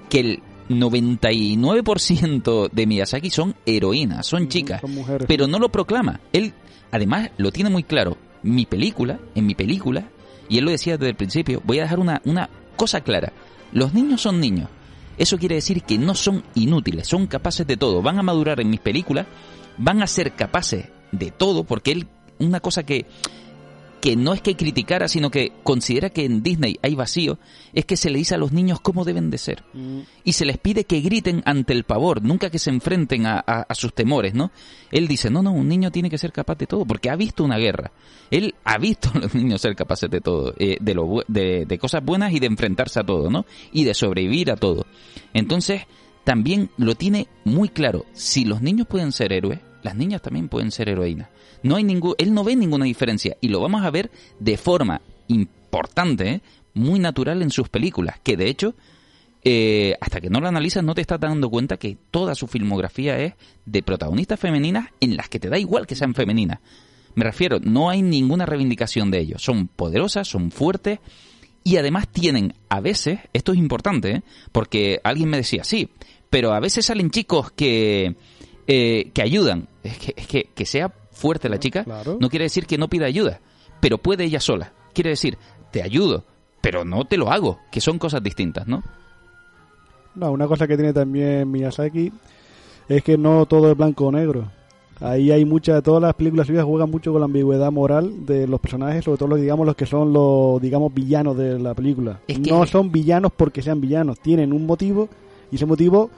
que 0.10 0.20
el 0.20 0.40
99% 0.70 2.70
de 2.72 2.88
Miyazaki 2.88 3.30
son 3.30 3.56
heroínas, 3.66 4.26
son 4.26 4.48
chicas, 4.48 4.82
Son 4.82 4.94
mujeres. 4.94 5.26
pero 5.28 5.48
no 5.48 5.60
lo 5.60 5.70
proclama. 5.70 6.20
Él, 6.34 6.54
además, 6.92 7.30
lo 7.38 7.52
tiene 7.52 7.70
muy 7.70 7.84
claro. 7.84 8.18
mi 8.44 8.66
película, 8.66 9.20
en 9.36 9.46
mi 9.46 9.56
película, 9.56 10.10
y 10.50 10.58
él 10.58 10.66
lo 10.66 10.72
decía 10.72 10.98
desde 10.98 11.10
el 11.10 11.16
principio, 11.16 11.62
voy 11.66 11.80
a 11.80 11.84
dejar 11.84 12.00
una, 12.00 12.22
una 12.26 12.50
cosa 12.76 13.02
clara. 13.02 13.34
Los 13.72 13.94
niños 13.94 14.22
son 14.22 14.40
niños. 14.40 14.70
Eso 15.18 15.38
quiere 15.38 15.56
decir 15.56 15.82
que 15.84 15.98
no 15.98 16.14
son 16.14 16.44
inútiles, 16.56 17.08
son 17.08 17.28
capaces 17.28 17.66
de 17.66 17.78
todo. 17.78 18.02
Van 18.02 18.20
a 18.20 18.24
madurar 18.24 18.60
en 18.62 18.70
mis 18.70 18.80
películas, 18.80 19.26
van 19.78 20.02
a 20.04 20.08
ser 20.08 20.34
capaces 20.34 20.86
de 21.12 21.32
todo, 21.32 21.64
porque 21.64 21.92
él, 21.92 22.08
una 22.40 22.60
cosa 22.60 22.84
que, 22.84 23.06
que 24.02 24.16
no 24.16 24.34
es 24.34 24.42
que 24.42 24.56
criticara, 24.56 25.08
sino 25.08 25.32
que 25.32 25.52
considera 25.64 26.12
que 26.12 26.24
en 26.26 26.44
Disney 26.44 26.78
hay 26.84 26.94
vacío, 26.94 27.40
es 27.74 27.86
que 27.86 27.98
se 27.98 28.10
le 28.12 28.20
dice 28.20 28.36
a 28.36 28.38
los 28.38 28.52
niños 28.52 28.80
cómo 28.80 29.04
deben 29.06 29.32
de 29.32 29.38
ser. 29.40 29.64
Y 30.24 30.34
se 30.34 30.46
les 30.46 30.58
pide 30.60 30.84
que 30.84 31.02
griten 31.02 31.42
ante 31.46 31.74
el 31.74 31.84
pavor, 31.84 32.22
nunca 32.22 32.50
que 32.52 32.60
se 32.60 32.70
enfrenten 32.70 33.26
a, 33.26 33.44
a- 33.46 33.66
a 33.68 33.74
sus 33.76 33.94
temores, 33.94 34.36
¿no? 34.36 34.52
Él 34.92 35.08
dice, 35.08 35.30
no, 35.32 35.42
no, 35.42 35.52
un 35.52 35.68
niño 35.68 35.92
tiene 35.92 36.10
que 36.12 36.18
ser 36.20 36.32
capaz 36.32 36.58
de 36.60 36.68
todo, 36.68 36.86
porque 36.86 37.10
ha 37.10 37.16
visto 37.16 37.44
una 37.44 37.58
guerra. 37.58 37.92
Él 38.30 38.54
ha 38.64 38.78
visto 38.78 39.10
a 39.14 39.20
los 39.20 39.34
niños 39.36 39.62
ser 39.62 39.76
capaces 39.76 40.10
de 40.12 40.22
todo, 40.22 40.54
eh, 40.60 40.78
de, 40.80 40.94
lo, 40.94 41.24
de, 41.28 41.66
de 41.66 41.78
cosas 41.80 42.04
buenas 42.06 42.32
y 42.34 42.40
de 42.40 42.48
enfrentarse 42.48 43.00
a 43.00 43.04
todo, 43.04 43.30
¿no? 43.32 43.46
Y 43.72 43.84
de 43.84 43.94
sobrevivir 43.96 44.52
a 44.52 44.56
todo. 44.58 44.86
Entonces, 45.34 45.82
también 46.24 46.70
lo 46.78 46.96
tiene 46.96 47.28
muy 47.46 47.70
claro. 47.70 48.06
Si 48.14 48.46
los 48.46 48.62
niños 48.62 48.86
pueden 48.88 49.12
ser 49.12 49.34
héroes, 49.34 49.60
las 49.88 49.96
niñas 49.96 50.22
también 50.22 50.50
pueden 50.50 50.72
ser 50.72 50.90
heroínas. 50.90 51.30
No 51.64 51.78
hay 51.78 51.86
ningún, 51.86 52.14
él 52.18 52.34
no 52.34 52.44
ve 52.44 52.58
ninguna 52.58 52.84
diferencia 52.84 53.38
y 53.40 53.48
lo 53.48 53.62
vamos 53.62 53.84
a 53.86 53.90
ver 53.90 54.12
de 54.38 54.58
forma 54.58 55.02
importante, 55.30 56.30
¿eh? 56.30 56.42
muy 56.74 57.00
natural 57.00 57.42
en 57.42 57.52
sus 57.52 57.70
películas, 57.70 58.20
que 58.22 58.36
de 58.36 58.50
hecho, 58.50 58.76
eh, 59.46 59.96
hasta 60.02 60.20
que 60.20 60.30
no 60.30 60.42
lo 60.42 60.50
analizas 60.50 60.84
no 60.84 60.94
te 60.94 61.00
estás 61.00 61.22
dando 61.22 61.50
cuenta 61.50 61.78
que 61.78 61.98
toda 62.12 62.36
su 62.36 62.48
filmografía 62.48 63.18
es 63.18 63.36
de 63.66 63.82
protagonistas 63.82 64.38
femeninas 64.38 64.90
en 65.00 65.16
las 65.16 65.30
que 65.30 65.40
te 65.40 65.48
da 65.48 65.58
igual 65.58 65.88
que 65.88 65.96
sean 65.96 66.14
femeninas. 66.14 66.60
Me 67.16 67.24
refiero, 67.24 67.60
no 67.62 67.90
hay 67.90 68.02
ninguna 68.02 68.46
reivindicación 68.46 69.10
de 69.10 69.20
ellos. 69.20 69.42
Son 69.42 69.70
poderosas, 69.70 70.28
son 70.28 70.52
fuertes 70.52 71.00
y 71.64 71.78
además 71.78 72.10
tienen 72.10 72.56
a 72.68 72.82
veces, 72.82 73.20
esto 73.32 73.54
es 73.54 73.58
importante, 73.58 74.12
¿eh? 74.12 74.22
porque 74.52 75.00
alguien 75.06 75.30
me 75.30 75.38
decía, 75.38 75.64
sí, 75.64 75.92
pero 76.30 76.52
a 76.52 76.60
veces 76.60 76.86
salen 76.86 77.10
chicos 77.10 77.52
que, 77.52 78.18
que 78.68 79.22
ayudan. 79.24 79.70
Es 79.88 79.98
que, 79.98 80.14
es 80.16 80.28
que, 80.28 80.44
que 80.56 80.66
sea 80.66 80.90
fuerte 81.12 81.50
la 81.50 81.60
chica 81.60 81.84
claro. 81.84 82.18
no 82.20 82.30
quiere 82.30 82.46
decir 82.46 82.66
que 82.68 82.78
no 82.78 82.88
pida 82.88 83.06
ayuda, 83.06 83.40
pero 83.80 83.98
puede 83.98 84.24
ella 84.26 84.40
sola. 84.40 84.72
Quiere 84.94 85.12
decir, 85.12 85.38
te 85.72 85.82
ayudo, 85.82 86.24
pero 86.62 86.86
no 86.86 87.06
te 87.06 87.18
lo 87.18 87.32
hago, 87.32 87.60
que 87.72 87.82
son 87.82 87.98
cosas 88.00 88.22
distintas, 88.24 88.68
¿no? 88.68 88.84
No, 90.16 90.32
una 90.32 90.48
cosa 90.48 90.68
que 90.68 90.76
tiene 90.76 90.94
también 90.94 91.50
Miyazaki 91.52 92.12
es 92.90 93.04
que 93.04 93.18
no 93.18 93.46
todo 93.46 93.72
es 93.72 93.78
blanco 93.78 94.08
o 94.08 94.12
negro. 94.12 94.52
Ahí 95.00 95.30
hay 95.30 95.46
muchas, 95.46 95.84
todas 95.84 96.02
las 96.02 96.16
películas 96.16 96.48
suyas 96.48 96.64
juegan 96.66 96.90
mucho 96.90 97.12
con 97.12 97.22
la 97.22 97.26
ambigüedad 97.26 97.72
moral 97.72 98.26
de 98.26 98.48
los 98.48 98.60
personajes, 98.60 99.06
sobre 99.06 99.20
todo 99.20 99.30
los, 99.30 99.40
digamos, 99.40 99.66
los 99.68 99.76
que 99.76 99.86
son 99.86 100.12
los, 100.12 100.60
digamos, 100.60 100.92
villanos 100.92 101.38
de 101.38 101.60
la 101.60 101.76
película. 101.76 102.20
Es 102.28 102.40
que- 102.40 102.50
No 102.50 102.66
son 102.66 102.92
villanos 102.92 103.32
porque 103.38 103.62
sean 103.62 103.80
villanos, 103.80 104.20
tienen 104.20 104.52
un 104.54 104.66
motivo 104.66 105.08
y 105.52 105.56
ese 105.58 105.68
motivo 105.68 106.10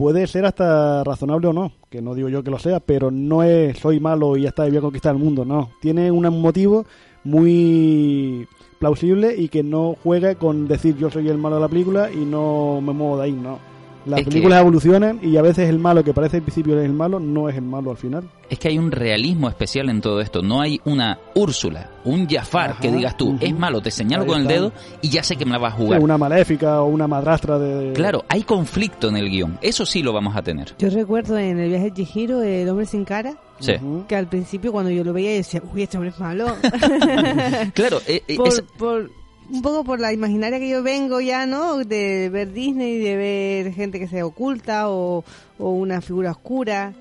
puede 0.00 0.26
ser 0.26 0.46
hasta 0.46 1.04
razonable 1.04 1.48
o 1.48 1.52
no, 1.52 1.72
que 1.90 2.00
no 2.00 2.14
digo 2.14 2.30
yo 2.30 2.42
que 2.42 2.50
lo 2.50 2.58
sea, 2.58 2.80
pero 2.80 3.10
no 3.10 3.42
es 3.42 3.76
soy 3.76 4.00
malo 4.00 4.34
y 4.34 4.44
ya 4.44 4.48
está, 4.48 4.66
y 4.66 4.70
voy 4.70 4.78
a 4.78 4.80
conquistar 4.80 5.14
el 5.14 5.22
mundo, 5.22 5.44
no. 5.44 5.72
Tiene 5.78 6.10
un 6.10 6.40
motivo 6.40 6.86
muy 7.22 8.48
plausible 8.78 9.36
y 9.36 9.50
que 9.50 9.62
no 9.62 9.96
juega 10.02 10.36
con 10.36 10.66
decir 10.66 10.96
yo 10.96 11.10
soy 11.10 11.28
el 11.28 11.36
malo 11.36 11.56
de 11.56 11.60
la 11.60 11.68
película 11.68 12.10
y 12.10 12.24
no 12.24 12.80
me 12.80 12.94
muevo 12.94 13.18
de 13.18 13.24
ahí, 13.24 13.32
no. 13.32 13.58
Las 14.06 14.20
Es 14.20 14.24
que- 14.24 14.30
películas 14.30 14.60
evolucionan 14.60 15.18
y 15.22 15.36
a 15.36 15.42
veces 15.42 15.68
el 15.68 15.78
malo 15.78 16.02
que 16.02 16.14
parece 16.14 16.38
al 16.38 16.42
principio 16.42 16.78
es 16.78 16.84
el 16.86 16.92
malo 16.92 17.20
no 17.20 17.48
es 17.48 17.56
el 17.56 17.62
malo 17.62 17.90
al 17.90 17.96
final. 17.96 18.24
Es 18.48 18.58
que 18.58 18.68
hay 18.68 18.78
un 18.78 18.90
realismo 18.90 19.48
especial 19.48 19.88
en 19.90 20.00
todo 20.00 20.20
esto. 20.20 20.42
No 20.42 20.60
hay 20.60 20.80
una 20.84 21.18
Úrsula, 21.34 21.90
un 22.04 22.28
Jafar 22.28 22.70
Ajá, 22.70 22.80
que 22.80 22.90
digas 22.90 23.16
tú, 23.16 23.36
es 23.40 23.56
malo, 23.56 23.80
te 23.80 23.90
señalo 23.90 24.22
Ahí 24.24 24.28
con 24.28 24.40
el 24.40 24.46
dedo 24.48 24.72
y 25.02 25.08
ya 25.10 25.22
sé 25.22 25.36
que 25.36 25.44
me 25.44 25.52
la 25.52 25.58
vas 25.58 25.74
a 25.74 25.76
jugar. 25.76 26.00
una 26.00 26.18
maléfica 26.18 26.80
o 26.82 26.86
una 26.86 27.06
madrastra 27.06 27.58
de... 27.58 27.92
Claro, 27.92 28.24
hay 28.28 28.42
conflicto 28.42 29.08
en 29.08 29.16
el 29.16 29.28
guion. 29.30 29.58
Eso 29.62 29.84
sí 29.86 30.02
lo 30.02 30.12
vamos 30.12 30.34
a 30.34 30.42
tener. 30.42 30.74
Yo 30.78 30.88
recuerdo 30.90 31.38
en 31.38 31.60
el 31.60 31.68
viaje 31.68 31.84
de 31.86 31.92
Chihiro, 31.94 32.42
el 32.42 32.68
hombre 32.68 32.86
sin 32.86 33.04
cara, 33.04 33.34
Sí. 33.60 33.74
Que 34.08 34.16
al 34.16 34.26
principio 34.26 34.72
cuando 34.72 34.90
yo 34.90 35.04
lo 35.04 35.12
veía 35.12 35.32
yo 35.32 35.36
decía, 35.36 35.62
uy, 35.74 35.82
este 35.82 35.98
hombre 35.98 36.08
es 36.10 36.18
malo. 36.18 36.46
Claro, 37.74 38.00
eh, 38.06 38.22
eh, 38.26 38.36
por, 38.36 38.48
es- 38.48 38.62
por- 38.78 39.10
un 39.50 39.62
poco 39.62 39.84
por 39.84 40.00
la 40.00 40.12
imaginaria 40.12 40.58
que 40.58 40.68
yo 40.68 40.82
vengo 40.82 41.20
ya, 41.20 41.46
¿no? 41.46 41.78
De 41.84 42.28
ver 42.30 42.52
Disney, 42.52 42.98
de 42.98 43.16
ver 43.16 43.72
gente 43.74 43.98
que 43.98 44.08
se 44.08 44.22
oculta 44.22 44.88
o, 44.90 45.24
o 45.58 45.70
una 45.70 46.00
figura 46.00 46.30
oscura. 46.32 46.92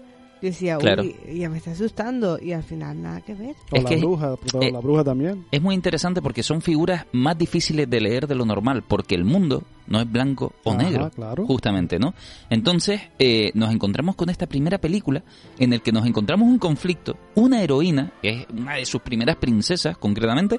Yo 0.41 0.47
decía, 0.47 0.77
Claro. 0.77 1.03
uy, 1.03 1.17
ya 1.37 1.49
me 1.49 1.57
está 1.57 1.71
asustando 1.71 2.39
y 2.41 2.53
al 2.53 2.63
final 2.63 3.01
nada 3.01 3.19
que 3.19 3.33
ver. 3.33 3.55
O 3.71 3.75
Es 3.75 3.83
la 3.83 3.89
que- 3.89 3.97
bruja, 3.97 4.35
eh, 4.61 4.71
la 4.71 4.79
bruja 4.79 5.03
también. 5.03 5.45
es 5.51 5.61
muy 5.61 5.75
interesante 5.75 6.21
porque 6.21 6.43
son 6.43 6.61
figuras 6.61 7.05
más 7.11 7.37
difíciles 7.37 7.89
de 7.89 7.99
leer 7.99 8.25
de 8.25 8.35
lo 8.35 8.45
normal, 8.45 8.81
porque 8.87 9.15
el 9.15 9.25
mundo 9.25 9.63
no 9.87 9.99
es 9.99 10.09
blanco 10.09 10.53
o 10.63 10.71
Ajá, 10.71 10.83
negro, 10.83 11.09
claro. 11.13 11.45
justamente, 11.45 11.99
¿no? 11.99 12.13
Entonces 12.49 13.01
eh, 13.19 13.51
nos 13.53 13.69
encontramos 13.73 14.15
con 14.15 14.29
esta 14.29 14.47
primera 14.47 14.77
película 14.77 15.23
en 15.57 15.73
el 15.73 15.81
que 15.81 15.91
nos 15.91 16.05
encontramos 16.07 16.47
un 16.47 16.57
conflicto, 16.57 17.17
una 17.35 17.61
heroína, 17.61 18.13
que 18.21 18.29
es 18.29 18.45
una 18.57 18.75
de 18.75 18.85
sus 18.85 19.01
primeras 19.01 19.35
princesas 19.35 19.97
concretamente, 19.97 20.57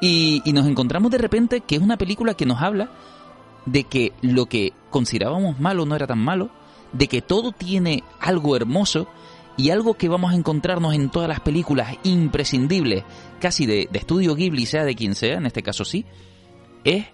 y, 0.00 0.42
y 0.44 0.52
nos 0.52 0.66
encontramos 0.66 1.10
de 1.10 1.18
repente 1.18 1.60
que 1.60 1.76
es 1.76 1.82
una 1.82 1.96
película 1.96 2.34
que 2.34 2.46
nos 2.46 2.62
habla 2.62 2.90
de 3.66 3.84
que 3.84 4.12
lo 4.22 4.46
que 4.46 4.72
considerábamos 4.90 5.60
malo 5.60 5.84
no 5.84 5.94
era 5.94 6.06
tan 6.06 6.18
malo, 6.18 6.50
de 6.92 7.06
que 7.06 7.22
todo 7.22 7.52
tiene 7.52 8.02
algo 8.20 8.56
hermoso 8.56 9.08
y 9.56 9.70
algo 9.70 9.94
que 9.94 10.08
vamos 10.08 10.32
a 10.32 10.36
encontrarnos 10.36 10.94
en 10.94 11.10
todas 11.10 11.28
las 11.28 11.40
películas 11.40 11.96
imprescindibles, 12.04 13.04
casi 13.40 13.66
de, 13.66 13.88
de 13.90 13.98
estudio 13.98 14.34
Ghibli, 14.34 14.66
sea 14.66 14.84
de 14.84 14.94
quien 14.94 15.14
sea, 15.14 15.36
en 15.36 15.46
este 15.46 15.62
caso 15.62 15.84
sí, 15.84 16.06
es 16.84 17.06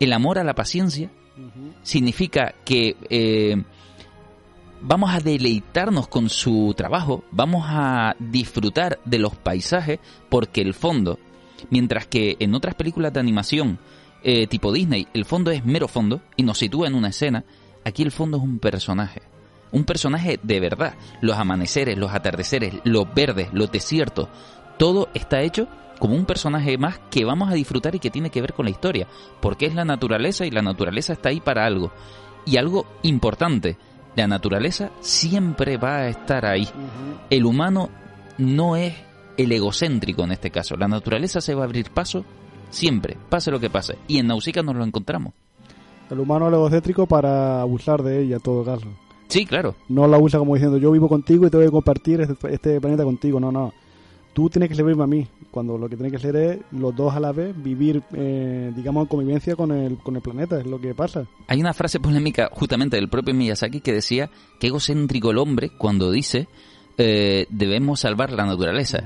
el 0.00 0.12
amor 0.12 0.38
a 0.38 0.44
la 0.44 0.54
paciencia. 0.54 1.10
Significa 1.82 2.54
que 2.64 2.96
eh, 3.10 3.60
vamos 4.80 5.12
a 5.12 5.18
deleitarnos 5.18 6.06
con 6.06 6.28
su 6.28 6.74
trabajo, 6.76 7.24
vamos 7.32 7.64
a 7.66 8.14
disfrutar 8.20 9.00
de 9.04 9.18
los 9.18 9.34
paisajes, 9.34 9.98
porque 10.28 10.60
el 10.60 10.74
fondo, 10.74 11.18
mientras 11.70 12.06
que 12.06 12.36
en 12.38 12.54
otras 12.54 12.74
películas 12.74 13.12
de 13.12 13.20
animación 13.20 13.78
eh, 14.22 14.46
tipo 14.46 14.72
Disney, 14.72 15.06
el 15.12 15.24
fondo 15.24 15.50
es 15.50 15.64
mero 15.64 15.86
fondo 15.86 16.22
y 16.36 16.42
nos 16.42 16.58
sitúa 16.58 16.88
en 16.88 16.94
una 16.94 17.08
escena, 17.08 17.44
aquí 17.84 18.02
el 18.02 18.10
fondo 18.10 18.38
es 18.38 18.42
un 18.42 18.58
personaje. 18.58 19.22
Un 19.70 19.84
personaje 19.84 20.38
de 20.42 20.60
verdad. 20.60 20.94
Los 21.20 21.36
amaneceres, 21.36 21.98
los 21.98 22.12
atardeceres, 22.12 22.74
los 22.84 23.12
verdes, 23.12 23.48
los 23.52 23.70
desiertos, 23.70 24.28
todo 24.78 25.08
está 25.14 25.42
hecho 25.42 25.68
como 25.98 26.14
un 26.14 26.24
personaje 26.24 26.76
más 26.78 26.98
que 27.10 27.24
vamos 27.24 27.50
a 27.50 27.54
disfrutar 27.54 27.94
y 27.94 27.98
que 27.98 28.10
tiene 28.10 28.30
que 28.30 28.40
ver 28.40 28.52
con 28.52 28.64
la 28.64 28.70
historia, 28.70 29.06
porque 29.40 29.66
es 29.66 29.74
la 29.74 29.84
naturaleza 29.84 30.44
y 30.46 30.50
la 30.50 30.62
naturaleza 30.62 31.12
está 31.12 31.28
ahí 31.28 31.40
para 31.40 31.66
algo. 31.66 31.92
Y 32.46 32.56
algo 32.56 32.86
importante, 33.02 33.76
la 34.16 34.26
naturaleza 34.26 34.90
siempre 35.00 35.76
va 35.76 35.96
a 35.96 36.08
estar 36.08 36.46
ahí. 36.46 36.68
El 37.30 37.44
humano 37.44 37.90
no 38.38 38.76
es 38.76 38.94
el 39.36 39.52
egocéntrico 39.52 40.24
en 40.24 40.32
este 40.32 40.50
caso. 40.50 40.76
La 40.76 40.88
naturaleza 40.88 41.40
se 41.40 41.54
va 41.54 41.62
a 41.62 41.64
abrir 41.64 41.90
paso 41.90 42.24
siempre, 42.70 43.16
pase 43.28 43.50
lo 43.50 43.60
que 43.60 43.70
pase. 43.70 43.96
Y 44.08 44.18
en 44.18 44.26
Nausicaa 44.26 44.62
nos 44.62 44.76
lo 44.76 44.84
encontramos. 44.84 45.34
El 46.10 46.20
humano 46.20 46.46
es 46.46 46.48
el 46.48 46.54
egocéntrico 46.54 47.06
para 47.06 47.60
abusar 47.60 48.02
de 48.02 48.22
ella 48.22 48.36
en 48.36 48.42
todo 48.42 48.64
caso. 48.64 48.86
Sí, 49.28 49.46
claro. 49.46 49.74
No 49.88 50.06
la 50.06 50.18
usa 50.18 50.38
como 50.38 50.54
diciendo 50.54 50.78
yo 50.78 50.90
vivo 50.92 51.08
contigo 51.08 51.46
y 51.46 51.50
te 51.50 51.56
voy 51.56 51.66
a 51.66 51.70
compartir 51.70 52.20
este, 52.20 52.54
este 52.54 52.80
planeta 52.80 53.04
contigo. 53.04 53.40
No, 53.40 53.50
no. 53.50 53.72
Tú 54.32 54.50
tienes 54.50 54.68
que 54.68 54.74
servirme 54.74 55.04
a 55.04 55.06
mí. 55.06 55.26
Cuando 55.50 55.78
lo 55.78 55.88
que 55.88 55.96
tiene 55.96 56.10
que 56.10 56.18
ser 56.18 56.36
es 56.36 56.58
los 56.72 56.94
dos 56.94 57.14
a 57.14 57.20
la 57.20 57.32
vez 57.32 57.54
vivir, 57.56 58.02
eh, 58.12 58.72
digamos, 58.74 59.02
en 59.02 59.08
convivencia 59.08 59.54
con 59.54 59.70
el, 59.70 59.96
con 59.98 60.16
el 60.16 60.22
planeta. 60.22 60.58
Es 60.58 60.66
lo 60.66 60.80
que 60.80 60.94
pasa. 60.94 61.26
Hay 61.46 61.60
una 61.60 61.72
frase 61.72 62.00
polémica 62.00 62.50
justamente 62.52 62.96
del 62.96 63.08
propio 63.08 63.34
Miyazaki 63.34 63.80
que 63.80 63.92
decía 63.92 64.30
que 64.58 64.66
egocéntrico 64.66 65.30
el 65.30 65.38
hombre 65.38 65.70
cuando 65.78 66.10
dice 66.10 66.48
eh, 66.98 67.46
debemos 67.50 68.00
salvar 68.00 68.32
la 68.32 68.46
naturaleza. 68.46 69.02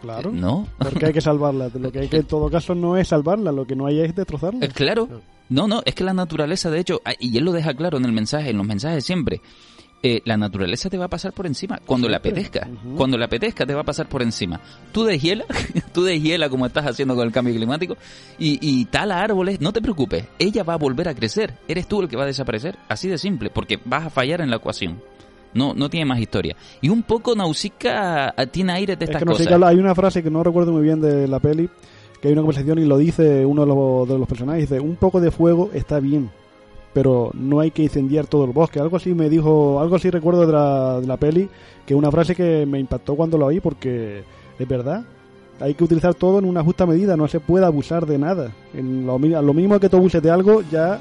Claro. 0.00 0.32
¿No? 0.32 0.68
Porque 0.78 1.06
hay 1.06 1.12
que 1.12 1.20
salvarla. 1.20 1.70
Lo 1.72 1.90
que 1.90 2.00
hay 2.00 2.08
que 2.08 2.18
en 2.18 2.26
todo 2.26 2.50
caso 2.50 2.74
no 2.74 2.96
es 2.96 3.08
salvarla, 3.08 3.52
lo 3.52 3.66
que 3.66 3.74
no 3.74 3.86
hay 3.86 4.00
es 4.00 4.14
destrozarla. 4.14 4.64
Eh, 4.64 4.68
Claro. 4.68 5.08
No, 5.48 5.68
no, 5.68 5.82
es 5.84 5.94
que 5.94 6.04
la 6.04 6.14
naturaleza, 6.14 6.70
de 6.70 6.80
hecho, 6.80 7.02
ah, 7.04 7.12
y 7.18 7.36
él 7.36 7.44
lo 7.44 7.52
deja 7.52 7.74
claro 7.74 7.98
en 7.98 8.04
el 8.06 8.12
mensaje, 8.12 8.50
en 8.50 8.56
los 8.56 8.66
mensajes 8.66 9.04
siempre, 9.04 9.42
eh, 10.02 10.20
la 10.24 10.36
naturaleza 10.36 10.90
te 10.90 10.98
va 10.98 11.06
a 11.06 11.08
pasar 11.08 11.32
por 11.32 11.46
encima 11.46 11.80
cuando 11.84 12.08
le 12.08 12.16
apetezca. 12.16 12.68
Cuando 12.96 13.16
le 13.16 13.24
apetezca 13.24 13.64
te 13.64 13.74
va 13.74 13.80
a 13.80 13.84
pasar 13.84 14.06
por 14.08 14.22
encima. 14.22 14.60
Tú 14.92 15.04
deshiela, 15.04 15.44
tú 15.94 16.02
deshiela 16.02 16.50
como 16.50 16.66
estás 16.66 16.86
haciendo 16.86 17.14
con 17.14 17.26
el 17.26 17.32
cambio 17.32 17.54
climático 17.54 17.96
y, 18.38 18.58
y 18.60 18.84
tala 18.86 19.20
árboles, 19.20 19.62
no 19.62 19.72
te 19.72 19.80
preocupes, 19.80 20.26
ella 20.38 20.62
va 20.62 20.74
a 20.74 20.78
volver 20.78 21.08
a 21.08 21.14
crecer. 21.14 21.54
Eres 21.68 21.88
tú 21.88 22.02
el 22.02 22.08
que 22.08 22.16
va 22.16 22.24
a 22.24 22.26
desaparecer, 22.26 22.76
así 22.88 23.08
de 23.08 23.16
simple, 23.16 23.48
porque 23.48 23.78
vas 23.84 24.04
a 24.06 24.10
fallar 24.10 24.42
en 24.42 24.50
la 24.50 24.56
ecuación. 24.56 25.00
No, 25.54 25.72
no 25.74 25.88
tiene 25.88 26.04
más 26.06 26.18
historia. 26.18 26.56
Y 26.80 26.88
un 26.88 27.02
poco 27.02 27.34
Nausicaa 27.34 28.34
ah, 28.36 28.46
tiene 28.46 28.72
aire 28.72 28.96
de 28.96 29.04
Es 29.04 29.10
estas 29.10 29.22
que 29.22 29.28
sé 29.34 29.36
cosas. 29.44 29.52
habla- 29.52 29.68
hay 29.68 29.76
una 29.76 29.94
frase 29.94 30.22
que 30.22 30.30
no 30.30 30.42
recuerdo 30.42 30.72
muy 30.72 30.82
bien 30.82 31.00
de 31.00 31.26
la 31.28 31.38
peli, 31.38 31.68
que 32.20 32.28
hay 32.28 32.32
una 32.32 32.42
conversación 32.42 32.78
y 32.78 32.84
lo 32.84 32.98
dice 32.98 33.44
uno 33.46 33.62
de 33.62 33.68
los, 33.68 34.08
de 34.08 34.18
los 34.18 34.28
personajes, 34.28 34.68
dice, 34.68 34.80
un 34.80 34.96
poco 34.96 35.20
de 35.20 35.30
fuego 35.30 35.70
está 35.74 36.00
bien, 36.00 36.30
pero 36.92 37.30
no 37.34 37.60
hay 37.60 37.70
que 37.70 37.82
incendiar 37.82 38.26
todo 38.26 38.44
el 38.44 38.50
bosque. 38.52 38.80
Algo 38.80 38.96
así 38.96 39.14
me 39.14 39.28
dijo, 39.28 39.80
algo 39.80 39.96
así 39.96 40.10
recuerdo 40.10 40.46
de 40.46 40.52
la, 40.52 41.00
de 41.00 41.06
la 41.06 41.16
peli, 41.16 41.48
que 41.86 41.94
una 41.94 42.10
frase 42.10 42.34
que 42.34 42.66
me 42.66 42.78
impactó 42.78 43.14
cuando 43.14 43.38
lo 43.38 43.46
oí 43.46 43.60
porque 43.60 44.22
es 44.58 44.68
verdad. 44.68 45.04
hay 45.60 45.74
que 45.74 45.84
utilizar 45.84 46.14
todo 46.14 46.38
en 46.38 46.46
una 46.46 46.62
justa 46.64 46.86
medida, 46.86 47.16
no 47.16 47.28
se 47.28 47.40
puede 47.40 47.64
abusar 47.66 48.06
de 48.06 48.18
nada. 48.18 48.52
En 48.74 49.06
lo, 49.06 49.18
lo 49.18 49.52
mínimo 49.54 49.78
que 49.78 49.88
tú 49.88 49.98
abuses 49.98 50.22
de 50.22 50.30
algo, 50.30 50.62
ya 50.70 50.98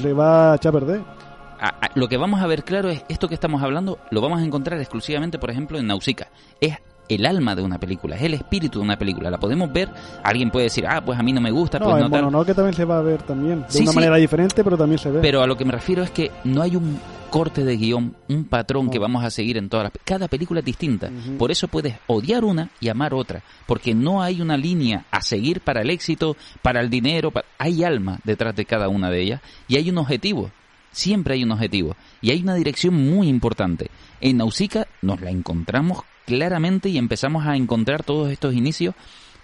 se 0.00 0.12
va 0.12 0.52
a 0.52 0.56
echar 0.56 0.70
a 0.76 0.80
perder. 0.80 1.15
A- 1.58 1.68
a- 1.86 1.90
lo 1.94 2.08
que 2.08 2.16
vamos 2.16 2.40
a 2.40 2.46
ver 2.46 2.64
claro 2.64 2.90
es 2.90 3.04
esto 3.08 3.28
que 3.28 3.34
estamos 3.34 3.62
hablando, 3.62 3.98
lo 4.10 4.20
vamos 4.20 4.40
a 4.40 4.44
encontrar 4.44 4.78
exclusivamente, 4.80 5.38
por 5.38 5.50
ejemplo, 5.50 5.78
en 5.78 5.86
Nausicaa. 5.86 6.28
Es 6.60 6.76
el 7.08 7.24
alma 7.24 7.54
de 7.54 7.62
una 7.62 7.78
película, 7.78 8.16
es 8.16 8.22
el 8.22 8.34
espíritu 8.34 8.80
de 8.80 8.84
una 8.84 8.98
película. 8.98 9.30
La 9.30 9.38
podemos 9.38 9.72
ver, 9.72 9.88
alguien 10.24 10.50
puede 10.50 10.64
decir, 10.64 10.84
ah, 10.88 11.00
pues 11.04 11.18
a 11.18 11.22
mí 11.22 11.32
no 11.32 11.40
me 11.40 11.52
gusta, 11.52 11.78
No, 11.78 11.84
pues 11.90 12.02
no 12.02 12.10
tal. 12.10 12.24
Mononoke 12.24 12.52
también 12.54 12.74
se 12.74 12.84
va 12.84 12.98
a 12.98 13.02
ver 13.02 13.22
también, 13.22 13.62
de 13.62 13.70
Sí, 13.70 13.82
una 13.82 13.90
sí. 13.92 13.96
manera 13.96 14.16
diferente, 14.16 14.64
pero 14.64 14.76
también 14.76 14.98
se 14.98 15.10
ve. 15.12 15.20
Pero 15.20 15.40
a 15.42 15.46
lo 15.46 15.56
que 15.56 15.64
me 15.64 15.72
refiero 15.72 16.02
es 16.02 16.10
que 16.10 16.32
no 16.44 16.62
hay 16.62 16.74
un 16.76 16.98
corte 17.30 17.64
de 17.64 17.76
guion, 17.76 18.16
un 18.28 18.44
patrón 18.44 18.88
que 18.90 18.98
No. 18.98 19.02
vamos 19.02 19.24
a 19.24 19.30
seguir 19.30 19.56
en 19.56 19.68
todas 19.68 19.84
las... 19.84 19.92
Cada 20.04 20.26
película 20.26 20.60
es 20.60 20.66
distinta. 20.66 21.10
Por 21.38 21.50
eso 21.52 21.68
puedes 21.68 21.94
odiar 22.08 22.44
una 22.44 22.70
y 22.80 22.88
amar 22.88 23.14
otra. 23.14 23.42
Porque 23.66 23.94
no 23.94 24.20
hay 24.22 24.40
una 24.40 24.56
línea 24.56 25.04
a 25.10 25.20
seguir 25.22 25.60
para 25.60 25.82
el 25.82 25.90
éxito, 25.90 26.36
para 26.62 26.80
el 26.80 26.88
dinero. 26.90 27.32
Hay 27.58 27.84
alma 27.84 28.18
detrás 28.24 28.54
de 28.56 28.64
cada 28.64 28.88
una 28.88 29.10
de 29.10 29.22
ellas 29.22 29.40
y 29.68 29.76
hay 29.76 29.90
un 29.90 29.98
objetivo. 29.98 30.50
Siempre 30.96 31.34
hay 31.34 31.44
un 31.44 31.52
objetivo. 31.52 31.94
Y 32.22 32.30
hay 32.30 32.40
una 32.40 32.54
dirección 32.54 32.94
muy 32.94 33.28
importante. 33.28 33.90
En 34.22 34.38
Nausicaa 34.38 34.86
nos 35.02 35.20
la 35.20 35.30
encontramos 35.30 36.04
claramente 36.24 36.88
y 36.88 36.96
empezamos 36.96 37.46
a 37.46 37.54
encontrar 37.54 38.02
todos 38.02 38.32
estos 38.32 38.54
inicios 38.54 38.94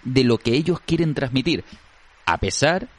de 0.03 0.23
lo 0.23 0.39
que 0.39 0.55
ellos 0.55 0.79
quieren 0.79 1.13
transmitir. 1.13 1.63
A 2.25 2.39
pesar 2.39 2.89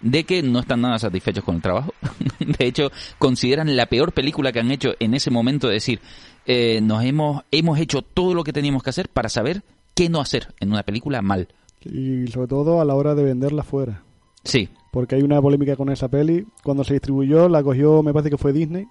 de 0.00 0.24
que 0.24 0.42
no 0.42 0.60
están 0.60 0.80
nada 0.80 0.98
satisfechos 0.98 1.44
con 1.44 1.56
el 1.56 1.62
trabajo. 1.62 1.92
De 2.38 2.64
hecho, 2.64 2.90
consideran 3.18 3.76
la 3.76 3.84
peor 3.84 4.12
película 4.12 4.52
que 4.52 4.60
han 4.60 4.70
hecho 4.70 4.94
en 5.00 5.12
ese 5.12 5.30
momento, 5.30 5.68
decir, 5.68 6.00
eh, 6.46 6.80
nos 6.80 7.04
hemos, 7.04 7.42
hemos 7.50 7.78
hecho 7.78 8.00
todo 8.00 8.32
lo 8.32 8.42
que 8.42 8.54
teníamos 8.54 8.82
que 8.82 8.88
hacer 8.88 9.10
para 9.10 9.28
saber 9.28 9.64
qué 9.94 10.08
no 10.08 10.22
hacer 10.22 10.54
en 10.60 10.72
una 10.72 10.82
película 10.82 11.20
mal. 11.20 11.48
Y 11.84 12.26
sobre 12.28 12.48
todo 12.48 12.80
a 12.80 12.86
la 12.86 12.94
hora 12.94 13.14
de 13.14 13.24
venderla 13.24 13.64
fuera. 13.64 14.02
Sí, 14.44 14.68
Porque 14.90 15.16
hay 15.16 15.22
una 15.22 15.40
polémica 15.42 15.76
con 15.76 15.90
esa 15.90 16.08
peli. 16.08 16.46
Cuando 16.64 16.82
se 16.84 16.94
distribuyó, 16.94 17.48
la 17.48 17.62
cogió, 17.62 18.02
me 18.02 18.12
parece 18.12 18.30
que 18.30 18.38
fue 18.38 18.52
Disney. 18.52 18.86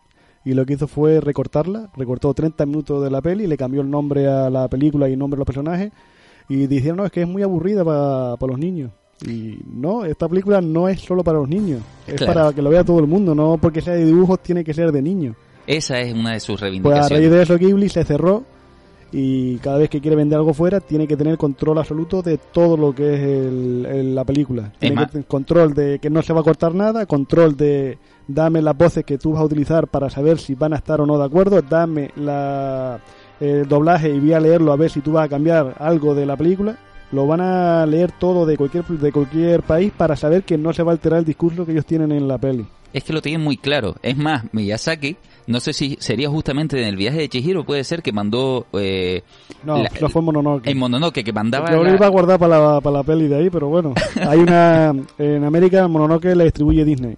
Y 0.46 0.54
lo 0.54 0.66
que 0.66 0.74
hizo 0.74 0.88
fue 0.88 1.20
recortarla. 1.20 1.90
Recortó 1.96 2.34
30 2.34 2.66
minutos 2.66 3.04
de 3.04 3.10
la 3.10 3.22
peli, 3.22 3.48
le 3.48 3.58
cambió 3.58 3.82
el 3.82 3.90
nombre 3.90 4.28
a 4.28 4.50
la 4.50 4.68
película 4.68 5.10
y 5.10 5.14
el 5.14 5.20
nombre 5.20 5.38
a 5.38 5.40
los 5.40 5.46
personajes. 5.48 5.92
Y 6.50 6.68
dijeron, 6.68 6.98
no, 6.98 7.06
es 7.06 7.12
que 7.12 7.22
es 7.24 7.28
muy 7.28 7.42
aburrida 7.44 7.84
para 7.84 8.38
los 8.52 8.60
niños. 8.60 8.92
Y 9.26 9.58
no, 9.74 10.06
esta 10.06 10.30
película 10.30 10.62
no 10.62 10.88
es 10.88 11.02
solo 11.02 11.24
para 11.24 11.40
los 11.40 11.50
niños. 11.50 11.82
Es 12.06 12.14
Claro. 12.16 12.34
para 12.34 12.54
que 12.54 12.62
lo 12.62 12.70
vea 12.70 12.84
todo 12.84 13.00
el 13.00 13.08
mundo. 13.08 13.34
No 13.34 13.58
porque 13.58 13.82
sea 13.82 13.94
de 13.96 14.06
dibujos, 14.06 14.42
tiene 14.44 14.64
que 14.64 14.74
ser 14.74 14.92
de 14.92 15.02
niños. 15.02 15.36
esa 15.66 16.00
es 16.00 16.14
una 16.14 16.34
de 16.34 16.40
sus 16.40 16.60
Pues 16.60 16.62
a 16.62 16.66
reivindicaciones. 16.68 17.10
raíz 17.10 17.32
de 17.32 17.42
eso 17.42 17.58
Ghibli 17.58 17.90
se 17.90 18.04
cerró 18.06 18.44
y 19.12 19.58
cada 19.58 19.78
vez 19.78 19.90
que 19.90 20.02
quiere 20.02 20.16
vender 20.18 20.38
algo 20.38 20.54
fuera 20.54 20.80
tiene 20.82 21.08
que 21.08 21.16
tener 21.16 21.38
control 21.38 21.78
absoluto 21.78 22.22
de 22.22 22.38
todo 22.38 22.76
lo 22.78 22.94
que 22.94 23.14
es 23.14 23.20
el- 23.22 23.86
el- 23.90 24.16
la 24.16 24.26
película. 24.26 24.72
Tiene 24.80 24.96
que 25.06 25.12
tener 25.12 25.28
control 25.28 25.74
de 25.74 26.00
que 26.00 26.10
no 26.10 26.22
se 26.22 26.34
va 26.34 26.42
a 26.42 26.44
cortar 26.44 26.76
nada, 26.76 27.06
control 27.06 27.56
de 27.56 27.98
dame 28.28 28.62
las 28.62 28.78
voces 28.78 29.06
que 29.06 29.18
tú 29.18 29.32
vas 29.32 29.42
a 29.42 29.46
utilizar 29.46 29.88
para 29.88 30.10
saber 30.10 30.38
si 30.40 30.56
van 30.56 30.74
a 30.74 30.78
estar 30.78 31.00
o 31.00 31.06
no 31.06 31.18
de 31.18 31.24
acuerdo, 31.26 31.62
dame 31.62 32.12
la, 32.18 33.00
el 33.40 33.68
doblaje 33.68 34.10
y 34.10 34.20
voy 34.20 34.34
a 34.34 34.40
leerlo 34.42 34.74
a 34.74 34.76
ver 34.76 34.90
si 34.90 35.00
tú 35.02 35.14
vas 35.14 35.26
a 35.26 35.30
cambiar 35.30 35.76
algo 35.80 36.14
de 36.14 36.26
la 36.26 36.36
película. 36.36 36.78
Lo 37.14 37.26
van 37.26 37.40
a 37.40 37.86
leer 37.86 38.12
todo 38.20 38.46
de 38.46 38.58
cualquier 38.58 38.84
de 38.86 39.14
cualquier 39.14 39.64
país 39.64 39.94
para 39.96 40.18
saber 40.18 40.44
que 40.44 40.58
no 40.58 40.74
se 40.74 40.84
va 40.84 40.92
a 40.92 40.96
alterar 40.96 41.20
el 41.20 41.26
discurso 41.26 41.66
que 41.66 41.72
ellos 41.72 41.86
tienen 41.86 42.12
en 42.12 42.28
la 42.28 42.38
peli. 42.38 42.66
Es 42.94 43.04
que 43.04 43.14
lo 43.14 43.22
tienen 43.22 43.42
muy 43.44 43.58
claro. 43.58 43.96
Es 44.02 44.18
más, 44.18 44.46
Miyazaki, 44.54 45.18
no 45.48 45.60
sé 45.60 45.74
si 45.74 45.98
sería 46.00 46.30
justamente 46.30 46.82
en 46.82 46.88
el 46.88 46.96
viaje 46.96 47.20
de 47.20 47.30
Chihiro, 47.30 47.64
puede 47.66 47.84
ser 47.84 48.02
que 48.02 48.12
mandó 48.12 48.66
eh, 48.74 49.22
No, 49.64 49.84
La- 49.84 49.92
no 50.02 50.10
fue 50.10 50.22
Mononoke. 50.22 50.68
en 50.70 50.78
Mononoke, 50.78 51.24
que 51.24 51.34
mandaba... 51.34 51.70
Yo 51.72 51.84
la- 51.84 51.90
lo 51.90 51.96
iba 51.96 52.06
a 52.06 52.10
guardar 52.10 52.40
para 52.40 52.60
la, 52.76 52.82
para 52.82 52.98
la 52.98 53.04
peli 53.04 53.28
de 53.28 53.36
ahí, 53.38 53.50
pero 53.50 53.68
bueno. 53.68 53.94
Hay 54.28 54.40
una. 54.40 54.94
En 55.18 55.44
América, 55.44 55.88
Mononoke 55.88 56.34
la 56.36 56.44
distribuye 56.46 56.84
Disney. 56.86 57.16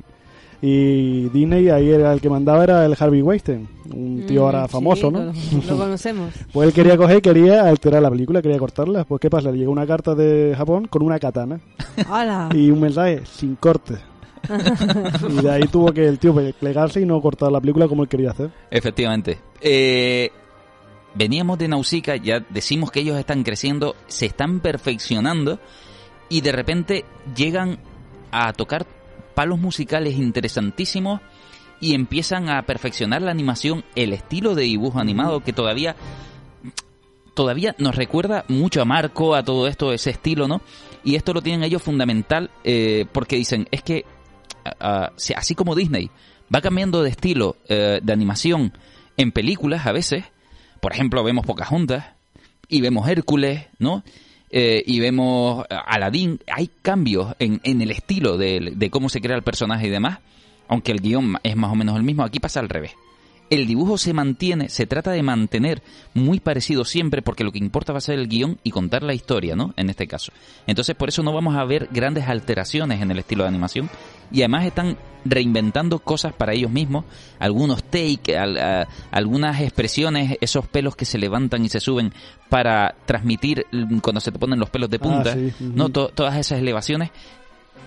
Y 0.62 1.30
Disney 1.30 1.70
ahí 1.70 1.90
era 1.90 2.12
el 2.12 2.20
que 2.20 2.30
mandaba 2.30 2.64
era 2.66 2.86
el 2.86 2.94
Harvey 3.00 3.22
Weinstein, 3.22 3.66
un 3.96 4.26
tío 4.28 4.42
Mm, 4.42 4.46
ahora 4.46 4.66
sí, 4.68 4.72
famoso, 4.74 5.10
¿no? 5.10 5.20
Lo, 5.24 5.32
lo 5.32 5.78
conocemos. 5.78 6.34
Pues 6.52 6.68
él 6.68 6.74
quería 6.74 6.98
coger, 6.98 7.22
quería 7.22 7.64
alterar 7.64 8.02
la 8.02 8.10
película, 8.10 8.42
quería 8.42 8.58
cortarla. 8.60 9.06
Pues 9.06 9.22
¿qué 9.22 9.30
pasa? 9.30 9.52
Le 9.52 9.60
llegó 9.60 9.72
una 9.72 9.88
carta 9.88 10.16
de 10.16 10.54
Japón 10.58 10.88
con 10.90 11.02
una 11.04 11.18
katana 11.18 11.62
¡Hala! 12.10 12.50
y 12.54 12.72
un 12.72 12.82
mensaje 12.82 13.22
sin 13.26 13.56
corte. 13.56 13.96
Y 15.30 15.42
de 15.42 15.52
ahí 15.52 15.64
tuvo 15.72 15.92
que 15.92 16.08
el 16.08 16.20
tío 16.20 16.36
plegarse 16.60 17.02
y 17.02 17.06
no 17.06 17.22
cortar 17.22 17.52
la 17.52 17.60
película 17.60 17.88
como 17.88 18.04
él 18.04 18.10
quería 18.10 18.32
hacer. 18.32 18.52
Efectivamente. 18.72 19.40
Eh, 19.62 20.32
veníamos 21.16 21.58
de 21.58 21.68
Nausicaa, 21.68 22.16
ya 22.16 22.40
decimos 22.50 22.92
que 22.92 23.02
ellos 23.02 23.18
están 23.18 23.44
creciendo, 23.44 23.96
se 24.08 24.26
están 24.26 24.60
perfeccionando 24.60 25.60
y 26.30 26.42
de 26.42 26.52
repente 26.52 27.06
llegan 27.36 27.80
a 28.32 28.54
tocar 28.54 28.86
palos 29.36 29.60
musicales 29.60 30.18
interesantísimos 30.18 31.22
y 31.82 31.94
empiezan 31.94 32.50
a 32.50 32.62
perfeccionar 32.64 33.22
la 33.22 33.32
animación, 33.32 33.84
el 33.96 34.14
estilo 34.14 34.54
de 34.54 34.64
dibujo 34.64 35.00
animado 35.00 35.40
que 35.42 35.54
todavía 35.54 35.96
todavía 37.34 37.74
nos 37.78 37.96
recuerda 37.96 38.44
mucho 38.50 38.82
a 38.82 38.86
Marco, 38.86 39.34
a 39.34 39.44
todo 39.44 39.68
esto, 39.68 39.94
ese 39.94 40.10
estilo, 40.10 40.48
¿no? 40.48 40.62
Y 41.06 41.16
esto 41.16 41.34
lo 41.34 41.42
tienen 41.42 41.64
ellos 41.64 41.82
fundamental 41.82 42.50
eh, 42.66 43.06
porque 43.14 43.38
dicen, 43.38 43.66
es 43.72 43.82
que 43.82 44.06
así 45.36 45.56
como 45.56 45.76
Disney 45.76 46.10
va 46.54 46.62
cambiando 46.62 47.04
de 47.04 47.10
estilo 47.10 47.58
eh, 47.68 48.00
de 48.02 48.14
animación 48.14 48.74
en 49.18 49.32
películas 49.32 49.86
a 49.86 49.92
veces, 49.92 50.24
por 50.82 50.94
ejemplo, 50.94 51.24
vemos 51.24 51.46
Pocahontas 51.46 52.06
y 52.68 52.82
vemos 52.82 53.08
Hércules, 53.10 53.66
¿no? 53.78 54.04
Eh, 54.52 54.84
y 54.86 55.00
vemos 55.00 55.66
Aladdin, 55.70 56.40
hay 56.52 56.72
cambios 56.82 57.36
en, 57.38 57.60
en 57.64 57.82
el 57.82 57.92
estilo 57.92 58.38
de, 58.38 58.74
de 58.76 58.90
cómo 58.90 59.10
se 59.10 59.22
crea 59.22 59.36
el 59.36 59.44
personaje 59.44 59.88
y 59.88 59.90
demás, 59.90 60.20
aunque 60.68 60.92
el 60.92 61.02
guion 61.02 61.38
es 61.44 61.56
más 61.56 61.72
o 61.72 61.76
menos 61.76 61.96
el 61.98 62.04
mismo, 62.04 62.24
aquí 62.24 62.40
pasa 62.40 62.60
al 62.60 62.70
revés. 62.70 62.94
El 63.50 63.66
dibujo 63.66 63.98
se 63.98 64.14
mantiene, 64.14 64.70
se 64.70 64.86
trata 64.86 65.12
de 65.12 65.24
mantener 65.24 65.82
muy 66.14 66.40
parecido 66.40 66.86
siempre 66.86 67.24
porque 67.24 67.44
lo 67.44 67.52
que 67.52 67.58
importa 67.58 67.92
va 67.94 67.98
a 67.98 68.02
ser 68.02 68.20
el 68.20 68.28
guion 68.28 68.60
y 68.64 68.70
contar 68.70 69.02
la 69.02 69.16
historia, 69.16 69.56
¿no? 69.56 69.74
En 69.76 69.90
este 69.90 70.08
caso. 70.08 70.32
Entonces 70.68 70.96
por 70.96 71.10
eso 71.10 71.24
no 71.24 71.34
vamos 71.34 71.56
a 71.56 71.66
ver 71.66 71.90
grandes 71.92 72.28
alteraciones 72.28 73.02
en 73.02 73.10
el 73.10 73.20
estilo 73.20 73.44
de 73.44 73.50
animación 73.50 73.90
y 74.32 74.42
además 74.42 74.66
están 74.66 74.98
reinventando 75.26 76.00
cosas 76.00 76.34
para 76.34 76.54
ellos 76.54 76.72
mismos, 76.72 77.04
algunos 77.40 77.84
take, 77.84 78.38
al- 78.38 78.58
a- 78.58 78.88
algunas 79.12 79.60
expresiones, 79.62 80.38
esos 80.42 80.68
pelos 80.68 80.96
que 80.96 81.06
se 81.06 81.18
levantan 81.18 81.64
y 81.66 81.70
se 81.70 81.80
suben 81.80 82.14
para 82.48 82.96
transmitir 83.06 83.66
cuando 84.02 84.22
se 84.22 84.32
te 84.32 84.40
ponen 84.40 84.60
los 84.60 84.70
pelos 84.70 84.90
de 84.90 85.00
punta, 85.00 85.32
Ah, 85.32 85.36
sí, 85.36 85.54
ujú. 85.66 85.74
¿no? 85.76 85.90
To- 85.90 86.10
todas 86.10 86.38
esas 86.38 86.60
elevaciones 86.60 87.12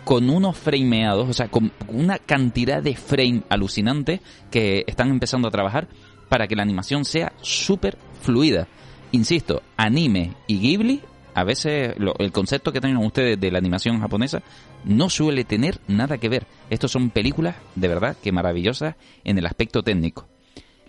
con 0.04 0.28
unos 0.30 0.56
frameados, 0.58 1.28
o 1.28 1.32
sea, 1.32 1.48
con 1.48 1.70
una 1.88 2.18
cantidad 2.18 2.82
de 2.82 2.96
frame 2.96 3.42
alucinante 3.48 4.20
que 4.50 4.84
están 4.86 5.08
empezando 5.10 5.48
a 5.48 5.50
trabajar 5.50 5.86
para 6.28 6.46
que 6.48 6.56
la 6.56 6.62
animación 6.62 7.04
sea 7.04 7.32
súper 7.40 7.96
fluida. 8.20 8.66
Insisto, 9.12 9.62
anime 9.76 10.32
y 10.46 10.58
Ghibli, 10.58 11.00
a 11.34 11.44
veces 11.44 11.94
lo- 11.98 12.14
el 12.18 12.32
concepto 12.32 12.72
que 12.72 12.80
tengan 12.80 13.04
ustedes 13.04 13.40
de 13.40 13.50
la 13.50 13.58
animación 13.58 14.00
japonesa 14.00 14.42
no 14.84 15.10
suele 15.10 15.44
tener 15.44 15.78
nada 15.88 16.18
que 16.18 16.28
ver. 16.28 16.46
Estos 16.70 16.90
son 16.92 17.10
películas 17.10 17.56
de 17.74 17.88
verdad 17.88 18.16
que 18.22 18.32
maravillosas 18.32 18.96
en 19.24 19.38
el 19.38 19.46
aspecto 19.46 19.82
técnico. 19.82 20.26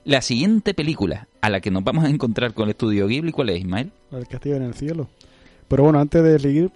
La 0.05 0.21
siguiente 0.21 0.73
película 0.73 1.27
a 1.41 1.49
la 1.49 1.61
que 1.61 1.71
nos 1.71 1.83
vamos 1.83 2.03
a 2.03 2.09
encontrar 2.09 2.53
con 2.53 2.65
el 2.65 2.71
estudio 2.71 3.07
Ghibli, 3.07 3.31
¿cuál 3.31 3.49
es, 3.49 3.59
Ismael? 3.61 3.91
El 4.11 4.27
castillo 4.27 4.55
en 4.57 4.63
el 4.63 4.73
cielo. 4.73 5.07
Pero 5.67 5.83
bueno, 5.83 5.99
antes 5.99 6.21
de 6.23 6.37
seguir, 6.39 6.71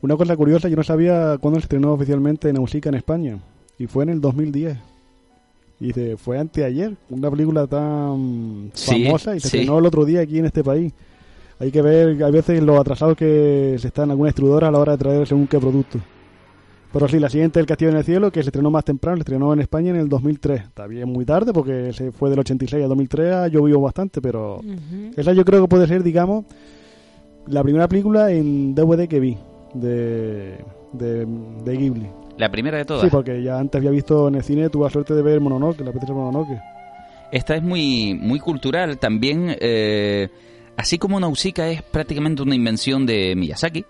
una 0.00 0.16
cosa 0.16 0.36
curiosa, 0.36 0.68
yo 0.68 0.76
no 0.76 0.82
sabía 0.82 1.38
cuándo 1.40 1.60
se 1.60 1.64
estrenó 1.64 1.92
oficialmente 1.92 2.52
Nausicaa 2.52 2.88
en 2.90 2.96
España. 2.96 3.38
Y 3.78 3.86
fue 3.86 4.02
en 4.04 4.10
el 4.10 4.20
2010. 4.20 4.76
Y 5.80 5.86
dice, 5.86 6.16
fue 6.16 6.38
anteayer, 6.38 6.94
una 7.10 7.30
película 7.30 7.66
tan 7.66 8.70
Sí, 8.74 9.04
famosa 9.04 9.34
y 9.36 9.40
se 9.40 9.48
sí. 9.48 9.56
estrenó 9.58 9.78
el 9.78 9.86
otro 9.86 10.04
día 10.04 10.20
aquí 10.20 10.38
en 10.38 10.46
este 10.46 10.62
país. 10.64 10.92
Hay 11.60 11.70
que 11.70 11.82
ver, 11.82 12.22
hay 12.22 12.32
veces 12.32 12.62
lo 12.62 12.80
atrasados 12.80 13.16
que 13.16 13.76
se 13.78 13.86
están 13.88 14.10
algunas 14.10 14.30
distribuidoras 14.30 14.68
a 14.68 14.72
la 14.72 14.78
hora 14.78 14.92
de 14.92 14.98
traer 14.98 15.26
según 15.26 15.46
qué 15.46 15.58
producto. 15.58 15.98
Pero 16.92 17.08
sí, 17.08 17.18
la 17.18 17.30
siguiente, 17.30 17.58
El 17.58 17.66
Castillo 17.66 17.90
en 17.90 17.96
el 17.96 18.04
Cielo, 18.04 18.30
que 18.30 18.42
se 18.42 18.50
estrenó 18.50 18.70
más 18.70 18.84
temprano, 18.84 19.16
se 19.16 19.22
estrenó 19.22 19.52
en 19.52 19.60
España 19.60 19.90
en 19.90 19.96
el 19.96 20.08
2003. 20.08 20.62
Está 20.62 20.86
bien 20.86 21.08
muy 21.08 21.24
tarde 21.24 21.52
porque 21.52 21.92
se 21.92 22.12
fue 22.12 22.28
del 22.28 22.40
86 22.40 22.82
al 22.82 22.88
2003, 22.90 23.32
ha 23.32 23.48
llovido 23.48 23.80
bastante, 23.80 24.20
pero 24.20 24.60
esa 25.16 25.32
yo 25.32 25.44
creo 25.44 25.62
que 25.62 25.68
puede 25.68 25.86
ser, 25.86 26.02
digamos, 26.02 26.44
la 27.46 27.62
primera 27.62 27.88
película 27.88 28.30
en 28.30 28.74
DVD 28.74 29.08
que 29.08 29.20
vi 29.20 29.38
de, 29.72 30.58
de, 30.92 31.26
de 31.64 31.76
Ghibli. 31.76 32.06
La 32.36 32.50
primera 32.50 32.76
de 32.76 32.84
todas. 32.84 33.02
Sí, 33.02 33.08
porque 33.10 33.42
ya 33.42 33.58
antes 33.58 33.78
había 33.78 33.90
visto 33.90 34.28
en 34.28 34.34
el 34.34 34.42
cine, 34.42 34.68
tuve 34.68 34.84
la 34.84 34.90
suerte 34.90 35.14
de 35.14 35.22
ver 35.22 35.40
Mononoke, 35.40 35.80
la 35.80 35.90
princesa 35.90 36.12
Mononoke. 36.12 36.60
Esta 37.30 37.56
es 37.56 37.62
muy, 37.62 38.14
muy 38.14 38.38
cultural. 38.38 38.98
También, 38.98 39.56
eh, 39.60 40.28
así 40.76 40.98
como 40.98 41.18
Nausicaa 41.18 41.68
es 41.68 41.82
prácticamente 41.82 42.42
una 42.42 42.54
invención 42.54 43.06
de 43.06 43.34
Miyazaki, 43.34 43.86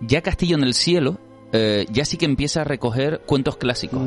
ya 0.00 0.22
Castillo 0.22 0.56
en 0.56 0.62
el 0.62 0.74
Cielo 0.74 1.18
eh, 1.52 1.86
ya 1.90 2.04
sí 2.04 2.16
que 2.16 2.26
empieza 2.26 2.62
a 2.62 2.64
recoger 2.64 3.20
cuentos 3.26 3.56
clásicos, 3.56 4.00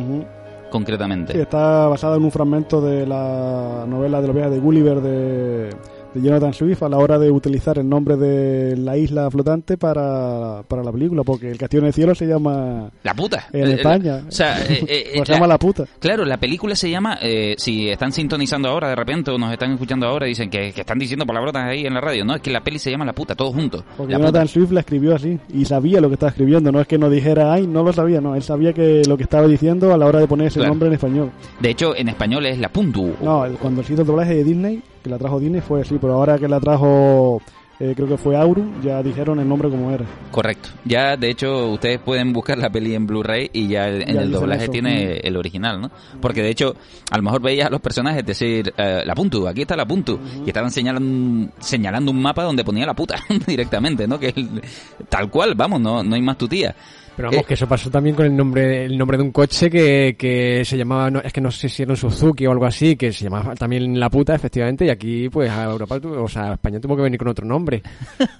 concretamente. 0.69 1.33
Sí, 1.33 1.39
está 1.39 1.87
basada 1.87 2.17
en 2.17 2.23
un 2.23 2.31
fragmento 2.31 2.81
de 2.81 3.05
la 3.05 3.85
novela 3.87 4.21
de 4.21 4.27
los 4.27 4.35
viajes 4.35 4.53
de 4.53 4.59
Gulliver 4.59 5.01
de, 5.01 5.69
de 6.14 6.22
Jonathan 6.22 6.53
Swift 6.53 6.84
a 6.84 6.89
la 6.89 6.97
hora 6.97 7.18
de 7.18 7.32
utilizar 7.32 7.78
el 7.80 7.88
nombre 7.88 8.18
de 8.18 8.76
la 8.78 8.97
isla 8.97 9.30
flotante 9.32 9.78
para, 9.78 10.64
para 10.68 10.84
la 10.84 10.91
película, 10.91 11.24
porque 11.24 11.49
el 11.51 11.57
castillo 11.57 11.82
en 11.82 11.88
el 11.88 11.93
cielo 11.93 12.14
se 12.16 12.26
llama 12.26 12.89
La 13.03 13.14
puta. 13.14 13.47
en 13.53 13.68
Eh, 13.70 13.74
España. 13.76 14.22
O 14.28 14.32
sea, 14.32 14.59
eh, 14.62 14.84
eh, 14.88 15.12
Pues 15.16 15.28
se 15.28 15.32
la- 15.34 15.38
llama 15.38 15.47
la 15.47 15.57
puta. 15.57 15.86
Claro, 15.99 16.26
la 16.26 16.38
película 16.38 16.76
se 16.76 16.89
llama, 16.89 17.18
eh, 17.22 17.55
si 17.57 17.89
están 17.89 18.12
sintonizando 18.12 18.68
ahora 18.70 18.89
de 18.89 18.95
repente 18.95 19.32
o 19.32 19.38
nos 19.38 19.51
están 19.53 19.72
escuchando 19.72 20.05
ahora, 20.07 20.26
dicen 20.26 20.49
que, 20.49 20.72
que 20.74 20.82
están 20.82 20.99
diciendo 20.99 21.26
palabrotas 21.26 21.64
ahí 21.64 21.86
en 21.86 21.93
la 21.93 22.01
radio. 22.01 22.26
No, 22.26 22.36
es 22.36 22.41
que 22.41 22.51
la 22.51 22.62
peli 22.62 22.78
se 22.80 22.91
llama 22.91 23.05
La 23.05 23.14
puta, 23.14 23.36
todos 23.36 23.53
juntos. 23.55 23.84
Porque 23.95 24.12
La 24.12 24.20
Jonathan 24.20 24.43
puta. 24.43 24.53
Swift 24.53 24.72
la 24.72 24.80
escribió 24.82 25.16
así 25.16 25.39
y 25.53 25.66
sabía 25.66 26.01
lo 26.01 26.09
que 26.09 26.16
estaba 26.16 26.30
escribiendo, 26.32 26.72
no 26.72 26.82
es 26.82 26.88
que 26.88 26.97
no 26.97 27.09
dijera, 27.09 27.53
ay, 27.53 27.68
no 27.68 27.84
lo 27.84 27.93
sabía, 27.93 28.20
no, 28.20 28.36
él 28.36 28.43
sabía 28.43 28.74
que 28.74 29.03
lo 29.07 29.16
que 29.18 29.24
estaba 29.24 29.47
diciendo 29.47 29.93
a 29.93 29.97
la 29.97 30.05
hora 30.05 30.20
de 30.20 30.28
poner 30.28 30.47
ese 30.47 30.59
Claro. 30.59 30.72
nombre 30.74 30.88
en 30.88 30.93
español. 30.95 31.32
De 31.59 31.70
hecho, 31.70 31.95
en 31.95 32.09
español 32.09 32.45
es 32.45 32.59
La 32.59 32.70
puntu. 32.70 33.14
No, 33.22 33.45
el- 33.45 33.53
cuando 33.57 33.82
se 33.84 33.93
hizo 33.93 34.01
el 34.01 34.07
doblaje 34.07 34.36
de 34.36 34.43
Disney, 34.43 34.82
que 35.04 35.10
la 35.10 35.18
trajo 35.18 35.39
Disney 35.39 35.62
fue 35.62 35.82
así, 35.82 35.97
pero 35.99 36.14
ahora 36.14 36.38
que 36.38 36.47
la 36.47 36.60
trajo, 36.60 37.41
eh, 37.80 37.93
creo 37.95 38.08
que 38.08 38.18
fue 38.18 38.36
Aurum, 38.38 38.82
ya 38.84 39.02
dijeron 39.02 39.39
el 39.39 39.49
nombre 39.49 39.70
como 39.70 39.89
era. 39.91 40.06
Correcto. 40.32 40.70
Ya, 40.86 41.18
de 41.18 41.30
hecho, 41.30 41.70
ustedes 41.72 41.99
pueden 41.99 42.32
buscar 42.34 42.58
la 42.60 42.70
peli 42.70 42.93
en 42.93 43.08
Blu-ray 43.08 43.49
y 43.52 43.68
ya 43.68 43.88
el- 43.88 44.04
en 44.04 44.14
Ya 44.16 44.22
el 44.22 44.32
doblaje 44.32 44.64
eso. 44.64 44.72
tiene 44.72 45.18
el 45.18 45.36
original, 45.38 45.82
¿no? 45.82 45.89
Porque 46.22 46.43
de 46.43 46.49
hecho, 46.49 46.76
a 47.10 47.18
lo 47.18 47.24
mejor 47.24 47.41
veías 47.41 47.68
a 47.68 47.72
los 47.72 47.82
personajes 47.82 48.24
decir, 48.26 48.72
eh, 48.78 49.02
la 49.06 49.16
puntu, 49.16 49.47
aquí 49.47 49.62
está 49.62 49.76
la 49.76 49.86
puntu. 49.88 50.20
Y 50.45 50.47
estaban 50.49 50.70
señalando, 50.72 51.52
señalando 51.60 52.12
un 52.12 52.22
mapa 52.22 52.43
donde 52.43 52.64
ponía 52.64 52.86
la 52.86 52.93
puta 52.93 53.16
directamente, 53.47 54.08
¿no? 54.08 54.20
Que 54.20 54.28
el- 54.36 54.62
tal 55.10 55.30
cual, 55.32 55.56
vamos, 55.56 55.82
no, 55.82 56.04
no 56.04 56.16
hay 56.16 56.22
más 56.22 56.38
tu 56.38 56.47
tía. 56.47 56.76
Pero 57.22 57.30
vamos, 57.32 57.43
Eh, 57.43 57.47
que 57.47 57.53
eso 57.53 57.67
pasó 57.67 57.89
también 57.89 58.15
con 58.15 58.26
el 58.26 58.36
nombre 58.36 58.86
el 58.86 58.97
nombre 58.97 59.17
de 59.17 59.24
un 59.24 59.32
coche 59.32 59.69
que, 59.69 60.15
que 60.17 60.63
se 60.65 60.78
llamaba, 60.78 61.09
no, 61.11 61.19
es 61.19 61.32
que 61.32 61.39
no 61.41 61.51
sé 61.51 61.69
si 61.69 61.84
era 61.84 61.91
un 61.91 61.97
Suzuki 61.97 62.45
o 62.47 62.51
algo 62.51 62.65
así, 62.65 62.95
que 62.95 63.11
se 63.13 63.24
llamaba 63.26 63.53
también 63.55 63.99
La 63.99 64.09
Puta, 64.09 64.34
efectivamente, 64.34 64.86
y 64.86 64.89
aquí, 64.89 65.30
pues, 65.30 65.49
a 65.51 65.63
Europa, 65.65 65.99
o 66.03 66.28
sea, 66.28 66.51
a 66.51 66.53
España 66.53 66.80
tuvo 66.80 66.95
que 66.95 67.03
venir 67.03 67.19
con 67.19 67.28
otro 67.28 67.45
nombre. 67.45 67.82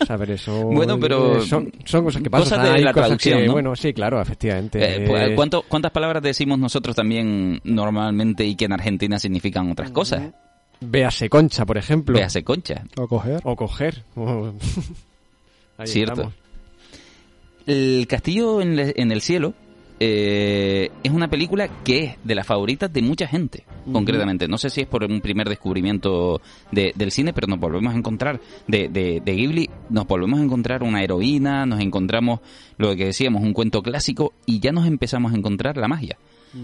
O 0.02 0.06
sea, 0.06 0.18
pero 0.18 0.34
eso... 0.34 0.64
Bueno, 0.66 1.00
pero- 1.00 1.38
eh, 1.38 1.42
Son, 1.46 1.72
son 1.86 2.04
cosas 2.06 2.22
que 2.24 2.30
pasan. 2.30 2.44
cosas 2.60 2.64
de 2.64 2.70
hay 2.78 2.84
la 2.84 2.92
cosas 2.94 3.08
traducción, 3.08 3.40
que, 3.42 3.46
¿no? 3.48 3.52
Bueno, 3.54 3.76
sí, 3.76 3.94
claro, 3.94 4.20
efectivamente. 4.22 4.80
Eh, 5.04 5.06
pues, 5.08 5.32
¿cuánto- 5.36 5.64
¿Cuántas 5.68 5.92
palabras 5.92 6.24
decimos 6.24 6.58
nosotros 6.58 6.96
también 6.96 7.62
normalmente 7.64 8.44
y 8.46 8.56
que 8.56 8.66
en 8.66 8.74
Argentina 8.74 9.20
significan 9.20 9.70
otras 9.72 9.92
cosas? 9.92 10.24
Véase 10.80 11.30
concha, 11.30 11.66
por 11.66 11.78
ejemplo. 11.78 12.18
Véase 12.18 12.44
concha. 12.44 12.84
O 12.98 13.08
coger. 13.08 13.40
O 13.44 13.56
coger. 13.56 14.04
o- 14.16 14.54
Ahí 15.78 15.88
Cierto. 15.88 16.14
estamos. 16.14 16.34
El 17.68 18.06
Castillo 18.08 18.62
en, 18.62 18.76
le- 18.76 18.94
en 18.96 19.12
el 19.12 19.22
Cielo 19.22 19.54
eh, 20.04 20.90
es 21.04 21.12
una 21.12 21.30
película 21.30 21.68
que 21.84 22.00
es 22.04 22.16
de 22.24 22.34
las 22.36 22.48
favoritas 22.48 22.92
de 22.92 23.02
mucha 23.04 23.28
gente, 23.28 23.66
concretamente. 23.94 24.48
No 24.48 24.58
sé 24.58 24.70
si 24.72 24.82
es 24.82 24.88
por 24.88 25.04
un 25.04 25.22
primer 25.22 25.48
descubrimiento 25.48 26.42
de- 26.72 26.92
del 26.96 27.12
cine, 27.12 27.34
pero 27.34 27.46
nos 27.48 27.60
volvemos 27.60 27.94
a 27.94 27.98
encontrar 27.98 28.40
de, 28.68 28.90
de, 28.90 29.22
de 29.24 29.36
Ghibli, 29.36 29.70
nos 29.92 30.08
volvemos 30.08 30.40
a 30.40 30.44
encontrar 30.44 30.82
una 30.82 31.04
heroína, 31.04 31.66
nos 31.68 31.80
encontramos 31.82 32.40
lo 32.78 32.96
que 32.96 33.06
decíamos, 33.06 33.44
un 33.44 33.54
cuento 33.54 33.84
clásico, 33.84 34.34
y 34.48 34.60
ya 34.60 34.72
nos 34.72 34.88
empezamos 34.88 35.34
a 35.34 35.38
encontrar 35.38 35.78
la 35.78 35.88
magia. 35.88 36.18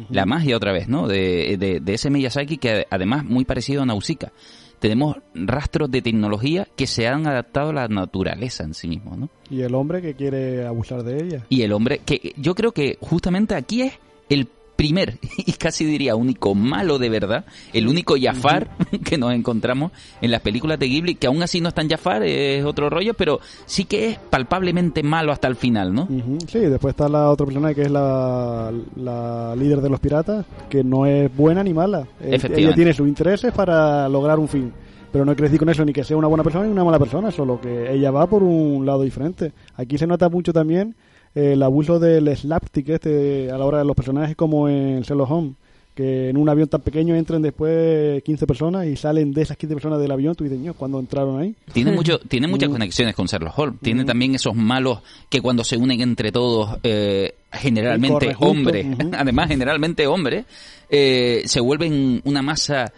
La 0.10 0.26
magia 0.26 0.58
otra 0.58 0.74
vez, 0.74 0.90
¿no? 0.90 1.08
De 1.08 1.82
ese 1.86 2.10
Miyazaki 2.10 2.58
que 2.58 2.86
además 2.90 3.24
muy 3.24 3.46
parecido 3.46 3.84
a 3.84 3.86
Nausicaa. 3.86 4.34
Tenemos 4.80 5.18
rastros 5.34 5.90
de 5.90 6.02
tecnología 6.02 6.68
que 6.76 6.88
se 6.88 7.08
han 7.08 7.28
adaptado 7.28 7.70
a 7.70 7.74
la 7.74 7.88
naturaleza 7.88 8.64
en 8.64 8.74
sí 8.74 8.88
mismo, 8.88 9.16
¿no? 9.16 9.30
Y 9.50 9.62
el 9.62 9.74
hombre 9.74 10.02
que 10.02 10.14
quiere 10.14 10.66
abusar 10.66 11.04
de 11.04 11.24
ella. 11.24 11.46
Y 11.50 11.64
el 11.64 11.74
hombre, 11.74 12.02
que 12.06 12.34
yo 12.38 12.54
creo 12.54 12.72
que 12.72 12.98
justamente 13.02 13.56
aquí 13.56 13.82
es 13.82 13.94
el 14.30 14.48
primer 14.78 15.18
y 15.38 15.52
casi 15.54 15.84
diría 15.84 16.16
único 16.16 16.56
malo 16.56 16.98
de 16.98 17.10
verdad, 17.10 17.46
el 17.74 17.90
único 17.90 18.16
Jafar 18.18 18.70
que 19.04 19.18
nos 19.18 19.34
encontramos 19.34 19.92
en 20.22 20.32
las 20.32 20.42
películas 20.42 20.80
de 20.80 20.88
Ghibli, 20.88 21.16
que 21.16 21.28
aún 21.28 21.44
así 21.44 21.60
no 21.60 21.68
es 21.68 21.76
tan 21.76 21.90
Jafar, 21.90 22.24
es 22.24 22.64
otro 22.64 22.90
rollo, 22.90 23.14
pero 23.14 23.42
sí 23.66 23.84
que 23.84 24.12
es 24.12 24.18
palpablemente 24.18 25.04
malo 25.04 25.34
hasta 25.34 25.50
el 25.50 25.58
final, 25.58 25.94
¿no? 25.94 26.04
Ujú, 26.04 26.38
Sí, 26.48 26.60
después 26.60 26.94
está 26.94 27.10
la 27.10 27.30
otra 27.30 27.46
persona 27.46 27.74
que 27.74 27.82
es 27.82 27.92
la, 27.92 28.72
la 28.96 29.56
líder 29.58 29.82
de 29.82 29.90
los 29.90 30.00
piratas, 30.00 30.46
que 30.70 30.84
no 30.84 31.06
es 31.06 31.36
buena 31.36 31.64
ni 31.64 31.74
mala. 31.74 32.08
Efectivamente. 32.22 32.62
Ella 32.62 32.74
tiene 32.76 32.94
sus 32.94 33.08
intereses 33.08 33.52
para 33.52 34.08
lograr 34.08 34.40
un 34.40 34.48
fin. 34.48 34.72
Pero 35.12 35.26
no 35.26 35.34
quiere 35.34 35.48
decir 35.48 35.60
con 35.60 35.70
eso 35.70 35.86
ni 35.86 35.94
que 35.94 36.04
sea 36.04 36.18
una 36.18 36.28
buena 36.28 36.44
persona 36.44 36.66
ni 36.66 36.72
una 36.72 36.84
mala 36.84 37.00
persona, 37.00 37.32
solo 37.32 37.60
que 37.60 37.92
ella 37.92 38.12
va 38.12 38.28
por 38.28 38.44
un 38.44 38.86
lado 38.86 39.02
diferente. 39.02 39.54
Aquí 39.76 39.98
se 39.98 40.06
nota 40.06 40.30
mucho 40.30 40.54
también 40.54 40.96
el 41.38 41.62
abuso 41.64 42.00
del 42.00 42.36
slapstick 42.36 42.90
este 42.90 43.52
a 43.52 43.58
la 43.58 43.66
hora 43.66 43.80
de 43.80 43.86
los 43.86 43.96
personajes 43.96 44.36
como 44.36 44.68
en 44.70 45.02
Sherlock 45.02 45.30
Holmes. 45.32 45.54
Que 45.94 46.30
en 46.30 46.38
un 46.38 46.48
avión 46.48 46.68
tan 46.68 46.82
pequeño 46.82 47.16
entran 47.16 47.42
después 47.42 48.22
15 48.22 48.46
personas 48.46 48.86
y 48.86 48.96
salen 48.96 49.32
de 49.34 49.42
esas 49.42 49.58
15 49.58 49.74
personas 49.76 50.00
del 50.00 50.12
avión. 50.12 50.36
Tú 50.36 50.44
dices, 50.44 50.60
"Ño, 50.60 50.76
¿cuándo 50.76 51.00
entraron 51.00 51.40
ahí? 51.40 51.56
Tiene 51.74 51.92
mucho, 52.00 52.20
tiene 52.20 52.48
muchas 52.48 52.70
Mm. 52.70 52.74
conexiones 52.74 53.16
con 53.16 53.26
Sherlock 53.26 53.58
Holmes. 53.58 53.80
Tiene 53.82 54.06
también 54.06 54.36
esos 54.36 54.54
malos 54.56 55.00
que 55.28 55.42
cuando 55.42 55.64
se 55.64 55.76
unen 55.76 56.02
entre 56.02 56.32
todos, 56.32 56.78
eh, 56.84 57.34
generalmente 57.52 58.36
hombres, 58.40 58.86
además 59.18 59.48
generalmente 59.48 60.06
hombres, 60.06 60.46
eh, 60.90 61.42
se 61.46 61.60
vuelven 61.62 62.22
una 62.26 62.44
masa 62.44 62.94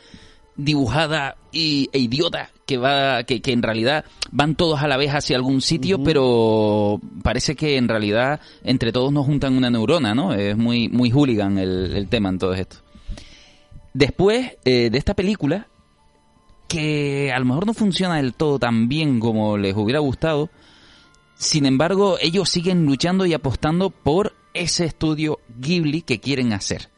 dibujada 0.59 1.37
y, 1.51 1.89
e 1.93 1.99
idiota 1.99 2.51
que 2.65 2.77
va, 2.77 3.23
que, 3.23 3.41
que 3.41 3.51
en 3.51 3.63
realidad 3.63 4.05
van 4.31 4.55
todos 4.55 4.81
a 4.81 4.87
la 4.87 4.97
vez 4.97 5.11
hacia 5.11 5.35
algún 5.35 5.61
sitio, 5.61 6.03
pero 6.03 6.99
parece 7.23 7.55
que 7.55 7.77
en 7.77 7.87
realidad 7.87 8.41
entre 8.63 8.91
todos 8.91 9.11
nos 9.11 9.25
juntan 9.25 9.55
una 9.57 9.69
neurona, 9.69 10.13
¿no? 10.13 10.33
Es 10.33 10.55
muy, 10.55 10.89
muy 10.89 11.09
hooligan 11.09 11.57
el, 11.57 11.93
el 11.95 12.07
tema 12.07 12.29
en 12.29 12.37
todo 12.37 12.53
esto. 12.53 12.77
Después 13.93 14.57
eh, 14.65 14.89
de 14.91 14.97
esta 14.97 15.15
película, 15.15 15.67
que 16.67 17.31
a 17.33 17.39
lo 17.39 17.45
mejor 17.45 17.65
no 17.65 17.73
funciona 17.73 18.17
del 18.17 18.33
todo 18.33 18.59
tan 18.59 18.87
bien 18.87 19.19
como 19.19 19.57
les 19.57 19.75
hubiera 19.75 19.99
gustado. 19.99 20.49
Sin 21.35 21.65
embargo, 21.65 22.17
ellos 22.21 22.49
siguen 22.49 22.85
luchando 22.85 23.25
y 23.25 23.33
apostando 23.33 23.89
por 23.89 24.33
ese 24.53 24.85
estudio 24.85 25.39
Ghibli 25.59 26.01
que 26.01 26.19
quieren 26.19 26.53
hacer. 26.53 26.89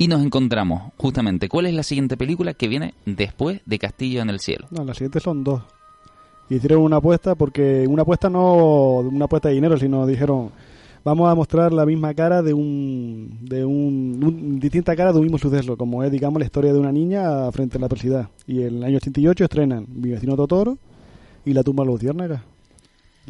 Y 0.00 0.08
nos 0.08 0.24
encontramos, 0.24 0.94
justamente, 0.96 1.50
¿cuál 1.50 1.66
es 1.66 1.74
la 1.74 1.82
siguiente 1.82 2.16
película 2.16 2.54
que 2.54 2.68
viene 2.68 2.94
después 3.04 3.60
de 3.66 3.78
Castillo 3.78 4.22
en 4.22 4.30
el 4.30 4.40
Cielo? 4.40 4.66
No, 4.70 4.82
las 4.82 4.96
siguientes 4.96 5.22
son 5.22 5.44
dos. 5.44 5.60
Hicieron 6.48 6.80
una 6.80 6.96
apuesta 6.96 7.34
porque 7.34 7.84
una 7.86 8.00
apuesta 8.00 8.30
no 8.30 9.00
una 9.00 9.26
apuesta 9.26 9.50
de 9.50 9.56
dinero, 9.56 9.76
sino 9.76 10.06
dijeron 10.06 10.52
vamos 11.04 11.30
a 11.30 11.34
mostrar 11.34 11.74
la 11.74 11.84
misma 11.84 12.14
cara 12.14 12.40
de 12.40 12.54
un 12.54 13.40
de 13.42 13.62
un, 13.62 14.58
distinta 14.58 14.96
cara 14.96 15.12
de 15.12 15.18
un 15.18 15.24
mismo 15.24 15.36
suceso, 15.36 15.76
como 15.76 16.02
es 16.02 16.10
digamos 16.10 16.38
la 16.38 16.46
historia 16.46 16.72
de 16.72 16.78
una 16.78 16.92
niña 16.92 17.52
frente 17.52 17.76
a 17.76 17.80
la 17.80 17.84
adversidad. 17.84 18.30
Y 18.46 18.62
en 18.62 18.76
el 18.76 18.84
año 18.84 18.96
88 18.96 19.44
estrenan 19.44 19.86
Mi 19.86 20.08
vecino 20.08 20.34
Totoro 20.34 20.78
y 21.44 21.52
La 21.52 21.62
tumba 21.62 21.84
de 21.84 21.90
los. 21.90 22.40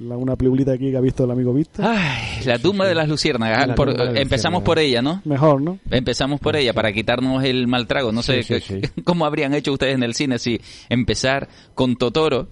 La, 0.01 0.16
una 0.16 0.34
peliculita 0.34 0.72
aquí 0.72 0.90
que 0.90 0.96
ha 0.96 1.01
visto 1.01 1.24
el 1.24 1.30
amigo 1.30 1.53
Vista. 1.53 1.82
Ay, 1.92 2.42
la 2.46 2.59
tumba 2.59 2.86
de 2.86 2.94
las 2.94 3.07
luciérnagas. 3.07 3.68
La 3.68 3.74
Por- 3.74 3.88
de 3.94 4.20
empezamos 4.22 4.62
luciérnagas. 4.62 4.62
por 4.62 4.78
ella, 4.78 5.03
¿no? 5.03 5.20
Mejor, 5.26 5.61
¿no? 5.61 5.78
Empezamos 5.90 6.40
por 6.40 6.57
ella 6.57 6.72
para 6.72 6.90
quitarnos 6.92 7.44
el 7.44 7.66
mal 7.66 7.86
trago. 7.86 8.11
No 8.11 8.22
sé 8.22 8.42
Sí, 8.42 8.61
sí, 8.61 8.80
qué- 8.80 8.86
sí. 8.86 8.92
cómo 9.05 9.26
habrían 9.26 9.53
hecho 9.53 9.72
ustedes 9.72 9.94
en 9.94 10.03
el 10.03 10.14
cine 10.14 10.38
si 10.38 10.59
empezar 10.88 11.48
con 11.74 11.96
Totoro 11.96 12.48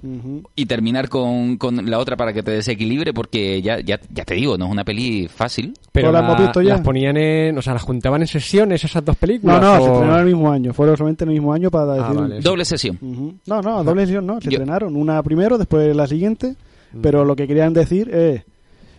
y 0.55 0.66
terminar 0.66 1.09
con, 1.09 1.57
con 1.57 1.90
la 1.90 1.99
otra 1.99 2.16
para 2.16 2.32
que 2.34 2.42
te 2.42 2.51
desequilibre, 2.51 3.14
porque 3.14 3.62
ya, 3.62 3.80
ya, 3.80 3.99
ya 4.12 4.24
te 4.24 4.34
digo, 4.34 4.59
no 4.59 4.66
es 4.66 4.70
una 4.72 4.84
peli 4.84 5.26
fácil. 5.28 5.72
Pero 5.90 6.09
¿Todas 6.09 6.22
las 6.22 6.28
hemos 6.28 6.40
la- 6.40 6.46
visto 6.46 6.62
ya? 6.62 6.68
las 6.74 6.80
ponían 6.82 7.16
en, 7.16 7.57
o 7.57 7.62
sea, 7.62 7.72
las 7.72 7.82
juntaban 7.82 8.20
en 8.20 8.28
sesiones 8.28 8.84
esas 8.84 9.03
dos 9.03 9.16
No, 9.16 9.20
películas. 9.20 9.61
no, 9.62 9.74
se 9.76 9.82
o- 9.88 9.92
estrenaron 9.94 10.20
el 10.20 10.26
mismo 10.34 10.53
año. 10.53 10.74
Fueron 10.74 10.96
solamente 10.99 11.24
el 11.24 11.30
mismo 11.30 11.53
año 11.55 11.70
para 11.70 11.92
Ah, 11.94 11.96
decir... 12.09 12.20
vale. 12.20 12.40
Doble 12.40 12.64
sesión. 12.66 12.99
No, 13.46 13.62
no, 13.62 13.82
doble 13.82 14.03
sesión 14.05 14.26
no, 14.26 14.38
se 14.38 14.51
Yo- 14.51 14.59
estrenaron. 14.59 14.94
Una 14.96 15.22
primero, 15.22 15.57
después 15.57 15.96
la 15.96 16.07
siguiente. 16.07 16.55
Mm. 16.93 17.01
Pero 17.03 17.24
lo 17.24 17.34
que 17.36 17.47
querían 17.47 17.72
decir 17.72 18.09
es, 18.14 18.43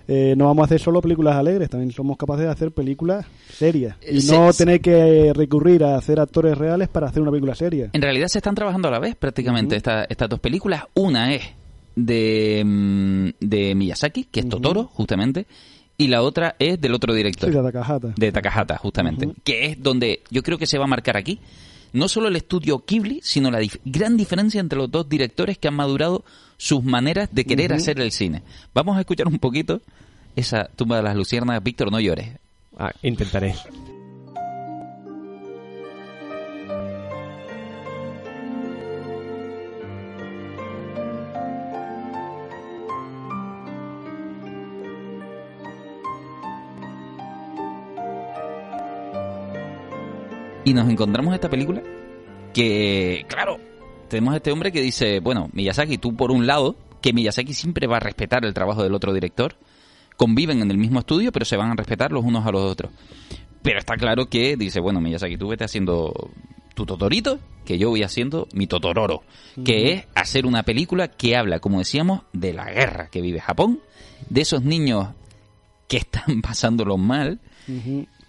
eh, 0.07 0.33
no 0.37 0.45
vamos 0.45 0.63
a 0.63 0.65
hacer 0.65 0.79
solo 0.79 1.01
películas 1.01 1.35
alegres, 1.35 1.69
también 1.69 1.91
somos 1.91 2.17
capaces 2.17 2.45
de 2.45 2.51
hacer 2.51 2.71
películas 2.71 3.25
serias. 3.51 3.95
Y 4.01 4.17
Eh, 4.17 4.21
no 4.31 4.51
se- 4.51 4.63
tener 4.65 4.81
que 4.81 5.31
recurrir 5.35 5.83
a 5.83 5.95
hacer 5.97 6.19
actores 6.19 6.57
reales 6.57 6.87
para 6.87 7.07
hacer 7.07 7.21
una 7.21 7.31
película 7.31 7.53
seria. 7.55 7.89
En 7.93 8.01
realidad 8.01 8.27
se 8.27 8.39
están 8.39 8.55
trabajando 8.55 8.87
a 8.87 8.91
la 8.91 8.99
vez 8.99 9.15
prácticamente 9.15 9.75
esta- 9.75 10.05
estas 10.05 10.29
dos 10.29 10.39
películas. 10.39 10.83
Una 10.95 11.33
es 11.33 11.43
de, 11.95 12.63
mm, 12.65 13.29
de 13.39 13.75
Miyazaki, 13.75 14.25
que 14.25 14.39
es 14.41 14.49
Totoro, 14.49 14.85
justamente, 14.85 15.45
y 15.97 16.07
la 16.07 16.21
otra 16.21 16.55
es 16.57 16.79
del 16.79 16.93
otro 16.93 17.13
director. 17.13 17.49
Sí, 17.49 17.55
la 17.55 17.61
Takahata. 17.63 18.13
de 18.15 18.31
Takahata, 18.31 18.77
justamente, 18.77 19.27
que 19.43 19.65
es 19.65 19.83
donde 19.83 20.21
yo 20.31 20.41
creo 20.43 20.57
que 20.57 20.65
se 20.65 20.77
va 20.77 20.85
a 20.85 20.87
marcar 20.87 21.17
aquí 21.17 21.39
no 21.93 22.07
solo 22.07 22.27
el 22.27 22.35
estudio 22.35 22.83
Ghibli, 22.87 23.19
sino 23.23 23.49
la 23.51 23.61
dif- 23.61 23.79
gran 23.85 24.17
diferencia 24.17 24.59
entre 24.59 24.77
los 24.79 24.89
dos 24.91 25.07
directores 25.09 25.57
que 25.57 25.67
han 25.67 25.75
madurado 25.75 26.23
sus 26.57 26.83
maneras 26.83 27.29
de 27.31 27.45
querer 27.45 27.73
hacer 27.73 27.99
el 27.99 28.11
cine. 28.11 28.43
Vamos 28.73 28.97
a 28.97 29.01
escuchar 29.01 29.27
un 29.27 29.39
poquito 29.39 29.81
esa 30.35 30.65
tumba 30.75 30.97
de 30.97 31.03
las 31.03 31.15
luciernas. 31.15 31.61
Víctor, 31.63 31.91
no 31.91 31.99
llores. 31.99 32.37
Ah, 32.77 32.91
intentaré. 33.01 33.55
Y 50.69 50.73
nos 50.75 50.87
encontramos 50.87 51.33
esta 51.33 51.49
película 51.49 51.81
que, 52.53 53.25
claro, 53.27 53.57
tenemos 54.07 54.35
a 54.35 54.37
este 54.37 54.51
hombre 54.51 54.71
que 54.71 54.83
dice, 54.83 55.19
bueno, 55.19 55.49
Miyazaki, 55.51 55.97
tú 55.97 56.15
por 56.15 56.29
un 56.29 56.45
lado, 56.45 56.75
que 57.01 57.11
Miyazaki 57.11 57.55
siempre 57.55 57.87
va 57.87 57.97
a 57.97 57.99
respetar 57.99 58.45
el 58.45 58.53
trabajo 58.53 58.83
del 58.83 58.93
otro 58.93 59.11
director, 59.11 59.55
conviven 60.15 60.61
en 60.61 60.69
el 60.69 60.77
mismo 60.77 60.99
estudio, 60.99 61.31
pero 61.31 61.43
se 61.43 61.57
van 61.57 61.71
a 61.71 61.75
respetar 61.75 62.11
los 62.11 62.23
unos 62.23 62.45
a 62.45 62.51
los 62.51 62.61
otros. 62.61 62.91
Pero 63.63 63.79
está 63.79 63.95
claro 63.95 64.27
que 64.27 64.57
dice, 64.57 64.79
bueno, 64.79 65.01
Miyazaki, 65.01 65.37
tú 65.37 65.47
vete 65.47 65.63
haciendo 65.63 66.13
tu 66.75 66.85
Totorito, 66.85 67.39
que 67.65 67.79
yo 67.79 67.89
voy 67.89 68.03
haciendo 68.03 68.47
mi 68.53 68.67
Totororo, 68.67 69.23
que 69.65 69.91
es 69.91 70.05
hacer 70.13 70.45
una 70.45 70.61
película 70.61 71.07
que 71.07 71.35
habla, 71.35 71.57
como 71.57 71.79
decíamos, 71.79 72.21
de 72.31 72.53
la 72.53 72.69
guerra 72.71 73.07
que 73.07 73.21
vive 73.21 73.41
Japón, 73.41 73.79
de 74.29 74.41
esos 74.41 74.61
niños 74.61 75.07
que 75.87 75.97
están 75.97 76.41
pasándolo 76.43 76.95
mal. 76.97 77.39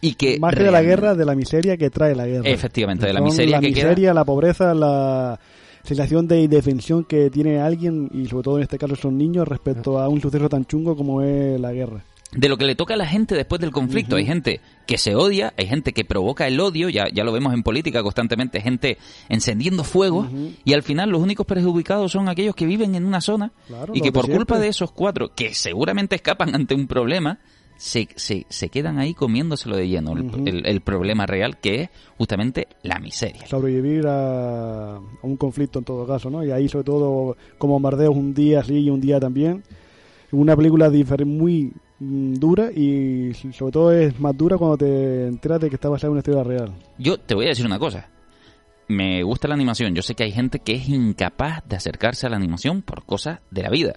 Y 0.00 0.14
que... 0.14 0.38
Más 0.38 0.54
que 0.54 0.64
de 0.64 0.70
la 0.70 0.82
guerra, 0.82 1.14
de 1.14 1.24
la 1.24 1.34
miseria 1.34 1.76
que 1.76 1.90
trae 1.90 2.14
la 2.14 2.26
guerra. 2.26 2.48
Efectivamente, 2.48 3.06
de 3.06 3.12
la 3.12 3.20
miseria 3.20 3.56
la 3.56 3.60
que 3.60 3.72
queda. 3.72 3.88
miseria, 3.88 4.14
la 4.14 4.24
pobreza, 4.24 4.74
la 4.74 5.38
sensación 5.82 6.26
de 6.28 6.42
indefensión 6.42 7.04
que 7.04 7.30
tiene 7.30 7.60
alguien, 7.60 8.08
y 8.12 8.26
sobre 8.26 8.44
todo 8.44 8.56
en 8.58 8.62
este 8.62 8.78
caso 8.78 8.96
son 8.96 9.16
niños, 9.16 9.48
respecto 9.48 9.98
a 9.98 10.08
un 10.08 10.20
suceso 10.20 10.48
tan 10.48 10.64
chungo 10.64 10.96
como 10.96 11.22
es 11.22 11.60
la 11.60 11.72
guerra. 11.72 12.04
de 12.32 12.48
lo 12.48 12.56
que 12.56 12.64
le 12.64 12.76
toca 12.76 12.94
a 12.94 12.96
la 12.96 13.06
gente 13.06 13.34
después 13.34 13.60
del 13.60 13.72
conflicto. 13.72 14.16
Hay 14.16 14.24
gente 14.24 14.60
que 14.86 14.98
se 14.98 15.14
odia, 15.14 15.52
hay 15.56 15.66
gente 15.66 15.92
que 15.92 16.04
provoca 16.04 16.46
el 16.46 16.60
odio, 16.60 16.88
ya, 16.88 17.06
ya 17.12 17.24
lo 17.24 17.32
vemos 17.32 17.52
en 17.54 17.62
política 17.62 18.02
constantemente, 18.02 18.60
gente 18.60 18.98
encendiendo 19.28 19.84
fuegos, 19.84 20.28
y 20.64 20.72
al 20.72 20.82
final 20.82 21.10
los 21.10 21.20
únicos 21.22 21.46
perjudicados 21.46 22.12
son 22.12 22.28
aquellos 22.28 22.54
que 22.54 22.66
viven 22.66 22.94
en 22.94 23.04
una 23.04 23.20
zona 23.20 23.52
Claro, 23.66 23.92
y 23.94 24.00
que 24.00 24.12
por 24.12 24.30
culpa 24.30 24.58
de 24.58 24.68
esos 24.68 24.92
cuatro, 24.92 25.32
que 25.34 25.54
seguramente 25.54 26.14
escapan 26.16 26.54
ante 26.54 26.74
un 26.74 26.86
problema, 26.86 27.38
se, 27.82 28.08
se, 28.14 28.44
se 28.50 28.68
quedan 28.68 28.98
ahí 28.98 29.14
comiéndoselo 29.14 29.74
de 29.74 29.88
lleno, 29.88 30.12
el- 30.12 30.26
Ujú. 30.26 30.44
el, 30.46 30.66
el 30.66 30.80
problema 30.82 31.24
real 31.24 31.56
que 31.58 31.82
es 31.84 31.88
justamente 32.18 32.68
la 32.82 32.98
miseria. 32.98 33.46
Sobrevivir 33.46 34.06
a, 34.06 34.96
a 34.96 35.00
un 35.22 35.36
conflicto 35.38 35.78
en 35.78 35.86
todo 35.86 36.06
caso, 36.06 36.28
¿no? 36.28 36.44
Y 36.44 36.50
ahí 36.50 36.68
sobre 36.68 36.84
todo 36.84 37.38
como 37.56 37.72
bombardeos 37.74 38.14
un 38.14 38.34
día 38.34 38.62
sí 38.62 38.80
y 38.80 38.90
un 38.90 39.00
día 39.00 39.18
también. 39.18 39.62
Una 40.30 40.54
película 40.54 40.90
muy 41.24 41.72
mm, 42.00 42.34
dura 42.34 42.70
y 42.70 43.32
sobre 43.52 43.72
todo 43.72 43.92
es 43.92 44.20
más 44.20 44.36
dura 44.36 44.58
cuando 44.58 44.76
te 44.76 45.26
enteras 45.28 45.60
de 45.62 45.70
que 45.70 45.76
está 45.76 45.88
basada 45.88 46.08
en 46.08 46.12
una 46.12 46.20
historia 46.20 46.44
real. 46.44 46.74
Yo 46.98 47.16
te 47.18 47.34
voy 47.34 47.46
a 47.46 47.48
decir 47.48 47.64
una 47.64 47.78
cosa. 47.78 48.10
Me 48.90 49.22
gusta 49.22 49.46
la 49.46 49.54
animación. 49.54 49.94
Yo 49.94 50.02
sé 50.02 50.16
que 50.16 50.24
hay 50.24 50.32
gente 50.32 50.58
que 50.58 50.72
es 50.74 50.88
incapaz 50.88 51.62
de 51.68 51.76
acercarse 51.76 52.26
a 52.26 52.30
la 52.30 52.36
animación 52.36 52.82
por 52.82 53.04
cosas 53.04 53.38
de 53.50 53.62
la 53.62 53.70
vida. 53.70 53.94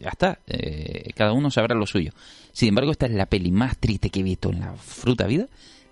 Ya 0.00 0.08
está. 0.08 0.40
Eh, 0.48 1.10
cada 1.14 1.32
uno 1.32 1.48
sabrá 1.48 1.76
lo 1.76 1.86
suyo. 1.86 2.10
Sin 2.50 2.70
embargo, 2.70 2.90
esta 2.90 3.06
es 3.06 3.12
la 3.12 3.26
peli 3.26 3.52
más 3.52 3.78
triste 3.78 4.10
que 4.10 4.18
he 4.18 4.22
visto 4.24 4.50
en 4.50 4.58
la 4.58 4.72
fruta 4.74 5.28
vida 5.28 5.46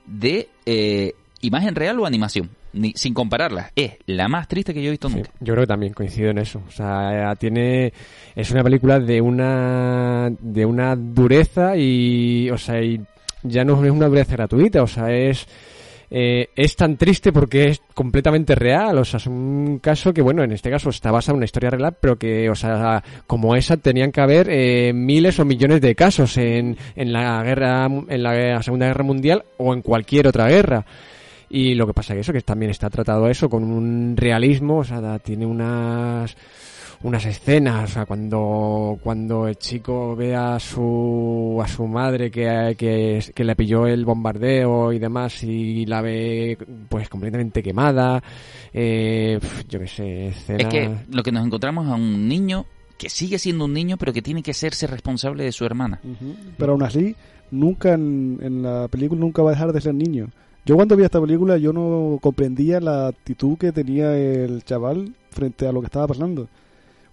de 0.04 0.48
eh, 0.66 1.12
imagen 1.42 1.76
real 1.76 2.00
o 2.00 2.06
animación. 2.06 2.50
Ni, 2.72 2.92
sin 2.96 3.14
compararlas. 3.14 3.70
Es 3.76 3.92
la 4.06 4.26
más 4.26 4.48
triste 4.48 4.74
que 4.74 4.82
yo 4.82 4.88
he 4.88 4.92
visto 4.92 5.08
Sí, 5.08 5.14
nunca. 5.16 5.30
yo 5.38 5.54
creo 5.54 5.62
que 5.64 5.68
también 5.68 5.92
coincido 5.92 6.30
en 6.30 6.38
eso. 6.38 6.60
O 6.66 6.72
sea, 6.72 7.36
tiene 7.36 7.92
es 8.34 8.50
una 8.50 8.64
película 8.64 8.98
de 8.98 9.20
una 9.20 10.28
de 10.40 10.66
una 10.66 10.96
dureza 10.96 11.76
y 11.76 12.50
o 12.50 12.58
sea, 12.58 12.82
y 12.82 13.00
ya 13.44 13.64
no 13.64 13.84
es 13.84 13.90
una 13.92 14.08
dureza 14.08 14.32
gratuita, 14.34 14.82
o 14.82 14.86
sea, 14.88 15.10
es 15.12 15.46
eh, 16.10 16.48
es 16.56 16.74
tan 16.74 16.96
triste 16.96 17.32
porque 17.32 17.68
es 17.68 17.82
completamente 17.94 18.56
real, 18.56 18.98
o 18.98 19.04
sea, 19.04 19.18
es 19.18 19.26
un 19.26 19.78
caso 19.78 20.12
que, 20.12 20.22
bueno, 20.22 20.42
en 20.42 20.50
este 20.50 20.70
caso 20.70 20.90
está 20.90 21.12
basado 21.12 21.34
en 21.34 21.38
una 21.38 21.44
historia 21.44 21.70
real, 21.70 21.96
pero 22.00 22.18
que, 22.18 22.50
o 22.50 22.54
sea, 22.56 23.02
como 23.26 23.54
esa 23.54 23.76
tenían 23.76 24.10
que 24.10 24.20
haber 24.20 24.48
eh, 24.50 24.92
miles 24.92 25.38
o 25.38 25.44
millones 25.44 25.80
de 25.80 25.94
casos 25.94 26.36
en, 26.36 26.76
en 26.96 27.12
la 27.12 27.42
guerra, 27.44 27.86
en 27.86 28.22
la 28.22 28.62
Segunda 28.62 28.86
Guerra 28.86 29.04
Mundial 29.04 29.44
o 29.58 29.72
en 29.72 29.82
cualquier 29.82 30.26
otra 30.26 30.48
guerra. 30.48 30.84
Y 31.48 31.74
lo 31.74 31.86
que 31.86 31.94
pasa 31.94 32.14
que 32.14 32.20
eso, 32.20 32.32
que 32.32 32.40
también 32.42 32.70
está 32.70 32.88
tratado 32.90 33.28
eso 33.28 33.48
con 33.48 33.64
un 33.64 34.16
realismo, 34.16 34.78
o 34.78 34.84
sea, 34.84 35.18
tiene 35.18 35.46
unas 35.46 36.36
unas 37.02 37.24
escenas, 37.24 37.90
o 37.90 37.92
sea, 37.94 38.06
cuando, 38.06 38.98
cuando 39.02 39.48
el 39.48 39.56
chico 39.56 40.14
ve 40.14 40.34
a 40.34 40.58
su, 40.60 41.58
a 41.62 41.66
su 41.66 41.86
madre 41.86 42.30
que, 42.30 42.74
que, 42.76 43.24
que 43.34 43.44
le 43.44 43.56
pilló 43.56 43.86
el 43.86 44.04
bombardeo 44.04 44.92
y 44.92 44.98
demás 44.98 45.42
y 45.42 45.86
la 45.86 46.02
ve 46.02 46.58
pues 46.88 47.08
completamente 47.08 47.62
quemada, 47.62 48.22
eh, 48.72 49.38
yo 49.68 49.80
qué 49.80 49.86
sé, 49.86 50.26
escenas... 50.28 50.62
Es 50.62 50.68
que 50.68 50.90
lo 51.10 51.22
que 51.22 51.32
nos 51.32 51.46
encontramos 51.46 51.88
a 51.88 51.94
un 51.94 52.28
niño 52.28 52.66
que 52.98 53.08
sigue 53.08 53.38
siendo 53.38 53.64
un 53.64 53.72
niño, 53.72 53.96
pero 53.96 54.12
que 54.12 54.20
tiene 54.20 54.42
que 54.42 54.50
hacerse 54.50 54.86
responsable 54.86 55.44
de 55.44 55.52
su 55.52 55.64
hermana. 55.64 56.00
Pero 56.58 56.72
aún 56.72 56.82
así, 56.82 57.16
nunca 57.50 57.94
en, 57.94 58.38
en 58.42 58.62
la 58.62 58.88
película 58.88 59.18
nunca 59.18 59.42
va 59.42 59.50
a 59.50 59.54
dejar 59.54 59.72
de 59.72 59.80
ser 59.80 59.94
niño. 59.94 60.28
Yo 60.66 60.76
cuando 60.76 60.96
vi 60.96 61.04
esta 61.04 61.18
película 61.18 61.56
yo 61.56 61.72
no 61.72 62.18
comprendía 62.20 62.78
la 62.78 63.08
actitud 63.08 63.56
que 63.56 63.72
tenía 63.72 64.14
el 64.18 64.62
chaval 64.64 65.14
frente 65.30 65.66
a 65.66 65.72
lo 65.72 65.80
que 65.80 65.86
estaba 65.86 66.08
pasando. 66.08 66.46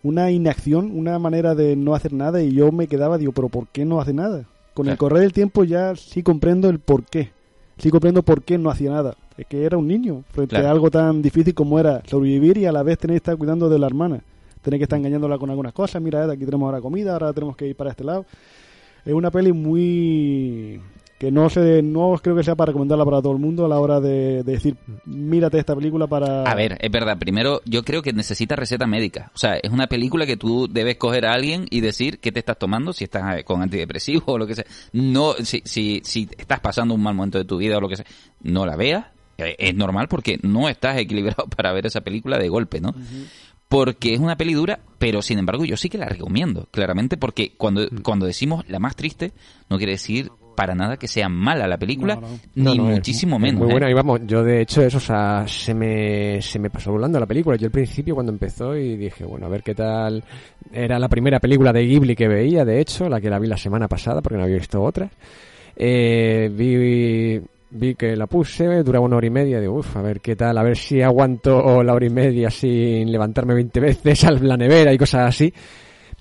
Una 0.08 0.32
inacción, 0.32 0.98
una 0.98 1.20
manera 1.20 1.54
de 1.54 1.76
no 1.76 1.94
hacer 1.94 2.14
nada 2.14 2.42
y 2.42 2.54
yo 2.54 2.72
me 2.72 2.88
quedaba, 2.88 3.18
digo, 3.18 3.34
pero 3.34 3.50
¿por 3.50 3.68
qué 3.68 3.84
no 3.84 4.00
hace 4.00 4.14
nada? 4.14 4.46
Con 4.74 4.88
el 4.88 4.98
correr 4.98 5.20
del 5.20 5.34
tiempo 5.34 5.66
ya 5.66 5.98
sí 5.98 6.24
comprendo 6.24 6.70
el 6.70 6.80
por 6.80 7.04
qué. 7.04 7.32
Sí 7.78 7.90
comprendo 7.90 8.24
por 8.24 8.42
qué 8.44 8.58
no 8.58 8.70
hacía 8.70 8.92
nada. 8.92 9.16
Es 9.38 9.46
que 9.48 9.66
era 9.66 9.78
un 9.78 9.86
niño 9.86 10.24
frente 10.30 10.52
Claro. 10.56 10.68
a 10.70 10.72
algo 10.72 10.90
tan 10.90 11.22
difícil 11.22 11.54
como 11.54 11.78
era 11.78 12.02
sobrevivir 12.08 12.58
y 12.58 12.66
a 12.66 12.72
la 12.72 12.84
vez 12.84 12.98
tener 12.98 13.16
que 13.16 13.18
estar 13.18 13.36
cuidando 13.38 13.68
de 13.68 13.80
la 13.80 13.88
hermana. 13.88 14.22
Tener 14.62 14.80
que 14.80 14.84
estar 14.84 14.98
engañándola 14.98 15.38
con 15.38 15.50
algunas 15.50 15.74
cosas. 15.74 16.02
Mira, 16.02 16.24
aquí 16.32 16.46
tenemos 16.46 16.66
ahora 16.68 16.80
comida, 16.80 17.12
ahora 17.14 17.34
tenemos 17.34 17.58
que 17.58 17.68
ir 17.68 17.76
para 17.76 17.90
este 17.90 18.06
lado. 18.06 18.26
Es 19.06 19.14
una 19.14 19.30
peli 19.30 19.52
muy 19.52 20.80
que 21.18 21.32
no 21.32 21.50
sé, 21.50 21.82
no 21.82 22.16
creo 22.22 22.36
que 22.36 22.44
sea 22.44 22.56
para 22.56 22.68
recomendarla 22.68 23.04
para 23.04 23.22
todo 23.22 23.34
el 23.34 23.40
mundo 23.40 23.66
a 23.66 23.68
la 23.70 23.80
hora 23.80 24.00
de, 24.00 24.44
de 24.44 24.52
decir, 24.52 24.76
mírate 25.06 25.58
esta 25.58 25.76
película 25.76 26.06
para... 26.06 26.44
A 26.44 26.54
ver, 26.54 26.78
es 26.80 26.92
verdad. 26.92 27.18
Primero, 27.18 27.62
yo 27.66 27.84
creo 27.84 28.04
que 28.04 28.14
necesita 28.14 28.56
receta 28.56 28.86
médica. 28.86 29.32
O 29.34 29.38
sea, 29.38 29.56
es 29.56 29.72
una 29.72 29.88
película 29.88 30.28
que 30.28 30.38
tú 30.38 30.68
debes 30.70 30.98
coger 30.98 31.26
a 31.26 31.34
alguien 31.34 31.66
y 31.72 31.82
decir 31.82 32.20
qué 32.20 32.32
te 32.32 32.40
estás 32.40 32.60
tomando, 32.60 32.94
si 32.94 33.04
estás 33.06 33.40
eh, 33.40 33.44
con 33.44 33.64
antidepresivos 33.64 34.24
o 34.28 34.38
lo 34.38 34.46
que 34.46 34.56
sea. 34.56 34.66
No, 34.94 35.34
si, 35.44 35.64
si, 35.66 36.02
si 36.04 36.30
estás 36.38 36.60
pasando 36.60 36.94
un 36.94 37.02
mal 37.02 37.16
momento 37.16 37.40
de 37.40 37.46
tu 37.46 37.58
vida 37.58 37.78
o 37.78 37.82
lo 37.82 37.90
que 37.90 37.96
sea, 37.96 38.06
no 38.44 38.68
la 38.68 38.76
veas. 38.76 39.06
Eh, 39.40 39.56
Es 39.58 39.74
normal 39.76 40.08
porque 40.08 40.40
no 40.44 40.70
estás 40.70 40.98
equilibrado 41.00 41.48
para 41.56 41.74
ver 41.74 41.88
esa 41.88 42.02
película 42.02 42.38
de 42.38 42.50
golpe, 42.50 42.80
¿no? 42.80 42.94
Porque 43.68 44.14
es 44.14 44.20
una 44.20 44.38
peli 44.38 44.54
dura, 44.54 44.80
pero 44.98 45.22
sin 45.22 45.40
embargo 45.40 45.66
yo 45.66 45.78
sí 45.78 45.90
que 45.90 45.98
la 45.98 46.06
recomiendo, 46.06 46.68
claramente, 46.72 47.18
porque 47.18 47.54
cuando, 47.58 47.88
cuando 48.04 48.26
decimos 48.26 48.64
la 48.70 48.80
más 48.80 48.96
triste, 48.96 49.34
no 49.70 49.78
quiere 49.78 49.94
decir 49.94 50.32
para 50.58 50.74
nada 50.76 50.98
que 50.98 51.08
sea 51.08 51.30
mala 51.30 51.68
la 51.68 51.78
película, 51.78 52.16
No, 52.16 52.22
no. 52.22 52.28
ni 52.56 52.64
No, 52.64 52.76
no, 52.76 52.90
es- 52.90 52.96
muchísimo 52.96 53.36
es 53.38 53.42
menos. 53.44 53.60
Muy 53.62 53.70
¿eh? 53.70 53.72
buena, 53.74 53.90
y 53.90 53.94
vamos, 53.94 54.22
yo 54.26 54.44
de 54.44 54.62
hecho 54.62 54.82
eso, 54.82 54.98
o 54.98 55.00
sea, 55.00 55.48
se 55.48 55.74
me, 55.76 56.42
se 56.42 56.58
me 56.60 56.70
pasó 56.72 56.92
volando 56.92 57.20
la 57.20 57.26
película. 57.28 57.56
Yo 57.58 57.68
al 57.68 57.72
principio 57.72 58.16
cuando 58.16 58.32
empezó 58.32 58.76
y 58.76 58.98
dije, 58.98 59.24
bueno, 59.24 59.46
a 59.46 59.50
ver 59.50 59.62
qué 59.64 59.76
tal. 59.76 60.24
Era 60.74 60.98
la 60.98 61.08
primera 61.08 61.40
película 61.40 61.72
de 61.72 61.86
Ghibli 61.86 62.16
que 62.16 62.28
veía, 62.28 62.66
de 62.66 62.82
hecho, 62.82 63.08
la 63.08 63.22
que 63.22 63.30
la 63.30 63.38
vi 63.40 63.48
la 63.48 63.56
semana 63.58 63.88
pasada 63.88 64.22
porque 64.22 64.38
no 64.38 64.44
había 64.44 64.58
visto 64.58 64.82
otras. 64.82 65.12
Eh, 65.76 66.50
vi, 66.52 67.40
vi 67.70 67.96
que 67.96 68.16
la 68.16 68.26
puse, 68.26 68.66
duraba 68.84 69.06
una 69.06 69.18
hora 69.18 69.28
y 69.28 69.30
media, 69.30 69.60
digo, 69.60 69.76
uff, 69.76 69.96
a 69.98 70.02
ver 70.02 70.22
qué 70.22 70.36
tal, 70.36 70.58
a 70.58 70.64
ver 70.64 70.76
si 70.76 71.02
aguanto 71.02 71.84
la 71.84 71.94
hora 71.94 72.06
y 72.06 72.10
media 72.10 72.50
sin 72.50 73.12
levantarme 73.12 73.54
20 73.54 73.80
veces 73.80 74.24
a 74.24 74.32
la 74.32 74.58
nevera 74.58 74.92
y 74.92 74.98
cosas 74.98 75.28
así. 75.30 75.54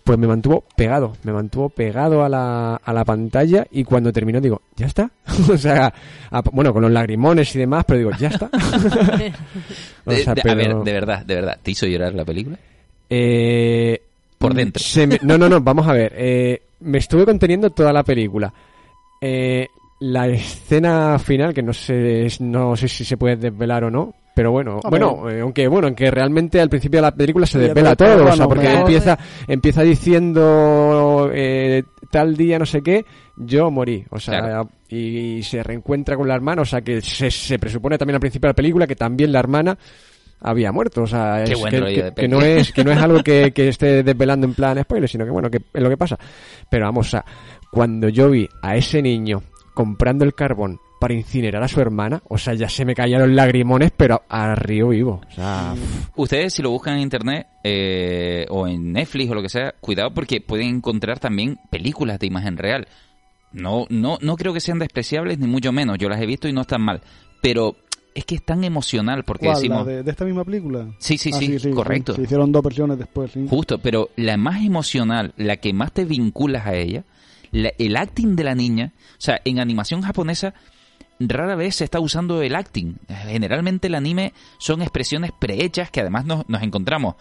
Pues 0.07 0.21
me 0.21 0.29
mantuvo 0.29 0.63
pegado, 0.77 1.17
me 1.25 1.33
mantuvo 1.33 1.69
pegado 1.69 2.23
a 2.25 2.29
la, 2.29 2.77
a 2.77 2.93
la 2.93 3.05
pantalla 3.05 3.67
y 3.73 3.83
cuando 3.83 4.13
terminó 4.13 4.41
digo, 4.41 4.63
ya 4.77 4.87
está. 4.87 5.11
o 5.53 5.57
sea, 5.59 5.93
a- 6.31 6.43
bueno, 6.53 6.73
con 6.73 6.83
los 6.83 6.93
lagrimones 6.93 7.53
y 7.57 7.59
demás, 7.59 7.85
pero 7.85 7.99
digo, 7.99 8.11
ya 8.17 8.29
está. 8.29 8.49
O 10.05 10.11
De- 10.13 10.19
sea, 10.23 10.35
de- 10.35 10.41
A 10.43 10.45
pero- 10.45 10.57
ver, 10.57 10.77
de 10.85 10.93
verdad, 10.93 11.27
de 11.27 11.35
verdad, 11.35 11.59
¿te 11.61 11.73
hizo 11.73 11.87
llorar 11.89 12.15
la 12.15 12.25
película? 12.25 12.57
Eh, 13.11 14.01
Por 14.39 14.55
dentro. 14.55 14.81
se 14.81 15.09
me- 15.09 15.19
no, 15.23 15.37
no, 15.37 15.49
no, 15.49 15.61
vamos 15.61 15.89
a 15.89 15.93
ver. 15.93 16.13
eh, 16.17 16.63
me 16.81 16.99
estuve 16.99 17.25
conteniendo 17.25 17.71
toda 17.71 17.93
la 17.93 18.05
película. 18.05 18.55
Eh, 19.21 19.67
la 20.01 20.29
escena 20.29 21.19
final, 21.19 21.53
que 21.53 21.63
no 21.65 21.73
sé, 21.73 22.29
no 22.39 22.77
sé 22.77 22.87
si 22.87 23.05
se 23.05 23.17
puede 23.17 23.35
desvelar 23.37 23.83
o 23.83 23.91
no, 23.91 24.15
pero 24.37 24.53
bueno, 24.53 24.81
bueno, 24.91 25.31
eh, 25.31 25.41
aunque 25.41 25.67
bueno, 25.67 25.87
aunque 25.87 26.11
realmente 26.11 26.61
al 26.61 26.69
principio 26.69 26.99
de 26.99 27.03
la 27.07 27.15
película 27.15 27.47
se 27.47 27.59
desvela 27.59 27.97
todo, 27.97 28.27
o 28.27 28.33
sea, 28.33 28.47
porque 28.47 28.71
empieza, 28.71 29.19
empieza 29.49 29.83
diciendo 29.83 31.31
eh, 31.33 31.83
tal 32.11 32.37
día 32.37 32.59
no 32.59 32.67
sé 32.67 32.83
qué, 32.83 33.07
yo 33.37 33.71
morí, 33.71 34.05
o 34.11 34.21
sea, 34.21 34.41
Claro. 34.41 34.69
y, 34.91 35.43
se 35.43 35.63
reencuentra 35.63 36.17
con 36.17 36.29
la 36.29 36.35
hermana, 36.35 36.61
o 36.61 36.65
sea, 36.67 36.83
que 36.83 37.01
se, 37.01 37.31
se 37.31 37.59
presupone 37.59 37.97
también 37.97 38.17
al 38.17 38.21
principio 38.21 38.49
de 38.49 38.51
la 38.51 38.57
película 38.57 38.87
que 38.87 38.95
también 38.95 39.33
la 39.33 39.39
hermana 39.39 39.79
había 40.41 40.71
muerto, 40.71 41.05
o 41.05 41.07
sea, 41.07 41.43
Qué 41.45 41.53
es 41.55 41.59
buen 41.59 41.71
que, 41.71 41.81
rollo 41.81 41.95
que- 41.97 42.03
de 42.03 42.09
que 42.11 42.13
peli. 42.13 42.29
no 42.29 42.43
es 42.43 42.73
que 42.73 42.85
no 42.85 42.93
es 42.93 42.99
algo 42.99 43.23
que, 43.23 43.53
que 43.55 43.69
esté 43.69 44.03
desvelando 44.03 44.47
en 44.47 44.53
plan 44.53 44.79
spoiler, 44.83 45.09
sino 45.09 45.25
que 45.25 45.31
bueno, 45.31 45.51
que 45.51 45.63
es 45.73 45.83
lo 45.83 45.89
que 45.89 45.97
pasa. 45.97 46.19
Pero 46.71 46.85
vamos, 46.85 47.07
o 47.07 47.11
sea, 47.11 47.25
cuando 47.71 48.11
yo 48.11 48.29
vi 48.29 48.47
a 48.61 48.77
ese 48.77 49.01
niño 49.01 49.43
comprando 49.73 50.27
el 50.27 50.35
carbón 50.35 50.79
para 51.07 51.15
incinerar 51.15 51.63
a 51.63 51.69
su 51.69 51.81
hermana, 51.81 52.21
o 52.29 52.37
sea, 52.37 52.55
ya 52.55 52.69
se 52.69 52.85
me 52.85 52.95
los 52.97 53.29
lagrimones, 53.31 53.93
pero 53.97 54.23
a 54.29 54.57
río 54.57 54.89
vivo. 54.89 55.21
O 55.31 55.33
sea, 55.33 55.73
Ustedes 56.17 56.53
si 56.55 56.63
lo 56.63 56.71
buscan 56.71 56.95
en 56.95 57.01
internet 57.03 57.47
eh, 57.63 58.45
o 58.51 58.67
en 58.67 58.93
Netflix 58.93 59.31
o 59.31 59.35
lo 59.37 59.43
que 59.43 59.49
sea, 59.49 59.73
cuidado 59.81 60.13
porque 60.13 60.41
pueden 60.41 60.67
encontrar 60.67 61.21
también 61.21 61.59
películas 61.71 62.19
de 62.19 62.27
imagen 62.27 62.57
real. 62.57 62.89
No, 63.53 63.87
no, 63.89 64.19
no 64.21 64.37
creo 64.37 64.53
que 64.53 64.59
sean 64.59 64.81
despreciables 64.81 65.39
ni 65.39 65.47
mucho 65.47 65.71
menos. 65.71 65.97
Yo 65.97 66.09
las 66.09 66.21
he 66.21 66.27
visto 66.27 66.49
y 66.49 66.53
no 66.53 66.63
están 66.63 66.83
mal. 66.83 67.01
Pero 67.41 67.77
es 68.13 68.25
que 68.25 68.35
es 68.35 68.45
tan 68.45 68.65
emocional 68.65 69.23
porque 69.23 69.47
¿Cuál, 69.47 69.57
decimos... 69.59 69.87
la 69.87 69.93
de, 69.93 70.03
de 70.03 70.11
esta 70.11 70.25
misma 70.25 70.45
película? 70.45 70.89
Sí, 70.99 71.19
sí, 71.19 71.31
Ah, 71.33 71.39
sí, 71.39 71.71
correcto. 71.71 72.15
Se 72.15 72.23
hicieron 72.23 72.51
dos 72.51 72.65
versiones 72.65 72.99
después, 72.99 73.31
sí. 73.31 73.47
Justo, 73.49 73.79
pero 73.79 74.11
la 74.17 74.37
más 74.37 74.61
emocional, 74.65 75.33
la 75.37 75.59
que 75.59 75.73
más 75.73 75.93
te 75.93 76.05
vinculas 76.05 76.67
a 76.67 76.75
ella, 76.75 77.05
la- 77.53 77.73
el 77.79 77.97
acting 77.97 78.35
de 78.35 78.43
la 78.43 78.57
niña, 78.57 78.93
o 79.13 79.21
sea, 79.21 79.41
en 79.45 79.61
animación 79.61 80.03
japonesa 80.03 80.53
rara 81.19 81.55
vez 81.55 81.77
se 81.77 81.85
está 81.85 82.01
usando 82.01 82.43
el 82.43 82.55
acting. 82.55 82.97
Generalmente 83.09 83.89
el 83.89 83.95
anime 83.95 84.33
son 84.59 84.83
expresiones 84.83 85.33
prehechas 85.33 85.91
que 85.91 86.01
además 86.01 86.27
nos, 86.27 86.49
nos 86.49 86.63
encontramos 86.63 87.17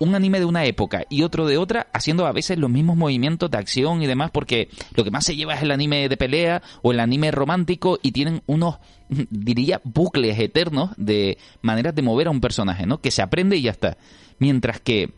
un 0.00 0.14
anime 0.14 0.38
de 0.38 0.46
una 0.46 0.64
época 0.64 1.04
y 1.10 1.22
otro 1.22 1.46
de 1.46 1.58
otra 1.58 1.88
haciendo 1.92 2.26
a 2.26 2.32
veces 2.32 2.58
los 2.58 2.70
mismos 2.70 2.96
movimientos 2.96 3.50
de 3.50 3.58
acción 3.58 4.02
y 4.02 4.06
demás 4.06 4.30
porque 4.32 4.70
lo 4.94 5.04
que 5.04 5.10
más 5.10 5.26
se 5.26 5.36
lleva 5.36 5.54
es 5.54 5.62
el 5.62 5.70
anime 5.70 6.08
de 6.08 6.16
pelea 6.16 6.62
o 6.80 6.92
el 6.92 7.00
anime 7.00 7.30
romántico 7.30 7.98
y 8.02 8.12
tienen 8.12 8.42
unos 8.46 8.78
diría 9.30 9.80
bucles 9.84 10.38
eternos 10.38 10.90
de 10.96 11.36
maneras 11.60 11.94
de 11.94 12.02
mover 12.02 12.28
a 12.28 12.30
un 12.30 12.40
personaje, 12.40 12.86
¿no? 12.86 13.00
Que 13.02 13.10
se 13.10 13.20
aprende 13.20 13.58
y 13.58 13.62
ya 13.62 13.72
está. 13.72 13.98
Mientras 14.38 14.80
que 14.80 15.12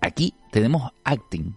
aquí 0.00 0.32
tenemos 0.52 0.92
acting 1.02 1.56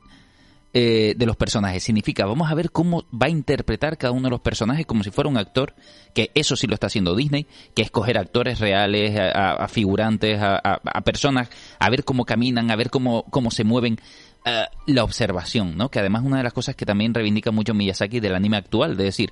eh, 0.74 1.14
de 1.18 1.26
los 1.26 1.36
personajes. 1.36 1.84
Significa, 1.84 2.26
vamos 2.26 2.50
a 2.52 2.56
ver 2.56 2.72
cómo 2.72 3.04
va 3.12 3.28
a 3.28 3.30
interpretar 3.30 3.98
cada 3.98 4.14
uno 4.14 4.24
de 4.24 4.30
los 4.30 4.42
personajes 4.42 4.86
como 4.86 5.04
si 5.04 5.12
fuera 5.12 5.30
un 5.30 5.38
actor, 5.38 5.76
que 6.14 6.32
eso 6.34 6.56
sí 6.56 6.68
lo 6.68 6.74
está 6.74 6.88
haciendo 6.88 7.16
Disney, 7.16 7.46
que 7.76 7.82
es 7.82 7.92
coger 7.92 8.18
actores 8.18 8.60
reales, 8.60 9.18
a, 9.20 9.68
figurantes, 9.68 10.40
a, 10.42 10.80
personas, 11.04 11.50
a 11.80 11.90
ver 11.90 12.04
cómo 12.04 12.26
caminan, 12.26 12.72
a 12.72 12.76
ver 12.76 12.90
cómo, 12.90 13.24
cómo 13.30 13.52
se 13.52 13.64
mueven. 13.64 14.00
eh, 14.46 14.66
la 14.88 15.04
observación, 15.04 15.78
¿no? 15.78 15.90
Que 15.90 16.00
además 16.00 16.24
una 16.24 16.38
de 16.38 16.44
las 16.44 16.54
cosas 16.54 16.76
que 16.76 16.86
también 16.86 17.14
reivindica 17.14 17.52
mucho 17.52 17.74
Miyazaki 17.74 18.20
del 18.20 18.34
anime 18.34 18.58
actual, 18.58 18.98
de 18.98 19.04
decir, 19.04 19.32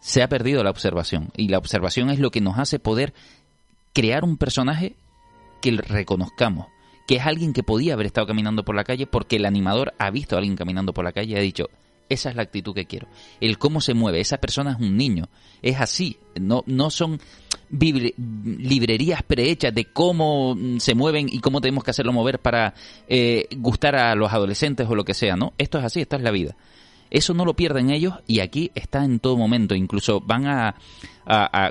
se 0.00 0.22
ha 0.22 0.28
perdido 0.28 0.64
la 0.64 0.70
observación. 0.70 1.30
Y 1.36 1.48
la 1.48 1.58
observación 1.58 2.10
es 2.10 2.18
lo 2.18 2.30
que 2.30 2.40
nos 2.40 2.58
hace 2.58 2.78
poder 2.78 3.12
crear 3.92 4.24
un 4.24 4.36
personaje 4.36 4.96
que 5.60 5.72
reconozcamos, 5.72 6.68
que 7.10 7.16
es 7.16 7.26
alguien 7.26 7.52
que 7.52 7.64
podía 7.64 7.94
haber 7.94 8.06
estado 8.06 8.28
caminando 8.28 8.64
por 8.64 8.76
la 8.76 8.84
calle 8.84 9.04
porque 9.04 9.34
el 9.34 9.44
animador 9.44 9.94
ha 9.98 10.12
visto 10.12 10.36
a 10.36 10.38
alguien 10.38 10.54
caminando 10.54 10.92
por 10.92 11.04
la 11.04 11.10
calle 11.10 11.32
y 11.32 11.36
ha 11.36 11.40
dicho, 11.40 11.68
esa 12.08 12.30
es 12.30 12.36
la 12.36 12.42
actitud 12.42 12.72
que 12.72 12.86
quiero. 12.86 13.08
El 13.40 13.58
cómo 13.58 13.80
se 13.80 13.94
mueve, 13.94 14.20
esa 14.20 14.36
persona 14.36 14.70
es 14.70 14.78
un 14.78 14.96
niño, 14.96 15.28
es 15.60 15.80
así, 15.80 16.18
no, 16.40 16.62
no 16.66 16.88
son 16.88 17.18
librerías 17.68 19.24
prehechas 19.24 19.74
de 19.74 19.86
cómo 19.86 20.54
mm, 20.54 20.78
se 20.78 20.94
mueven 20.94 21.28
y 21.28 21.40
cómo 21.40 21.60
tenemos 21.60 21.82
que 21.82 21.90
hacerlo 21.90 22.12
mover 22.12 22.38
para 22.38 22.74
eh, 23.08 23.48
gustar 23.56 23.96
a 23.96 24.14
los 24.14 24.32
adolescentes 24.32 24.86
o 24.88 24.94
lo 24.94 25.04
que 25.04 25.14
sea, 25.14 25.34
¿no? 25.34 25.52
Esto 25.58 25.78
es 25.78 25.84
así, 25.86 26.00
esta 26.00 26.14
es 26.14 26.22
la 26.22 26.30
vida. 26.30 26.54
Eso 27.10 27.34
no 27.34 27.44
lo 27.44 27.54
pierden 27.54 27.90
ellos 27.90 28.14
y 28.26 28.40
aquí 28.40 28.70
está 28.74 29.04
en 29.04 29.18
todo 29.18 29.36
momento. 29.36 29.74
Incluso 29.74 30.20
van 30.20 30.46
a, 30.46 30.74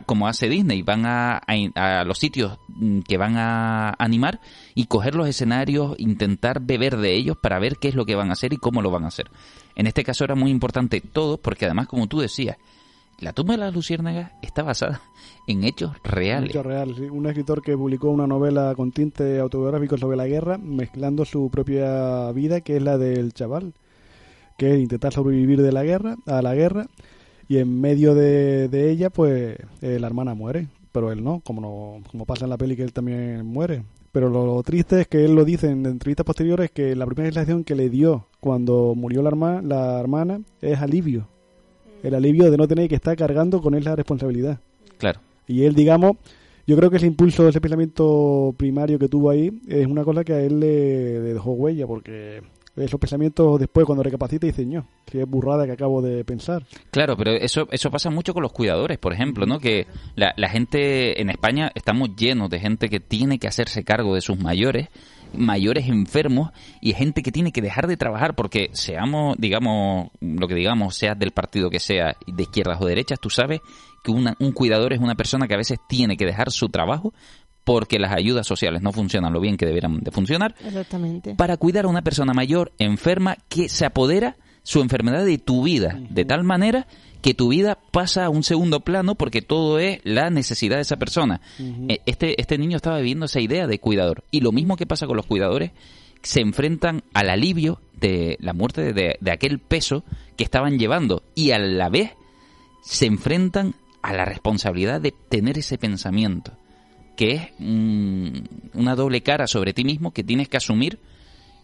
como 0.06 0.28
hace 0.28 0.50
Disney, 0.50 0.82
van 0.82 1.06
a, 1.06 1.42
a- 1.76 2.04
los 2.04 2.18
sitios 2.20 2.58
mm, 2.68 3.00
que 3.02 3.18
van 3.18 3.38
a 3.38 3.96
animar 4.00 4.40
y 4.76 4.86
coger 4.86 5.16
los 5.16 5.28
escenarios, 5.28 5.96
intentar 5.98 6.60
beber 6.62 6.98
de 6.98 7.16
ellos 7.16 7.38
para 7.42 7.60
ver 7.60 7.78
qué 7.78 7.88
es 7.90 7.96
lo 7.96 8.06
que 8.06 8.16
van 8.16 8.30
a 8.30 8.34
hacer 8.34 8.54
y 8.54 8.58
cómo 8.58 8.82
lo 8.82 8.92
van 8.92 9.06
a 9.06 9.08
hacer. 9.08 9.30
En 9.76 9.88
este 9.88 10.04
caso 10.04 10.24
era 10.24 10.36
muy 10.36 10.52
importante 10.52 11.00
todo 11.02 11.38
porque 11.38 11.66
además, 11.66 11.88
como 11.88 12.08
tú 12.08 12.20
decías, 12.20 12.58
la 13.20 13.34
tumba 13.34 13.54
de 13.56 13.60
las 13.60 13.74
luciérnagas 13.74 14.32
está 14.42 14.64
basada 14.64 15.02
en 15.46 15.64
hechos 15.66 15.92
reales. 16.04 16.52
Hecho 16.52 16.64
real, 16.64 16.96
sí. 16.96 17.04
Un 17.04 17.26
escritor 17.28 17.62
que 17.62 17.76
publicó 17.78 18.10
una 18.10 18.28
novela 18.28 18.74
con 18.76 18.92
tinte 18.94 19.40
autobiográfico 19.40 19.98
sobre 19.98 20.16
la 20.16 20.26
guerra, 20.28 20.58
mezclando 20.58 21.26
su 21.26 21.50
propia 21.50 22.32
vida, 22.32 22.62
que 22.62 22.78
es 22.78 22.82
la 22.82 22.98
del 22.98 23.34
chaval, 23.34 23.74
que 24.60 24.76
es 24.76 24.80
intentar 24.80 25.12
sobrevivir 25.12 25.64
de 25.64 25.72
la 25.72 25.84
guerra, 25.84 26.18
a 26.28 26.44
la 26.44 26.54
guerra, 26.54 26.86
y 27.48 27.58
en 27.58 27.82
medio 27.82 28.14
de, 28.14 28.68
de 28.68 28.92
ella, 28.92 29.10
pues 29.10 29.58
eh, 29.82 29.98
la 30.00 30.06
hermana 30.06 30.36
muere, 30.36 30.68
pero 30.92 31.12
él 31.12 31.24
no, 31.24 31.40
como 31.44 31.62
no, 31.62 32.04
como 32.12 32.26
pasa 32.26 32.46
en 32.46 32.52
la 32.52 32.58
peli 32.58 32.76
que 32.76 32.84
él 32.84 32.94
también 32.94 33.44
muere. 33.46 33.82
Pero 34.12 34.30
lo, 34.30 34.62
triste 34.64 35.02
es 35.02 35.08
que 35.08 35.24
él 35.26 35.34
lo 35.36 35.46
dice 35.46 35.70
en 35.70 35.86
entrevistas 35.86 36.26
posteriores 36.26 36.72
que 36.72 36.96
la 36.96 37.06
primera 37.06 37.32
sensación 37.32 37.64
que 37.64 37.76
le 37.76 37.90
dio 37.90 38.26
cuando 38.40 38.94
murió 38.96 39.22
la, 39.22 39.30
herma- 39.32 39.62
la 39.62 40.00
hermana 40.00 40.42
es 40.62 40.80
alivio. 40.80 41.28
El 42.02 42.16
alivio 42.16 42.50
de 42.50 42.58
no 42.58 42.68
tener 42.68 42.90
que 42.90 42.96
estar 42.96 43.16
cargando 43.16 43.62
con 43.62 43.76
esa 43.76 43.96
responsabilidad. 43.96 44.60
Claro. 44.98 45.20
Y 45.48 45.64
él, 45.64 45.76
digamos, 45.76 46.18
yo 46.66 46.76
creo 46.76 46.90
que 46.90 46.98
ese 46.98 47.06
impulso, 47.08 47.48
ese 47.48 47.62
pensamiento 47.62 48.54
primario 48.58 48.98
que 49.00 49.10
tuvo 49.10 49.30
ahí, 49.30 49.52
es 49.68 49.86
una 49.86 50.04
cosa 50.04 50.24
que 50.24 50.34
a 50.34 50.42
él 50.42 50.60
le, 50.60 51.20
le 51.22 51.34
dejó 51.34 51.52
huella, 51.52 51.86
porque 51.86 52.42
esos 52.76 53.00
pensamientos 53.00 53.60
después, 53.60 53.86
cuando 53.86 54.04
recapacita, 54.04 54.48
dice, 54.48 54.66
no, 54.66 54.86
qué 55.06 55.24
burrada 55.26 55.66
que 55.66 55.74
acabo 55.74 56.02
de 56.02 56.24
pensar. 56.24 56.64
Claro, 56.92 57.18
pero 57.18 57.32
eso 57.32 57.68
eso 57.72 57.92
pasa 57.92 58.10
mucho 58.10 58.34
con 58.34 58.44
los 58.44 58.52
cuidadores, 58.54 58.98
por 58.98 59.14
ejemplo, 59.14 59.46
¿no? 59.46 59.60
Que 59.60 59.88
la, 60.16 60.34
la 60.38 60.50
gente 60.50 61.22
en 61.22 61.30
España 61.30 61.72
estamos 61.76 62.16
llenos 62.16 62.50
de 62.50 62.60
gente 62.60 62.90
que 62.90 63.00
tiene 63.00 63.38
que 63.40 63.48
hacerse 63.48 63.84
cargo 63.84 64.16
de 64.16 64.22
sus 64.22 64.40
mayores, 64.40 64.88
mayores 65.34 65.88
enfermos 65.88 66.52
y 66.82 66.94
gente 66.94 67.22
que 67.22 67.32
tiene 67.32 67.52
que 67.52 67.62
dejar 67.62 67.88
de 67.88 67.98
trabajar 67.98 68.36
porque 68.36 68.70
seamos, 68.74 69.36
digamos, 69.38 70.10
lo 70.22 70.48
que 70.48 70.56
digamos, 70.56 70.96
seas 70.96 71.20
del 71.20 71.32
partido 71.32 71.70
que 71.70 71.80
sea, 71.80 72.16
de 72.26 72.44
izquierdas 72.44 72.82
o 72.82 72.86
derechas, 72.86 73.20
tú 73.20 73.30
sabes 73.30 73.60
que 74.04 74.12
una- 74.12 74.36
un 74.40 74.54
cuidador 74.54 74.94
es 74.94 75.00
una 75.00 75.16
persona 75.16 75.46
que 75.48 75.54
a 75.54 75.58
veces 75.58 75.78
tiene 75.90 76.16
que 76.18 76.26
dejar 76.26 76.52
su 76.52 76.70
trabajo 76.70 77.14
porque 77.70 78.00
las 78.00 78.12
ayudas 78.14 78.48
sociales 78.48 78.82
no 78.82 78.92
funcionan 78.92 79.32
lo 79.32 79.40
bien 79.40 79.56
que 79.56 79.68
deberían 79.68 80.00
de 80.00 80.10
funcionar 80.10 80.56
Exactamente. 80.66 81.36
para 81.36 81.56
cuidar 81.56 81.86
a 81.86 81.88
una 81.88 82.02
persona 82.02 82.34
mayor 82.34 82.72
enferma 82.80 83.38
que 83.48 83.70
se 83.70 83.86
apodera 83.86 84.38
su 84.64 84.82
enfermedad 84.82 85.24
de 85.24 85.38
tu 85.38 85.62
vida, 85.62 86.00
de 86.10 86.26
tal 86.26 86.44
manera 86.44 86.88
que 87.22 87.36
tu 87.36 87.50
vida 87.50 87.78
pasa 87.92 88.26
a 88.26 88.30
un 88.32 88.42
segundo 88.42 88.80
plano 88.80 89.14
porque 89.14 89.44
todo 89.44 89.78
es 89.78 90.00
la 90.04 90.32
necesidad 90.32 90.78
de 90.78 90.82
esa 90.82 90.98
persona. 90.98 91.42
Eh, 91.60 92.00
Este, 92.08 92.42
este 92.42 92.58
niño 92.58 92.76
estaba 92.76 92.98
viviendo 92.98 93.28
esa 93.28 93.40
idea 93.40 93.68
de 93.68 93.78
cuidador. 93.78 94.24
Y 94.32 94.42
lo 94.42 94.52
mismo 94.52 94.76
que 94.76 94.88
pasa 94.88 95.06
con 95.06 95.16
los 95.18 95.28
cuidadores, 95.28 95.70
se 96.24 96.42
enfrentan 96.42 97.04
al 97.14 97.30
alivio 97.30 97.82
de 98.02 98.38
la 98.40 98.54
muerte 98.54 98.94
de, 98.94 99.18
de 99.22 99.32
aquel 99.32 99.60
peso 99.60 100.04
que 100.38 100.44
estaban 100.44 100.80
llevando 100.80 101.22
y 101.36 101.52
a 101.52 101.60
la 101.60 101.90
vez 101.90 102.14
se 102.82 103.06
enfrentan 103.06 103.76
a 104.02 104.12
la 104.14 104.26
responsabilidad 104.26 105.00
de 105.02 105.14
tener 105.30 105.60
ese 105.60 105.78
pensamiento, 105.78 106.54
que 107.20 107.32
es 107.34 107.42
mm, 107.60 108.30
una 108.76 108.96
doble 108.96 109.22
cara 109.22 109.46
sobre 109.46 109.74
ti 109.74 109.84
mismo 109.84 110.12
que 110.12 110.24
tienes 110.24 110.48
que 110.48 110.56
asumir 110.56 111.00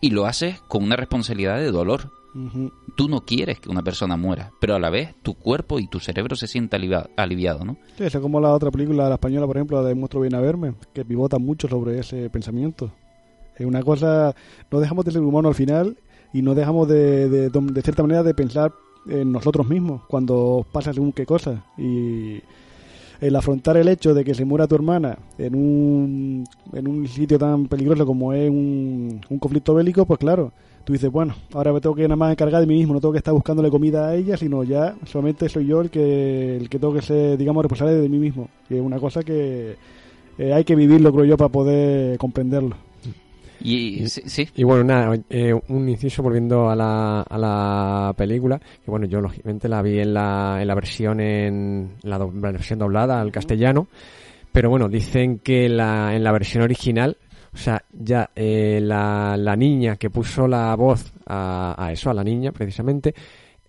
y 0.01 0.09
lo 0.09 0.25
haces 0.25 0.59
con 0.67 0.83
una 0.83 0.97
responsabilidad 0.97 1.59
de 1.59 1.71
dolor. 1.71 2.11
Tú 2.97 3.07
no 3.07 3.21
quieres 3.21 3.61
que 3.61 3.69
una 3.69 3.81
persona 3.81 4.17
muera, 4.17 4.51
pero 4.59 4.75
a 4.75 4.79
la 4.79 4.89
vez 4.89 5.15
tu 5.23 5.35
cuerpo 5.35 5.79
y 5.79 5.87
tu 5.87 6.01
cerebro 6.01 6.35
se 6.35 6.47
sienta 6.47 6.75
aliviado, 6.75 7.09
aliviado 7.15 7.63
¿no? 7.63 7.77
Sí, 7.97 8.03
es 8.03 8.17
como 8.17 8.41
la 8.41 8.51
otra 8.51 8.69
película, 8.69 9.07
la 9.07 9.15
española, 9.15 9.47
por 9.47 9.55
ejemplo, 9.55 9.81
la 9.81 9.87
de 9.87 9.95
Monstruo 9.95 10.23
Viene 10.23 10.35
a 10.35 10.41
Verme, 10.41 10.73
que 10.91 11.05
pivota 11.05 11.39
mucho 11.39 11.69
sobre 11.69 11.99
ese 11.99 12.29
pensamiento. 12.29 12.91
Es 13.55 13.65
una 13.65 13.81
cosa, 13.81 14.35
no 14.69 14.81
dejamos 14.81 15.05
de 15.05 15.11
ser 15.11 15.21
humano 15.21 15.47
al 15.47 15.55
final 15.55 15.95
y 16.33 16.41
no 16.41 16.53
dejamos 16.53 16.89
de, 16.89 17.29
de, 17.29 17.49
de 17.49 17.81
cierta 17.81 18.03
manera 18.03 18.23
de 18.23 18.33
pensar 18.33 18.73
en 19.07 19.31
nosotros 19.31 19.69
mismos 19.69 20.01
cuando 20.09 20.65
pasa 20.69 20.91
según 20.91 21.13
qué 21.13 21.25
cosa. 21.25 21.63
Y 21.77 22.41
el 23.21 23.35
afrontar 23.35 23.77
el 23.77 23.87
hecho 23.87 24.13
de 24.13 24.23
que 24.23 24.33
se 24.33 24.45
muera 24.45 24.67
tu 24.67 24.75
hermana 24.75 25.17
en 25.37 25.55
un, 25.55 26.43
en 26.73 26.87
un 26.87 27.07
sitio 27.07 27.37
tan 27.37 27.67
peligroso 27.67 28.05
como 28.05 28.33
es 28.33 28.49
un, 28.49 29.21
conflicto 29.39 29.73
bélico, 29.73 30.05
pues 30.05 30.19
claro, 30.19 30.51
tú 30.83 30.93
dices, 30.93 31.11
bueno, 31.11 31.35
ahora 31.53 31.73
me 31.73 31.81
tengo 31.81 31.95
que 31.95 32.03
nada 32.03 32.15
más 32.15 32.31
encargar 32.31 32.61
de 32.61 32.67
mí 32.67 32.75
mismo, 32.75 32.93
no 32.93 33.01
tengo 33.01 33.11
que 33.11 33.19
estar 33.19 33.33
buscándole 33.33 33.69
comida 33.69 34.07
a 34.07 34.15
ella, 34.15 34.37
sino 34.37 34.63
ya 34.63 34.95
solamente 35.05 35.49
soy 35.49 35.67
yo 35.67 35.81
el 35.81 35.89
que, 35.89 36.57
el 36.57 36.69
que 36.69 36.79
tengo 36.79 36.93
que 36.93 37.01
ser, 37.01 37.37
digamos, 37.37 37.63
responsable 37.63 37.95
de 37.95 38.09
mí 38.09 38.17
mismo. 38.17 38.49
Y 38.69 38.75
es 38.75 38.81
una 38.81 38.99
cosa 38.99 39.23
que 39.23 39.75
eh, 40.37 40.53
hay 40.53 40.63
que 40.63 40.75
vivirlo, 40.75 41.13
creo 41.13 41.25
yo, 41.25 41.37
para 41.37 41.49
poder 41.49 42.17
comprenderlo. 42.17 42.75
Y 43.61 44.07
sí, 44.07 44.21
sí, 44.25 44.47
Y 44.55 44.63
bueno, 44.63 44.83
nada, 44.83 45.17
eh, 45.29 45.53
un 45.69 45.89
inciso 45.89 46.21
volviendo 46.21 46.69
a 46.69 46.75
la, 46.75 47.21
a 47.21 47.37
la 47.37 48.13
película, 48.17 48.59
que 48.59 48.91
bueno, 48.91 49.05
yo 49.07 49.21
lógicamente 49.21 49.67
la 49.69 49.81
vi 49.81 49.99
en 49.99 50.13
la, 50.13 50.57
en 50.61 50.67
la 50.67 50.75
versión 50.75 51.19
en 51.19 51.91
la, 52.03 52.17
do- 52.17 52.31
la 52.39 52.51
versión 52.51 52.79
doblada 52.79 53.19
al 53.21 53.31
castellano, 53.31 53.87
pero 54.51 54.69
bueno, 54.69 54.87
dicen 54.89 55.39
que 55.39 55.69
la, 55.69 56.15
en 56.15 56.23
la 56.23 56.31
versión 56.31 56.63
original, 56.63 57.17
o 57.53 57.57
sea, 57.57 57.83
ya 57.93 58.29
eh, 58.35 58.79
la, 58.81 59.35
la 59.37 59.55
niña 59.55 59.95
que 59.95 60.09
puso 60.09 60.47
la 60.47 60.75
voz 60.75 61.11
a, 61.25 61.75
a 61.77 61.91
eso, 61.91 62.09
a 62.09 62.13
la 62.13 62.23
niña 62.23 62.51
precisamente, 62.51 63.15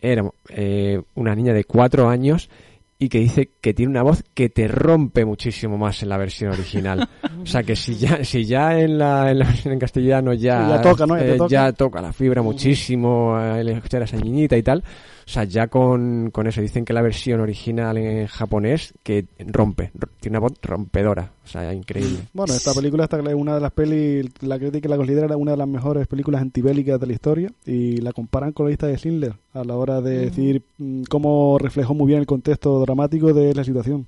era 0.01 0.29
eh, 0.51 1.01
una 1.15 1.35
niña 1.35 1.53
de 1.53 1.65
cuatro 1.65 2.09
años 2.09 2.51
y 2.99 3.09
que 3.09 3.19
dice 3.19 3.51
que 3.61 3.75
tiene 3.75 3.91
una 3.91 4.03
voz 4.03 4.25
que 4.35 4.49
te 4.49 4.69
rompe 4.69 5.25
muchísimo 5.25 5.77
más 5.77 6.03
en 6.03 6.09
la 6.09 6.17
versión 6.17 6.53
original. 6.53 7.09
O 7.43 7.49
sea 7.49 7.63
que 7.63 7.77
si 7.77 7.95
ya, 7.95 8.25
si 8.25 8.45
ya 8.45 8.77
en 8.77 8.99
la, 8.99 9.31
en 9.31 9.39
la 9.39 9.45
versión 9.45 9.73
en 9.75 9.79
castellano 9.79 10.33
ya, 10.33 10.65
Sí, 10.65 10.71
ya 10.71 10.83
toca, 10.83 11.07
¿no? 11.07 11.17
Ya 11.17 11.25
eh, 11.25 11.37
toca. 11.37 11.49
ya 11.49 11.73
toca 11.73 12.03
la 12.03 12.13
fibra 12.13 12.43
muchísimo, 12.43 13.39
eh, 13.39 13.61
el 13.61 13.69
escuchar 13.69 14.03
a 14.03 14.05
esa 14.07 14.17
niñita 14.17 14.57
y 14.57 14.63
tal. 14.65 14.83
O 15.27 15.29
sea, 15.29 15.43
ya 15.43 15.67
con, 15.67 16.31
con 16.31 16.47
eso 16.47 16.61
dicen 16.61 16.85
que 16.85 16.93
la 16.93 17.03
versión 17.03 17.41
original 17.41 17.97
en 17.99 18.29
japonés 18.29 18.95
que 19.03 19.27
rompe, 19.49 19.91
ro- 19.95 20.09
tiene 20.21 20.39
una 20.39 20.47
voz 20.47 20.53
rompedora. 20.63 21.33
O 21.45 21.49
sea, 21.49 21.75
increíble. 21.75 22.19
Bueno, 22.33 22.55
esta 22.55 22.73
película 22.73 23.05
esta 23.05 23.19
es 23.19 23.35
una 23.35 23.57
de 23.57 23.61
las 23.61 23.73
pelis, 23.73 24.27
la 24.43 24.57
crítica 24.59 24.89
la 24.89 24.97
considera 24.97 25.37
una 25.37 25.51
de 25.51 25.57
las 25.57 25.67
mejores 25.69 26.07
películas 26.07 26.43
antibélicas 26.43 27.01
de 27.01 27.07
la 27.09 27.13
historia 27.13 27.51
y 27.65 27.97
la 27.97 28.13
comparan 28.13 28.53
con 28.53 28.67
la 28.67 28.71
lista 28.71 28.87
de 28.87 28.97
Schindler 28.99 29.35
a 29.53 29.65
la 29.65 29.75
hora 29.75 30.01
de 30.01 30.27
decir 30.27 30.63
mm, 30.79 31.03
cómo 31.11 31.59
reflejó 31.59 31.93
muy 31.95 32.07
bien 32.07 32.21
el 32.21 32.27
contexto 32.27 32.79
dramático 32.81 33.33
de 33.35 33.53
la 33.53 33.65
situación. 33.65 34.07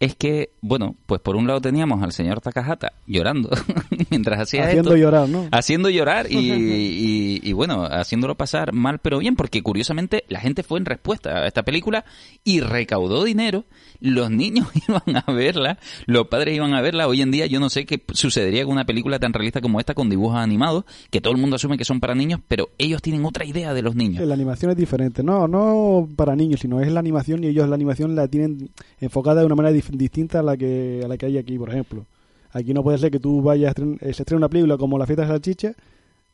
Es 0.00 0.14
que, 0.14 0.50
bueno, 0.60 0.94
pues 1.06 1.20
por 1.20 1.34
un 1.34 1.46
lado 1.48 1.60
teníamos 1.60 2.02
al 2.04 2.12
señor 2.12 2.40
Takahata 2.40 2.92
llorando 3.06 3.50
mientras 4.10 4.40
hacía 4.40 4.64
Haciendo 4.66 4.90
esto, 4.90 4.96
llorar, 5.00 5.28
¿no? 5.28 5.46
haciendo 5.50 5.90
llorar 5.90 6.30
y, 6.30 6.36
y- 6.38 7.40
y, 7.42 7.52
bueno, 7.52 7.84
haciéndolo 7.84 8.36
pasar 8.36 8.72
mal 8.72 8.98
pero 9.00 9.18
bien, 9.18 9.34
porque 9.34 9.62
curiosamente 9.62 10.24
la 10.28 10.40
gente 10.40 10.62
fue 10.62 10.78
en 10.78 10.84
respuesta 10.84 11.38
a 11.38 11.46
esta 11.46 11.64
película 11.64 12.04
y 12.44 12.60
recaudó 12.60 13.24
dinero, 13.24 13.64
los 14.00 14.30
niños 14.30 14.68
iban 14.88 15.22
a 15.26 15.32
verla, 15.32 15.78
los 16.06 16.28
padres 16.28 16.54
iban 16.54 16.74
a 16.74 16.80
verla, 16.80 17.08
hoy 17.08 17.20
en 17.22 17.30
día 17.32 17.46
yo 17.46 17.58
no 17.58 17.68
sé 17.68 17.84
qué 17.84 18.00
sucedería 18.12 18.64
con 18.64 18.72
una 18.74 18.84
película 18.86 19.18
tan 19.18 19.32
realista 19.32 19.60
como 19.60 19.80
esta 19.80 19.94
con 19.94 20.08
dibujos 20.10 20.36
animados, 20.38 20.84
que 21.10 21.20
todo 21.20 21.32
el 21.34 21.40
mundo 21.40 21.56
asume 21.56 21.76
que 21.76 21.84
son 21.84 21.98
para 22.00 22.14
niños, 22.14 22.40
pero 22.46 22.70
ellos 22.78 23.02
tienen 23.02 23.24
otra 23.24 23.44
idea 23.44 23.74
de 23.74 23.82
los 23.82 23.94
niños. 23.96 24.24
La 24.24 24.34
animación 24.34 24.70
es 24.70 24.76
diferente. 24.76 25.22
No, 25.24 25.48
no 25.48 26.08
para 26.14 26.36
niños, 26.36 26.60
sino 26.60 26.80
es 26.80 26.92
la 26.92 27.00
animación 27.00 27.42
y 27.42 27.48
ellos 27.48 27.68
la 27.68 27.74
animación 27.74 28.14
la 28.14 28.28
tienen 28.28 28.70
enfocada 29.00 29.40
de 29.40 29.46
una 29.46 29.54
manera 29.56 29.74
dif- 29.76 29.87
distinta 29.92 30.40
a 30.40 30.42
la 30.42 30.56
que 30.56 31.02
a 31.04 31.08
la 31.08 31.16
que 31.16 31.26
hay 31.26 31.38
aquí, 31.38 31.58
por 31.58 31.68
ejemplo. 31.70 32.06
Aquí 32.52 32.72
no 32.72 32.82
puede 32.82 32.98
ser 32.98 33.10
que 33.10 33.20
tú 33.20 33.42
vayas 33.42 33.74
eh, 33.78 34.12
se 34.14 34.22
estrena 34.22 34.38
una 34.38 34.48
película 34.48 34.76
como 34.78 34.98
La 34.98 35.06
fiesta 35.06 35.22
de 35.22 35.28
salchicha 35.28 35.74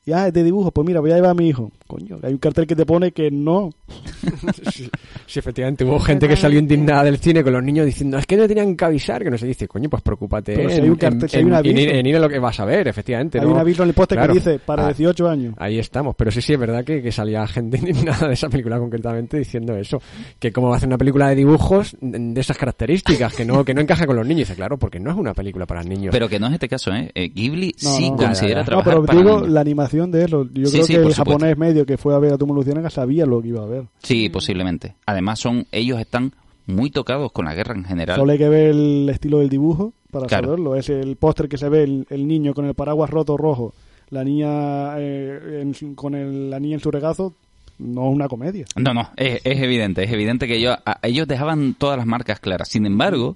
y 0.07 0.13
ah, 0.13 0.27
es 0.29 0.33
de 0.33 0.43
dibujo, 0.43 0.71
pues 0.71 0.87
mira, 0.87 1.01
voy 1.01 1.11
a 1.13 1.15
llevar 1.17 1.31
a 1.31 1.35
mi 1.35 1.49
hijo. 1.49 1.71
Coño, 1.87 2.19
hay 2.23 2.33
un 2.33 2.39
cartel 2.39 2.67
que 2.67 2.77
te 2.77 2.85
pone 2.87 3.13
que 3.13 3.31
no. 3.31 3.71
sí, 4.73 4.89
sí, 5.27 5.39
efectivamente, 5.39 5.85
hubo 5.85 5.99
gente 5.99 6.27
que 6.29 6.37
salió 6.37 6.59
indignada 6.59 7.05
del 7.05 7.19
cine 7.19 7.43
con 7.43 7.53
los 7.53 7.63
niños 7.63 7.87
diciendo, 7.87 8.19
es 8.19 8.27
que 8.27 8.37
no 8.37 8.47
tenían 8.49 8.77
que 8.77 8.85
avisar, 8.85 9.23
que 9.23 9.31
no 9.31 9.39
se 9.39 9.47
dice, 9.47 9.69
coño, 9.69 9.89
pues 9.89 10.03
preocúpate 10.03 10.55
Pero 10.57 10.69
si 10.71 10.77
en, 10.77 10.85
hay 10.85 10.91
un 10.91 10.97
cartel, 10.97 11.23
en- 11.23 11.29
si 11.29 11.37
hay 11.37 11.43
un 11.45 11.49
en- 11.51 11.55
aviso. 11.57 11.79
en 11.79 11.83
ir- 11.89 11.95
en 11.95 12.07
ir 12.07 12.17
a 12.17 12.21
lo 12.21 12.29
que 12.29 12.39
vas 12.39 12.59
a 12.61 12.65
ver, 12.65 12.89
efectivamente. 12.89 13.39
hay 13.39 13.45
¿no? 13.47 13.53
un 13.53 13.59
aviso 13.59 13.83
en 13.83 13.89
el 13.91 13.95
póster 13.95 14.19
Claro. 14.19 14.33
que 14.33 14.39
dice 14.41 14.59
para 14.59 14.85
Ah, 14.85 14.89
18 14.89 15.29
años. 15.29 15.55
Ahí 15.59 15.79
estamos, 15.79 16.15
pero 16.17 16.31
sí, 16.31 16.41
sí, 16.43 16.53
es 16.55 16.59
verdad 16.59 16.85
que, 16.85 17.01
que 17.03 17.13
salía 17.13 17.47
gente 17.47 17.79
indignada 17.83 18.29
de 18.29 18.35
esa 18.35 18.49
película 18.49 18.79
concretamente 18.79 19.39
diciendo 19.39 19.75
eso, 19.77 20.01
que 20.39 20.53
cómo 20.53 20.69
va 20.69 20.75
a 20.75 20.77
hacer 20.79 20.89
una 20.89 20.99
película 20.99 21.29
de 21.29 21.37
dibujos 21.37 21.97
de 22.01 22.41
esas 22.41 22.57
características, 22.59 23.35
que 23.35 23.45
no 23.45 23.65
que 23.65 23.75
no 23.75 23.81
encaja 23.81 24.07
con 24.07 24.17
los 24.17 24.27
niños. 24.27 24.41
Y 24.41 24.45
dice, 24.45 24.55
claro, 24.57 24.79
porque 24.79 24.99
no 25.01 25.11
es 25.11 25.17
una 25.17 25.35
película 25.35 25.67
para 25.67 25.83
niños. 25.83 26.11
Pero 26.13 26.29
que 26.29 26.39
no 26.41 26.47
es 26.49 26.55
este 26.55 26.69
caso, 26.69 26.93
¿eh? 26.93 27.11
Eh, 27.15 27.29
Ghibli 27.29 27.75
No, 27.83 27.91
sí 27.91 28.11
no. 28.11 28.17
considera 28.17 28.35
Ya, 28.63 28.67
ya, 28.67 28.71
ya. 28.71 28.77
No, 28.77 28.83
trabajar 28.83 28.93
pero 28.95 29.05
para 29.07 29.19
digo 29.19 29.37
niños. 29.37 29.49
la 29.51 29.61
animación 29.61 29.94
de 30.11 30.25
eso. 30.25 30.49
Yo 30.53 30.67
Sí, 30.67 30.73
creo 30.73 30.87
sí, 30.87 30.93
que 30.93 30.99
el 30.99 31.13
supuesto. 31.13 31.25
japonés 31.33 31.57
medio 31.59 31.87
que 31.87 31.97
fue 31.97 32.15
a 32.15 32.19
ver 32.19 32.33
a 32.33 32.39
Tomo 32.39 32.55
Luciérnaga 32.55 32.91
sabía 32.91 33.27
lo 33.27 33.41
que 33.43 33.49
iba 33.49 33.63
a 33.63 33.67
ver. 33.67 33.85
Sí, 34.03 34.29
posiblemente. 34.29 34.95
Además 35.07 35.39
son 35.41 35.67
ellos 35.73 36.01
están 36.01 36.33
muy 36.67 36.91
tocados 36.91 37.31
con 37.33 37.45
la 37.45 37.55
guerra 37.55 37.75
en 37.75 37.85
general. 37.85 38.17
Solo 38.19 38.33
hay 38.33 38.39
que 38.39 38.49
ver 38.49 38.71
el 38.71 39.09
estilo 39.11 39.39
del 39.39 39.49
dibujo 39.49 39.93
para 40.11 40.27
Claro. 40.27 40.47
saberlo. 40.49 40.77
Es 40.77 40.89
el 40.89 41.17
póster 41.17 41.49
que 41.49 41.59
se 41.59 41.69
ve 41.69 41.83
el, 41.85 42.07
el 42.11 42.27
niño 42.27 42.55
con 42.55 42.65
el 42.67 42.75
paraguas 42.75 43.11
roto 43.11 43.37
rojo, 43.37 43.75
la 44.11 44.25
niña 44.25 44.99
eh, 44.99 45.61
en 45.63 45.95
con 45.95 46.15
el- 46.15 46.51
la 46.51 46.59
niña 46.61 46.75
en 46.75 46.81
su 46.81 46.91
regazo. 46.91 47.35
No 47.79 48.09
es 48.09 48.15
una 48.15 48.29
comedia. 48.29 48.65
No, 48.77 48.95
no, 48.95 49.11
es, 49.17 49.41
es 49.45 49.61
evidente, 49.61 50.05
es 50.05 50.13
evidente 50.13 50.47
que 50.47 50.57
ellos, 50.57 50.77
a- 50.87 51.01
ellos 51.03 51.27
dejaban 51.27 51.75
todas 51.75 51.97
las 51.99 52.07
marcas 52.07 52.39
claras. 52.39 52.69
Sin 52.69 52.87
embargo, 52.87 53.35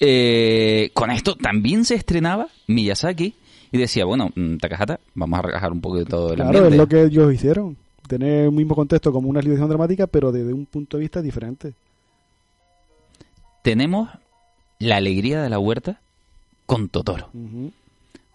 eh, 0.00 0.90
con 0.94 1.10
esto 1.10 1.34
también 1.36 1.84
se 1.84 1.94
estrenaba 1.96 2.48
Miyazaki 2.66 3.34
y 3.72 3.78
decía, 3.78 4.04
bueno, 4.04 4.30
mm, 4.34 4.56
Takahata, 4.58 4.98
vamos 5.14 5.38
a 5.38 5.42
relajar 5.42 5.72
un 5.72 5.80
poco 5.80 5.98
de 5.98 6.04
todo 6.04 6.30
el 6.30 6.36
Claro, 6.36 6.48
ambiente. 6.50 6.68
es 6.70 6.76
lo 6.78 6.88
que 6.88 7.02
ellos 7.04 7.32
hicieron. 7.34 7.76
Tener 8.06 8.44
el 8.44 8.52
mismo 8.52 8.74
contexto 8.74 9.12
como 9.12 9.28
una 9.28 9.42
situación 9.42 9.68
dramática, 9.68 10.06
pero 10.06 10.32
desde 10.32 10.52
un 10.52 10.64
punto 10.66 10.96
de 10.96 11.02
vista 11.02 11.20
diferente. 11.20 11.74
Tenemos 13.62 14.08
la 14.78 14.96
alegría 14.96 15.42
de 15.42 15.48
la 15.50 15.58
huerta 15.58 16.00
con 16.66 16.88
Totoro. 16.88 17.28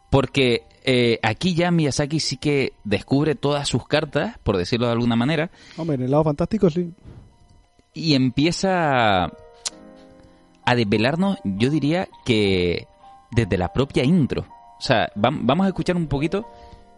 Porque 0.09 0.61
eh, 0.83 1.17
aquí 1.23 1.55
ya 1.55 1.71
Miyazaki 1.71 2.19
sí 2.19 2.37
que 2.37 2.73
descubre 2.83 3.33
todas 3.35 3.67
sus 3.67 3.87
cartas, 3.87 4.37
por 4.43 4.57
decirlo 4.57 4.85
de 4.87 4.91
alguna 4.93 5.15
manera, 5.15 5.49
Hombre, 5.77 5.95
en 5.95 6.03
el 6.03 6.11
lado 6.11 6.23
fantástico 6.25 6.69
sí. 6.69 6.91
y 7.95 8.13
empieza 8.13 9.23
a 10.65 10.75
desvelarnos, 10.75 11.39
yo 11.43 11.69
diría 11.71 12.07
que 12.25 12.85
desde 13.31 13.57
la 13.57 13.73
propia 13.73 14.03
intro. 14.03 14.45
O 14.83 14.85
sea, 14.85 15.09
vam- 15.15 15.39
vamos 15.43 15.63
a 15.63 15.69
escuchar 15.69 15.95
un 15.95 16.07
poquito 16.07 16.45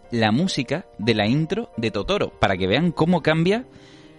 la 0.09 0.31
música 0.31 0.85
de 0.97 1.13
la 1.13 1.27
intro 1.27 1.69
de 1.77 1.91
Totoro, 1.91 2.31
para 2.39 2.57
que 2.57 2.65
vean 2.65 2.91
cómo 2.91 3.21
cambia 3.21 3.65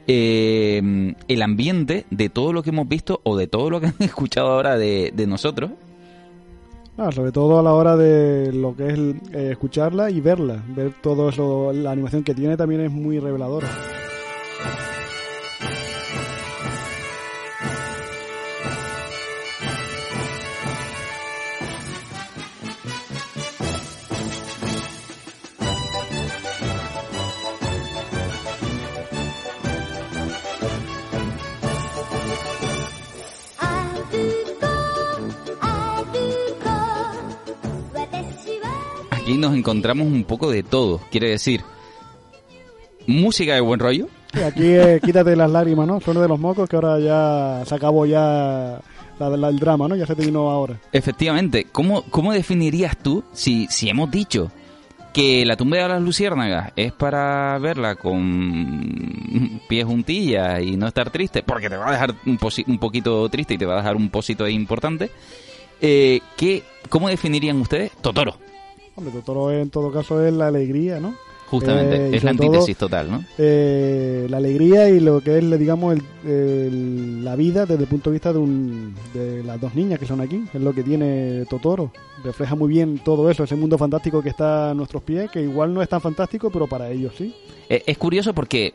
eh, 0.06 1.14
el 1.26 1.42
ambiente 1.42 2.06
de 2.10 2.28
todo 2.28 2.52
lo 2.52 2.62
que 2.62 2.70
hemos 2.70 2.86
visto 2.88 3.20
o 3.24 3.36
de 3.36 3.48
todo 3.48 3.68
lo 3.70 3.80
que 3.80 3.86
han 3.88 3.94
escuchado 3.98 4.52
ahora 4.52 4.78
de, 4.78 5.12
de 5.12 5.26
nosotros. 5.26 5.72
Ah, 6.96 7.10
sobre 7.10 7.32
todo 7.32 7.58
a 7.58 7.62
la 7.64 7.74
hora 7.74 7.96
de 7.96 8.52
lo 8.52 8.76
que 8.76 8.86
es 8.86 8.98
eh, 9.32 9.48
escucharla 9.50 10.10
y 10.12 10.20
verla. 10.20 10.62
Ver 10.68 10.92
todo 11.02 11.28
eso, 11.28 11.72
la 11.72 11.90
animación 11.90 12.22
que 12.22 12.34
tiene 12.36 12.56
también 12.56 12.82
es 12.82 12.92
muy 12.92 13.18
reveladora. 13.18 13.66
Aquí 39.26 39.36
nos 39.36 39.56
encontramos 39.56 40.06
un 40.06 40.22
poco 40.22 40.52
de 40.52 40.62
todo, 40.62 41.00
quiere 41.10 41.30
decir, 41.30 41.62
música 43.08 43.54
de 43.54 43.60
buen 43.60 43.80
rollo, 43.80 44.06
Y 44.32 44.38
aquí 44.38 44.62
eh, 44.62 45.00
quítate 45.04 45.34
las 45.34 45.50
lágrimas, 45.50 45.84
¿no? 45.88 46.00
Suena 46.00 46.20
de 46.20 46.28
los 46.28 46.38
mocos 46.38 46.68
que 46.68 46.76
ahora 46.76 47.00
ya 47.00 47.64
se 47.66 47.74
acabó 47.74 48.06
ya 48.06 48.80
la, 49.18 49.28
la- 49.30 49.48
el 49.48 49.58
drama, 49.58 49.88
¿no? 49.88 49.96
Ya 49.96 50.06
se 50.06 50.14
terminó 50.14 50.48
ahora. 50.48 50.78
Efectivamente, 50.92 51.66
¿cómo, 51.72 52.02
cómo 52.08 52.32
definirías 52.32 52.96
tú, 52.98 53.24
si, 53.32 53.66
si 53.68 53.88
hemos 53.88 54.12
dicho 54.12 54.52
que 55.12 55.44
la 55.44 55.56
tumba 55.56 55.78
de 55.78 55.88
las 55.88 56.02
luciérnagas 56.02 56.72
es 56.76 56.92
para 56.92 57.58
verla 57.58 57.96
con 57.96 59.60
pies 59.68 59.86
juntillas 59.86 60.62
y 60.62 60.76
no 60.76 60.86
estar 60.86 61.10
triste, 61.10 61.42
porque 61.42 61.68
te 61.68 61.76
va 61.76 61.88
a 61.88 61.92
dejar 61.92 62.14
un, 62.26 62.38
un 62.68 62.78
poquito 62.78 63.28
triste 63.28 63.54
y 63.54 63.58
te 63.58 63.66
va 63.66 63.74
a 63.74 63.78
dejar 63.78 63.96
un 63.96 64.08
posito 64.08 64.44
ahí 64.44 64.54
importante, 64.54 65.10
eh, 65.80 66.20
¿qué, 66.36 66.62
¿cómo 66.88 67.08
definirían 67.08 67.60
ustedes 67.60 67.90
Totoro? 68.00 68.36
Hombre, 68.96 69.12
Totoro 69.12 69.52
en 69.52 69.70
todo 69.70 69.92
caso 69.92 70.24
es 70.24 70.32
la 70.32 70.48
alegría, 70.48 70.98
¿no? 71.00 71.14
Justamente, 71.48 72.08
Eh, 72.08 72.16
es 72.16 72.24
la 72.24 72.32
todo, 72.34 72.46
antítesis 72.46 72.76
total, 72.76 73.08
¿no? 73.08 73.24
eh, 73.38 74.26
la 74.28 74.38
alegría 74.38 74.88
y 74.88 74.98
lo 74.98 75.20
que 75.20 75.38
es, 75.38 75.58
digamos, 75.60 75.94
el- 75.94 76.02
el- 76.28 77.24
la 77.24 77.36
vida 77.36 77.66
desde 77.66 77.84
el 77.84 77.88
punto 77.88 78.10
de 78.10 78.14
vista 78.14 78.32
de, 78.32 78.38
un, 78.40 78.94
de 79.14 79.44
las 79.44 79.60
dos 79.60 79.72
niñas 79.76 80.00
que 80.00 80.06
son 80.06 80.20
aquí. 80.20 80.42
Es 80.52 80.60
lo 80.60 80.72
que 80.72 80.82
tiene 80.82 81.44
Totoro. 81.48 81.92
Refleja 82.24 82.56
muy 82.56 82.68
bien 82.68 82.98
todo 82.98 83.30
eso, 83.30 83.44
ese 83.44 83.54
mundo 83.54 83.78
fantástico 83.78 84.22
que 84.22 84.30
está 84.30 84.70
a 84.70 84.74
nuestros 84.74 85.04
pies, 85.04 85.30
que 85.30 85.40
igual 85.42 85.72
no 85.72 85.82
es 85.82 85.88
tan 85.88 86.00
fantástico, 86.00 86.50
pero 86.50 86.66
para 86.66 86.90
ellos 86.90 87.12
sí. 87.16 87.32
Eh, 87.68 87.82
Es 87.86 87.96
curioso 87.98 88.34
porque 88.34 88.72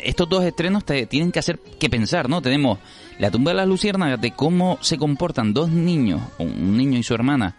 estos 0.00 0.26
dos 0.28 0.42
estrenos 0.44 0.84
te 0.86 1.04
tienen 1.04 1.32
que 1.32 1.38
hacer 1.40 1.58
que 1.58 1.90
pensar, 1.90 2.30
¿no? 2.30 2.40
Tenemos 2.40 2.78
La 3.18 3.30
tumba 3.30 3.50
de 3.50 3.56
las 3.58 3.68
luciérnagas 3.68 4.20
de 4.20 4.30
cómo 4.32 4.78
se 4.80 4.96
comportan 4.96 5.52
dos 5.52 5.68
niños, 5.70 6.20
un 6.38 6.76
niño 6.78 6.98
y 6.98 7.02
su 7.02 7.12
hermana, 7.14 7.56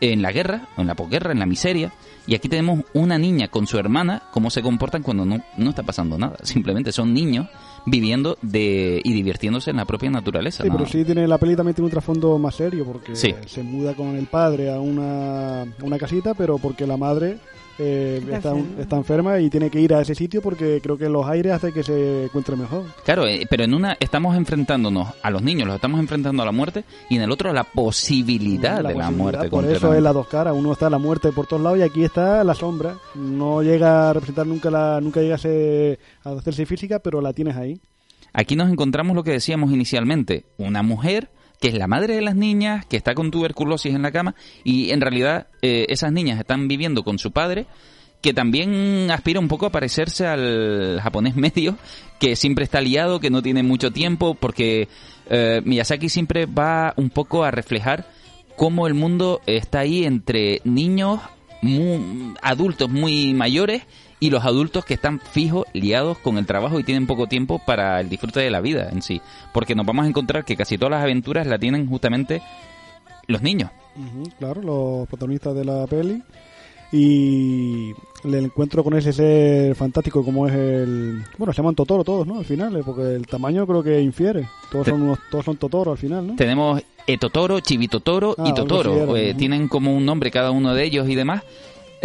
en 0.00 0.22
la 0.22 0.32
guerra, 0.32 0.68
en 0.76 0.86
la 0.86 0.94
posguerra, 0.94 1.32
en 1.32 1.38
la 1.38 1.46
miseria. 1.46 1.92
Y 2.26 2.34
aquí 2.34 2.48
tenemos 2.48 2.80
una 2.94 3.18
niña 3.18 3.48
con 3.48 3.66
su 3.66 3.78
hermana, 3.78 4.22
cómo 4.32 4.50
se 4.50 4.62
comportan 4.62 5.02
cuando 5.02 5.24
no, 5.26 5.38
no 5.56 5.70
está 5.70 5.82
pasando 5.82 6.16
nada. 6.18 6.36
Simplemente 6.42 6.90
son 6.92 7.12
niños 7.12 7.48
viviendo 7.86 8.38
de 8.40 9.00
y 9.04 9.12
divirtiéndose 9.12 9.70
en 9.70 9.76
la 9.76 9.84
propia 9.84 10.10
naturaleza. 10.10 10.62
Sí, 10.62 10.70
¿no? 10.70 10.76
pero 10.76 10.88
sí 10.88 11.04
tiene 11.04 11.28
la 11.28 11.36
peli 11.36 11.54
también 11.54 11.74
tiene 11.74 11.84
un 11.86 11.90
trasfondo 11.90 12.38
más 12.38 12.54
serio 12.54 12.84
porque 12.86 13.14
Sí. 13.14 13.34
se 13.46 13.62
muda 13.62 13.94
con 13.94 14.16
el 14.16 14.26
padre 14.26 14.72
a 14.72 14.80
una, 14.80 15.62
a 15.62 15.66
una 15.82 15.98
casita, 15.98 16.32
pero 16.34 16.56
porque 16.58 16.86
la 16.86 16.96
madre 16.96 17.38
eh, 17.78 18.20
Está 18.22 18.36
está, 18.36 18.50
enferma. 18.50 18.82
está 18.82 18.96
enferma 18.96 19.40
y 19.40 19.50
tiene 19.50 19.70
que 19.70 19.80
ir 19.80 19.94
a 19.94 20.00
ese 20.00 20.14
sitio 20.14 20.40
porque 20.42 20.80
creo 20.82 20.96
que 20.96 21.08
los 21.08 21.26
aires 21.26 21.52
hace 21.52 21.72
que 21.72 21.82
se 21.82 22.24
encuentre 22.24 22.56
mejor. 22.56 22.84
Claro, 23.04 23.26
eh, 23.26 23.46
pero 23.48 23.64
en 23.64 23.74
una 23.74 23.96
estamos 24.00 24.36
enfrentándonos 24.36 25.08
a 25.22 25.30
los 25.30 25.42
niños, 25.42 25.66
los 25.66 25.76
estamos 25.76 26.00
enfrentando 26.00 26.42
a 26.42 26.46
la 26.46 26.52
muerte, 26.52 26.84
y 27.08 27.16
en 27.16 27.22
el 27.22 27.30
otro 27.30 27.50
a 27.50 27.52
la 27.52 27.64
posibilidad 27.64 28.82
de 28.82 28.94
la 28.94 29.10
muerte. 29.10 29.48
Por 29.48 29.64
eso 29.64 29.92
es 29.94 30.02
las 30.02 30.14
dos 30.14 30.26
caras. 30.28 30.54
Uno 30.56 30.72
está 30.72 30.88
la 30.90 30.98
muerte 30.98 31.32
por 31.32 31.46
todos 31.46 31.62
lados 31.62 31.78
y 31.78 31.82
aquí 31.82 32.04
está 32.04 32.44
la 32.44 32.54
sombra. 32.54 32.96
No 33.14 33.62
llega 33.62 34.10
a 34.10 34.12
representar 34.12 34.46
nunca 34.46 34.70
la, 34.70 35.00
nunca 35.00 35.20
llega 35.20 35.34
a, 35.36 35.38
ser- 35.38 35.98
a 36.24 36.30
hacerse 36.32 36.66
física, 36.66 36.98
pero 36.98 37.20
la 37.20 37.32
tienes 37.32 37.56
ahí. 37.56 37.80
Aquí 38.32 38.56
nos 38.56 38.70
encontramos 38.70 39.14
lo 39.14 39.22
que 39.22 39.30
decíamos 39.30 39.70
inicialmente, 39.70 40.44
una 40.58 40.82
mujer 40.82 41.30
que 41.60 41.68
es 41.68 41.74
la 41.74 41.86
madre 41.86 42.14
de 42.14 42.22
las 42.22 42.36
niñas, 42.36 42.84
que 42.86 42.96
está 42.96 43.14
con 43.14 43.30
tuberculosis 43.30 43.94
en 43.94 44.02
la 44.02 44.12
cama, 44.12 44.34
y 44.64 44.90
en 44.90 45.00
realidad 45.00 45.46
eh, 45.62 45.86
esas 45.88 46.12
niñas 46.12 46.38
están 46.38 46.68
viviendo 46.68 47.04
con 47.04 47.18
su 47.18 47.32
padre, 47.32 47.66
que 48.20 48.32
también 48.32 49.10
aspira 49.10 49.38
un 49.38 49.48
poco 49.48 49.66
a 49.66 49.70
parecerse 49.70 50.26
al 50.26 50.98
japonés 51.02 51.36
medio, 51.36 51.76
que 52.18 52.36
siempre 52.36 52.64
está 52.64 52.80
liado, 52.80 53.20
que 53.20 53.30
no 53.30 53.42
tiene 53.42 53.62
mucho 53.62 53.90
tiempo, 53.90 54.34
porque 54.34 54.88
eh, 55.28 55.60
Miyazaki 55.64 56.08
siempre 56.08 56.46
va 56.46 56.94
un 56.96 57.10
poco 57.10 57.44
a 57.44 57.50
reflejar 57.50 58.06
cómo 58.56 58.86
el 58.86 58.94
mundo 58.94 59.40
está 59.46 59.80
ahí 59.80 60.04
entre 60.04 60.60
niños, 60.64 61.20
adultos 62.42 62.90
muy 62.90 63.34
mayores, 63.34 63.82
y 64.24 64.30
los 64.30 64.44
adultos 64.44 64.84
que 64.86 64.94
están 64.94 65.20
fijos, 65.20 65.66
liados 65.74 66.16
con 66.18 66.38
el 66.38 66.46
trabajo 66.46 66.78
y 66.80 66.84
tienen 66.84 67.06
poco 67.06 67.26
tiempo 67.26 67.60
para 67.66 68.00
el 68.00 68.08
disfrute 68.08 68.40
de 68.40 68.48
la 68.50 68.60
vida 68.62 68.88
en 68.90 69.02
sí. 69.02 69.20
Porque 69.52 69.74
nos 69.74 69.84
vamos 69.84 70.06
a 70.06 70.08
encontrar 70.08 70.44
que 70.46 70.56
casi 70.56 70.78
todas 70.78 70.92
las 70.92 71.02
aventuras 71.02 71.46
la 71.46 71.58
tienen 71.58 71.86
justamente 71.86 72.40
los 73.26 73.42
niños. 73.42 73.70
Ujú, 73.96 74.30
claro, 74.38 74.62
los 74.62 75.08
protagonistas 75.08 75.54
de 75.54 75.64
la 75.66 75.86
peli. 75.86 76.22
Y 76.92 77.90
el 78.24 78.34
encuentro 78.36 78.84
con 78.84 78.94
ese 78.96 79.12
ser 79.12 79.74
fantástico 79.74 80.24
como 80.24 80.46
es 80.46 80.54
el... 80.54 81.22
Bueno, 81.36 81.52
se 81.52 81.58
llaman 81.58 81.74
Totoro 81.74 82.04
todos, 82.04 82.26
¿no? 82.26 82.38
Al 82.38 82.44
final, 82.44 82.76
eh, 82.76 82.82
porque 82.86 83.14
el 83.16 83.26
tamaño 83.26 83.66
creo 83.66 83.82
que 83.82 84.00
infiere. 84.00 84.48
Todos 84.70 84.84
Te- 84.84 84.90
son, 84.92 85.02
unos, 85.02 85.18
todos 85.30 85.44
son 85.44 85.56
Totoro 85.56 85.92
al 85.92 85.98
final, 85.98 86.26
¿no? 86.26 86.36
Tenemos 86.36 86.80
Etotoro, 87.06 87.60
Chivitotoro 87.60 88.36
Ah, 88.38 88.44
y 88.48 88.54
Totoro. 88.54 88.94
era, 89.16 89.20
Eh, 89.20 89.34
tienen 89.34 89.68
como 89.68 89.92
un 89.94 90.06
nombre 90.06 90.30
cada 90.30 90.50
uno 90.52 90.72
de 90.74 90.84
ellos 90.84 91.08
y 91.08 91.14
demás. 91.14 91.42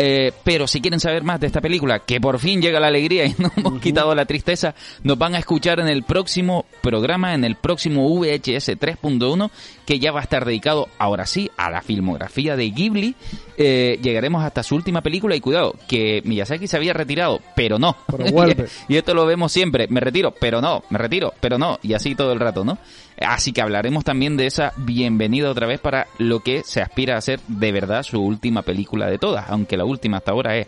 Eh, 0.01 0.31
pero 0.45 0.65
si 0.65 0.79
quieren 0.79 1.01
saber 1.01 1.23
más 1.23 1.41
de 1.41 1.47
esta 1.47 1.59
película, 1.59 1.99
que 1.99 2.21
por 2.21 2.39
fin 2.39 2.61
llega 2.61 2.79
la 2.79 2.87
alegría 2.87 3.25
y 3.25 3.35
nos 3.37 3.51
hemos 3.57 3.81
quitado 3.81 4.15
la 4.15 4.25
tristeza, 4.25 4.73
nos 5.03 5.17
van 5.17 5.35
a 5.35 5.39
escuchar 5.39 5.81
en 5.81 5.89
el 5.89 6.03
próximo 6.03 6.65
programa, 6.81 7.33
en 7.33 7.43
el 7.43 7.55
próximo 7.55 8.07
VHS 8.07 8.79
3.1, 8.79 9.51
que 9.85 9.99
ya 9.99 10.13
va 10.13 10.21
a 10.21 10.23
estar 10.23 10.45
dedicado 10.45 10.87
ahora 10.99 11.25
sí 11.25 11.51
a 11.57 11.69
la 11.69 11.81
filmografía 11.81 12.55
de 12.55 12.69
Ghibli. 12.69 13.13
Eh, 13.57 13.99
llegaremos 14.01 14.41
hasta 14.41 14.63
su 14.63 14.75
última 14.75 15.01
película 15.01 15.35
y 15.35 15.41
cuidado, 15.41 15.75
que 15.85 16.21
Miyazaki 16.23 16.67
se 16.67 16.77
había 16.77 16.93
retirado, 16.93 17.41
pero 17.53 17.77
no. 17.77 17.97
Pero 18.07 18.55
y 18.87 18.95
esto 18.95 19.13
lo 19.13 19.25
vemos 19.25 19.51
siempre, 19.51 19.87
me 19.89 19.99
retiro, 19.99 20.31
pero 20.31 20.61
no, 20.61 20.81
me 20.89 20.97
retiro, 20.97 21.33
pero 21.41 21.57
no, 21.57 21.77
y 21.83 21.93
así 21.93 22.15
todo 22.15 22.31
el 22.31 22.39
rato, 22.39 22.63
¿no? 22.63 22.77
Así 23.21 23.51
que 23.51 23.61
hablaremos 23.61 24.03
también 24.03 24.37
de 24.37 24.45
esa 24.45 24.73
bienvenida 24.77 25.49
otra 25.49 25.67
vez 25.67 25.79
para 25.79 26.07
lo 26.17 26.39
que 26.39 26.63
se 26.63 26.81
aspira 26.81 27.17
a 27.17 27.21
ser 27.21 27.39
de 27.47 27.71
verdad 27.71 28.03
su 28.03 28.21
última 28.21 28.61
película 28.61 29.07
de 29.07 29.17
todas, 29.17 29.49
aunque 29.49 29.77
la 29.77 29.85
última 29.85 30.17
hasta 30.17 30.31
ahora 30.31 30.55
es 30.57 30.67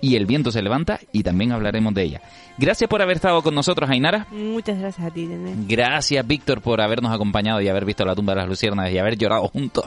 Y 0.00 0.16
el 0.16 0.26
viento 0.26 0.50
se 0.50 0.62
levanta 0.62 0.98
y 1.12 1.22
también 1.22 1.52
hablaremos 1.52 1.94
de 1.94 2.02
ella. 2.02 2.22
Gracias 2.58 2.88
por 2.90 3.00
haber 3.02 3.16
estado 3.16 3.40
con 3.42 3.54
nosotros, 3.54 3.88
Ainara. 3.88 4.26
Muchas 4.32 4.78
gracias 4.78 5.06
a 5.06 5.10
ti, 5.10 5.26
René. 5.26 5.54
Gracias, 5.68 6.26
Víctor, 6.26 6.60
por 6.60 6.80
habernos 6.80 7.12
acompañado 7.12 7.60
y 7.60 7.68
haber 7.68 7.84
visto 7.84 8.04
la 8.04 8.14
tumba 8.14 8.34
de 8.34 8.40
las 8.40 8.48
luciernas 8.48 8.90
y 8.90 8.98
haber 8.98 9.16
llorado 9.16 9.46
juntos. 9.48 9.84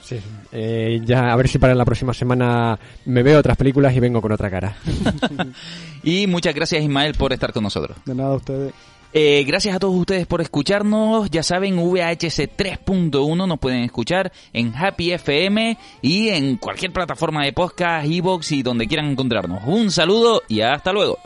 Sí, 0.00 0.18
sí. 0.18 0.24
Eh, 0.52 1.00
ya 1.04 1.32
a 1.32 1.36
ver 1.36 1.48
si 1.48 1.58
para 1.58 1.74
la 1.74 1.84
próxima 1.84 2.14
semana 2.14 2.78
me 3.06 3.22
veo 3.22 3.40
otras 3.40 3.56
películas 3.56 3.94
y 3.96 3.98
vengo 3.98 4.22
con 4.22 4.30
otra 4.30 4.50
cara. 4.50 4.76
Y 6.02 6.28
muchas 6.28 6.54
gracias, 6.54 6.80
Ismael, 6.84 7.14
por 7.14 7.32
estar 7.32 7.52
con 7.52 7.64
nosotros. 7.64 7.96
De 8.04 8.14
nada, 8.14 8.36
ustedes. 8.36 8.72
Eh, 9.18 9.44
gracias 9.46 9.74
a 9.74 9.78
todos 9.78 9.94
ustedes 9.94 10.26
por 10.26 10.42
escucharnos. 10.42 11.30
Ya 11.30 11.42
saben, 11.42 11.78
VHS 11.78 12.50
3.1 12.54 13.48
nos 13.48 13.58
pueden 13.58 13.82
escuchar 13.82 14.30
en 14.52 14.76
Happy 14.76 15.10
FM 15.10 15.78
y 16.02 16.28
en 16.28 16.58
cualquier 16.58 16.92
plataforma 16.92 17.42
de 17.42 17.54
podcast, 17.54 18.06
Evox 18.06 18.52
y 18.52 18.62
donde 18.62 18.86
quieran 18.86 19.06
encontrarnos. 19.06 19.62
Un 19.64 19.90
saludo 19.90 20.42
y 20.48 20.60
hasta 20.60 20.92
luego. 20.92 21.16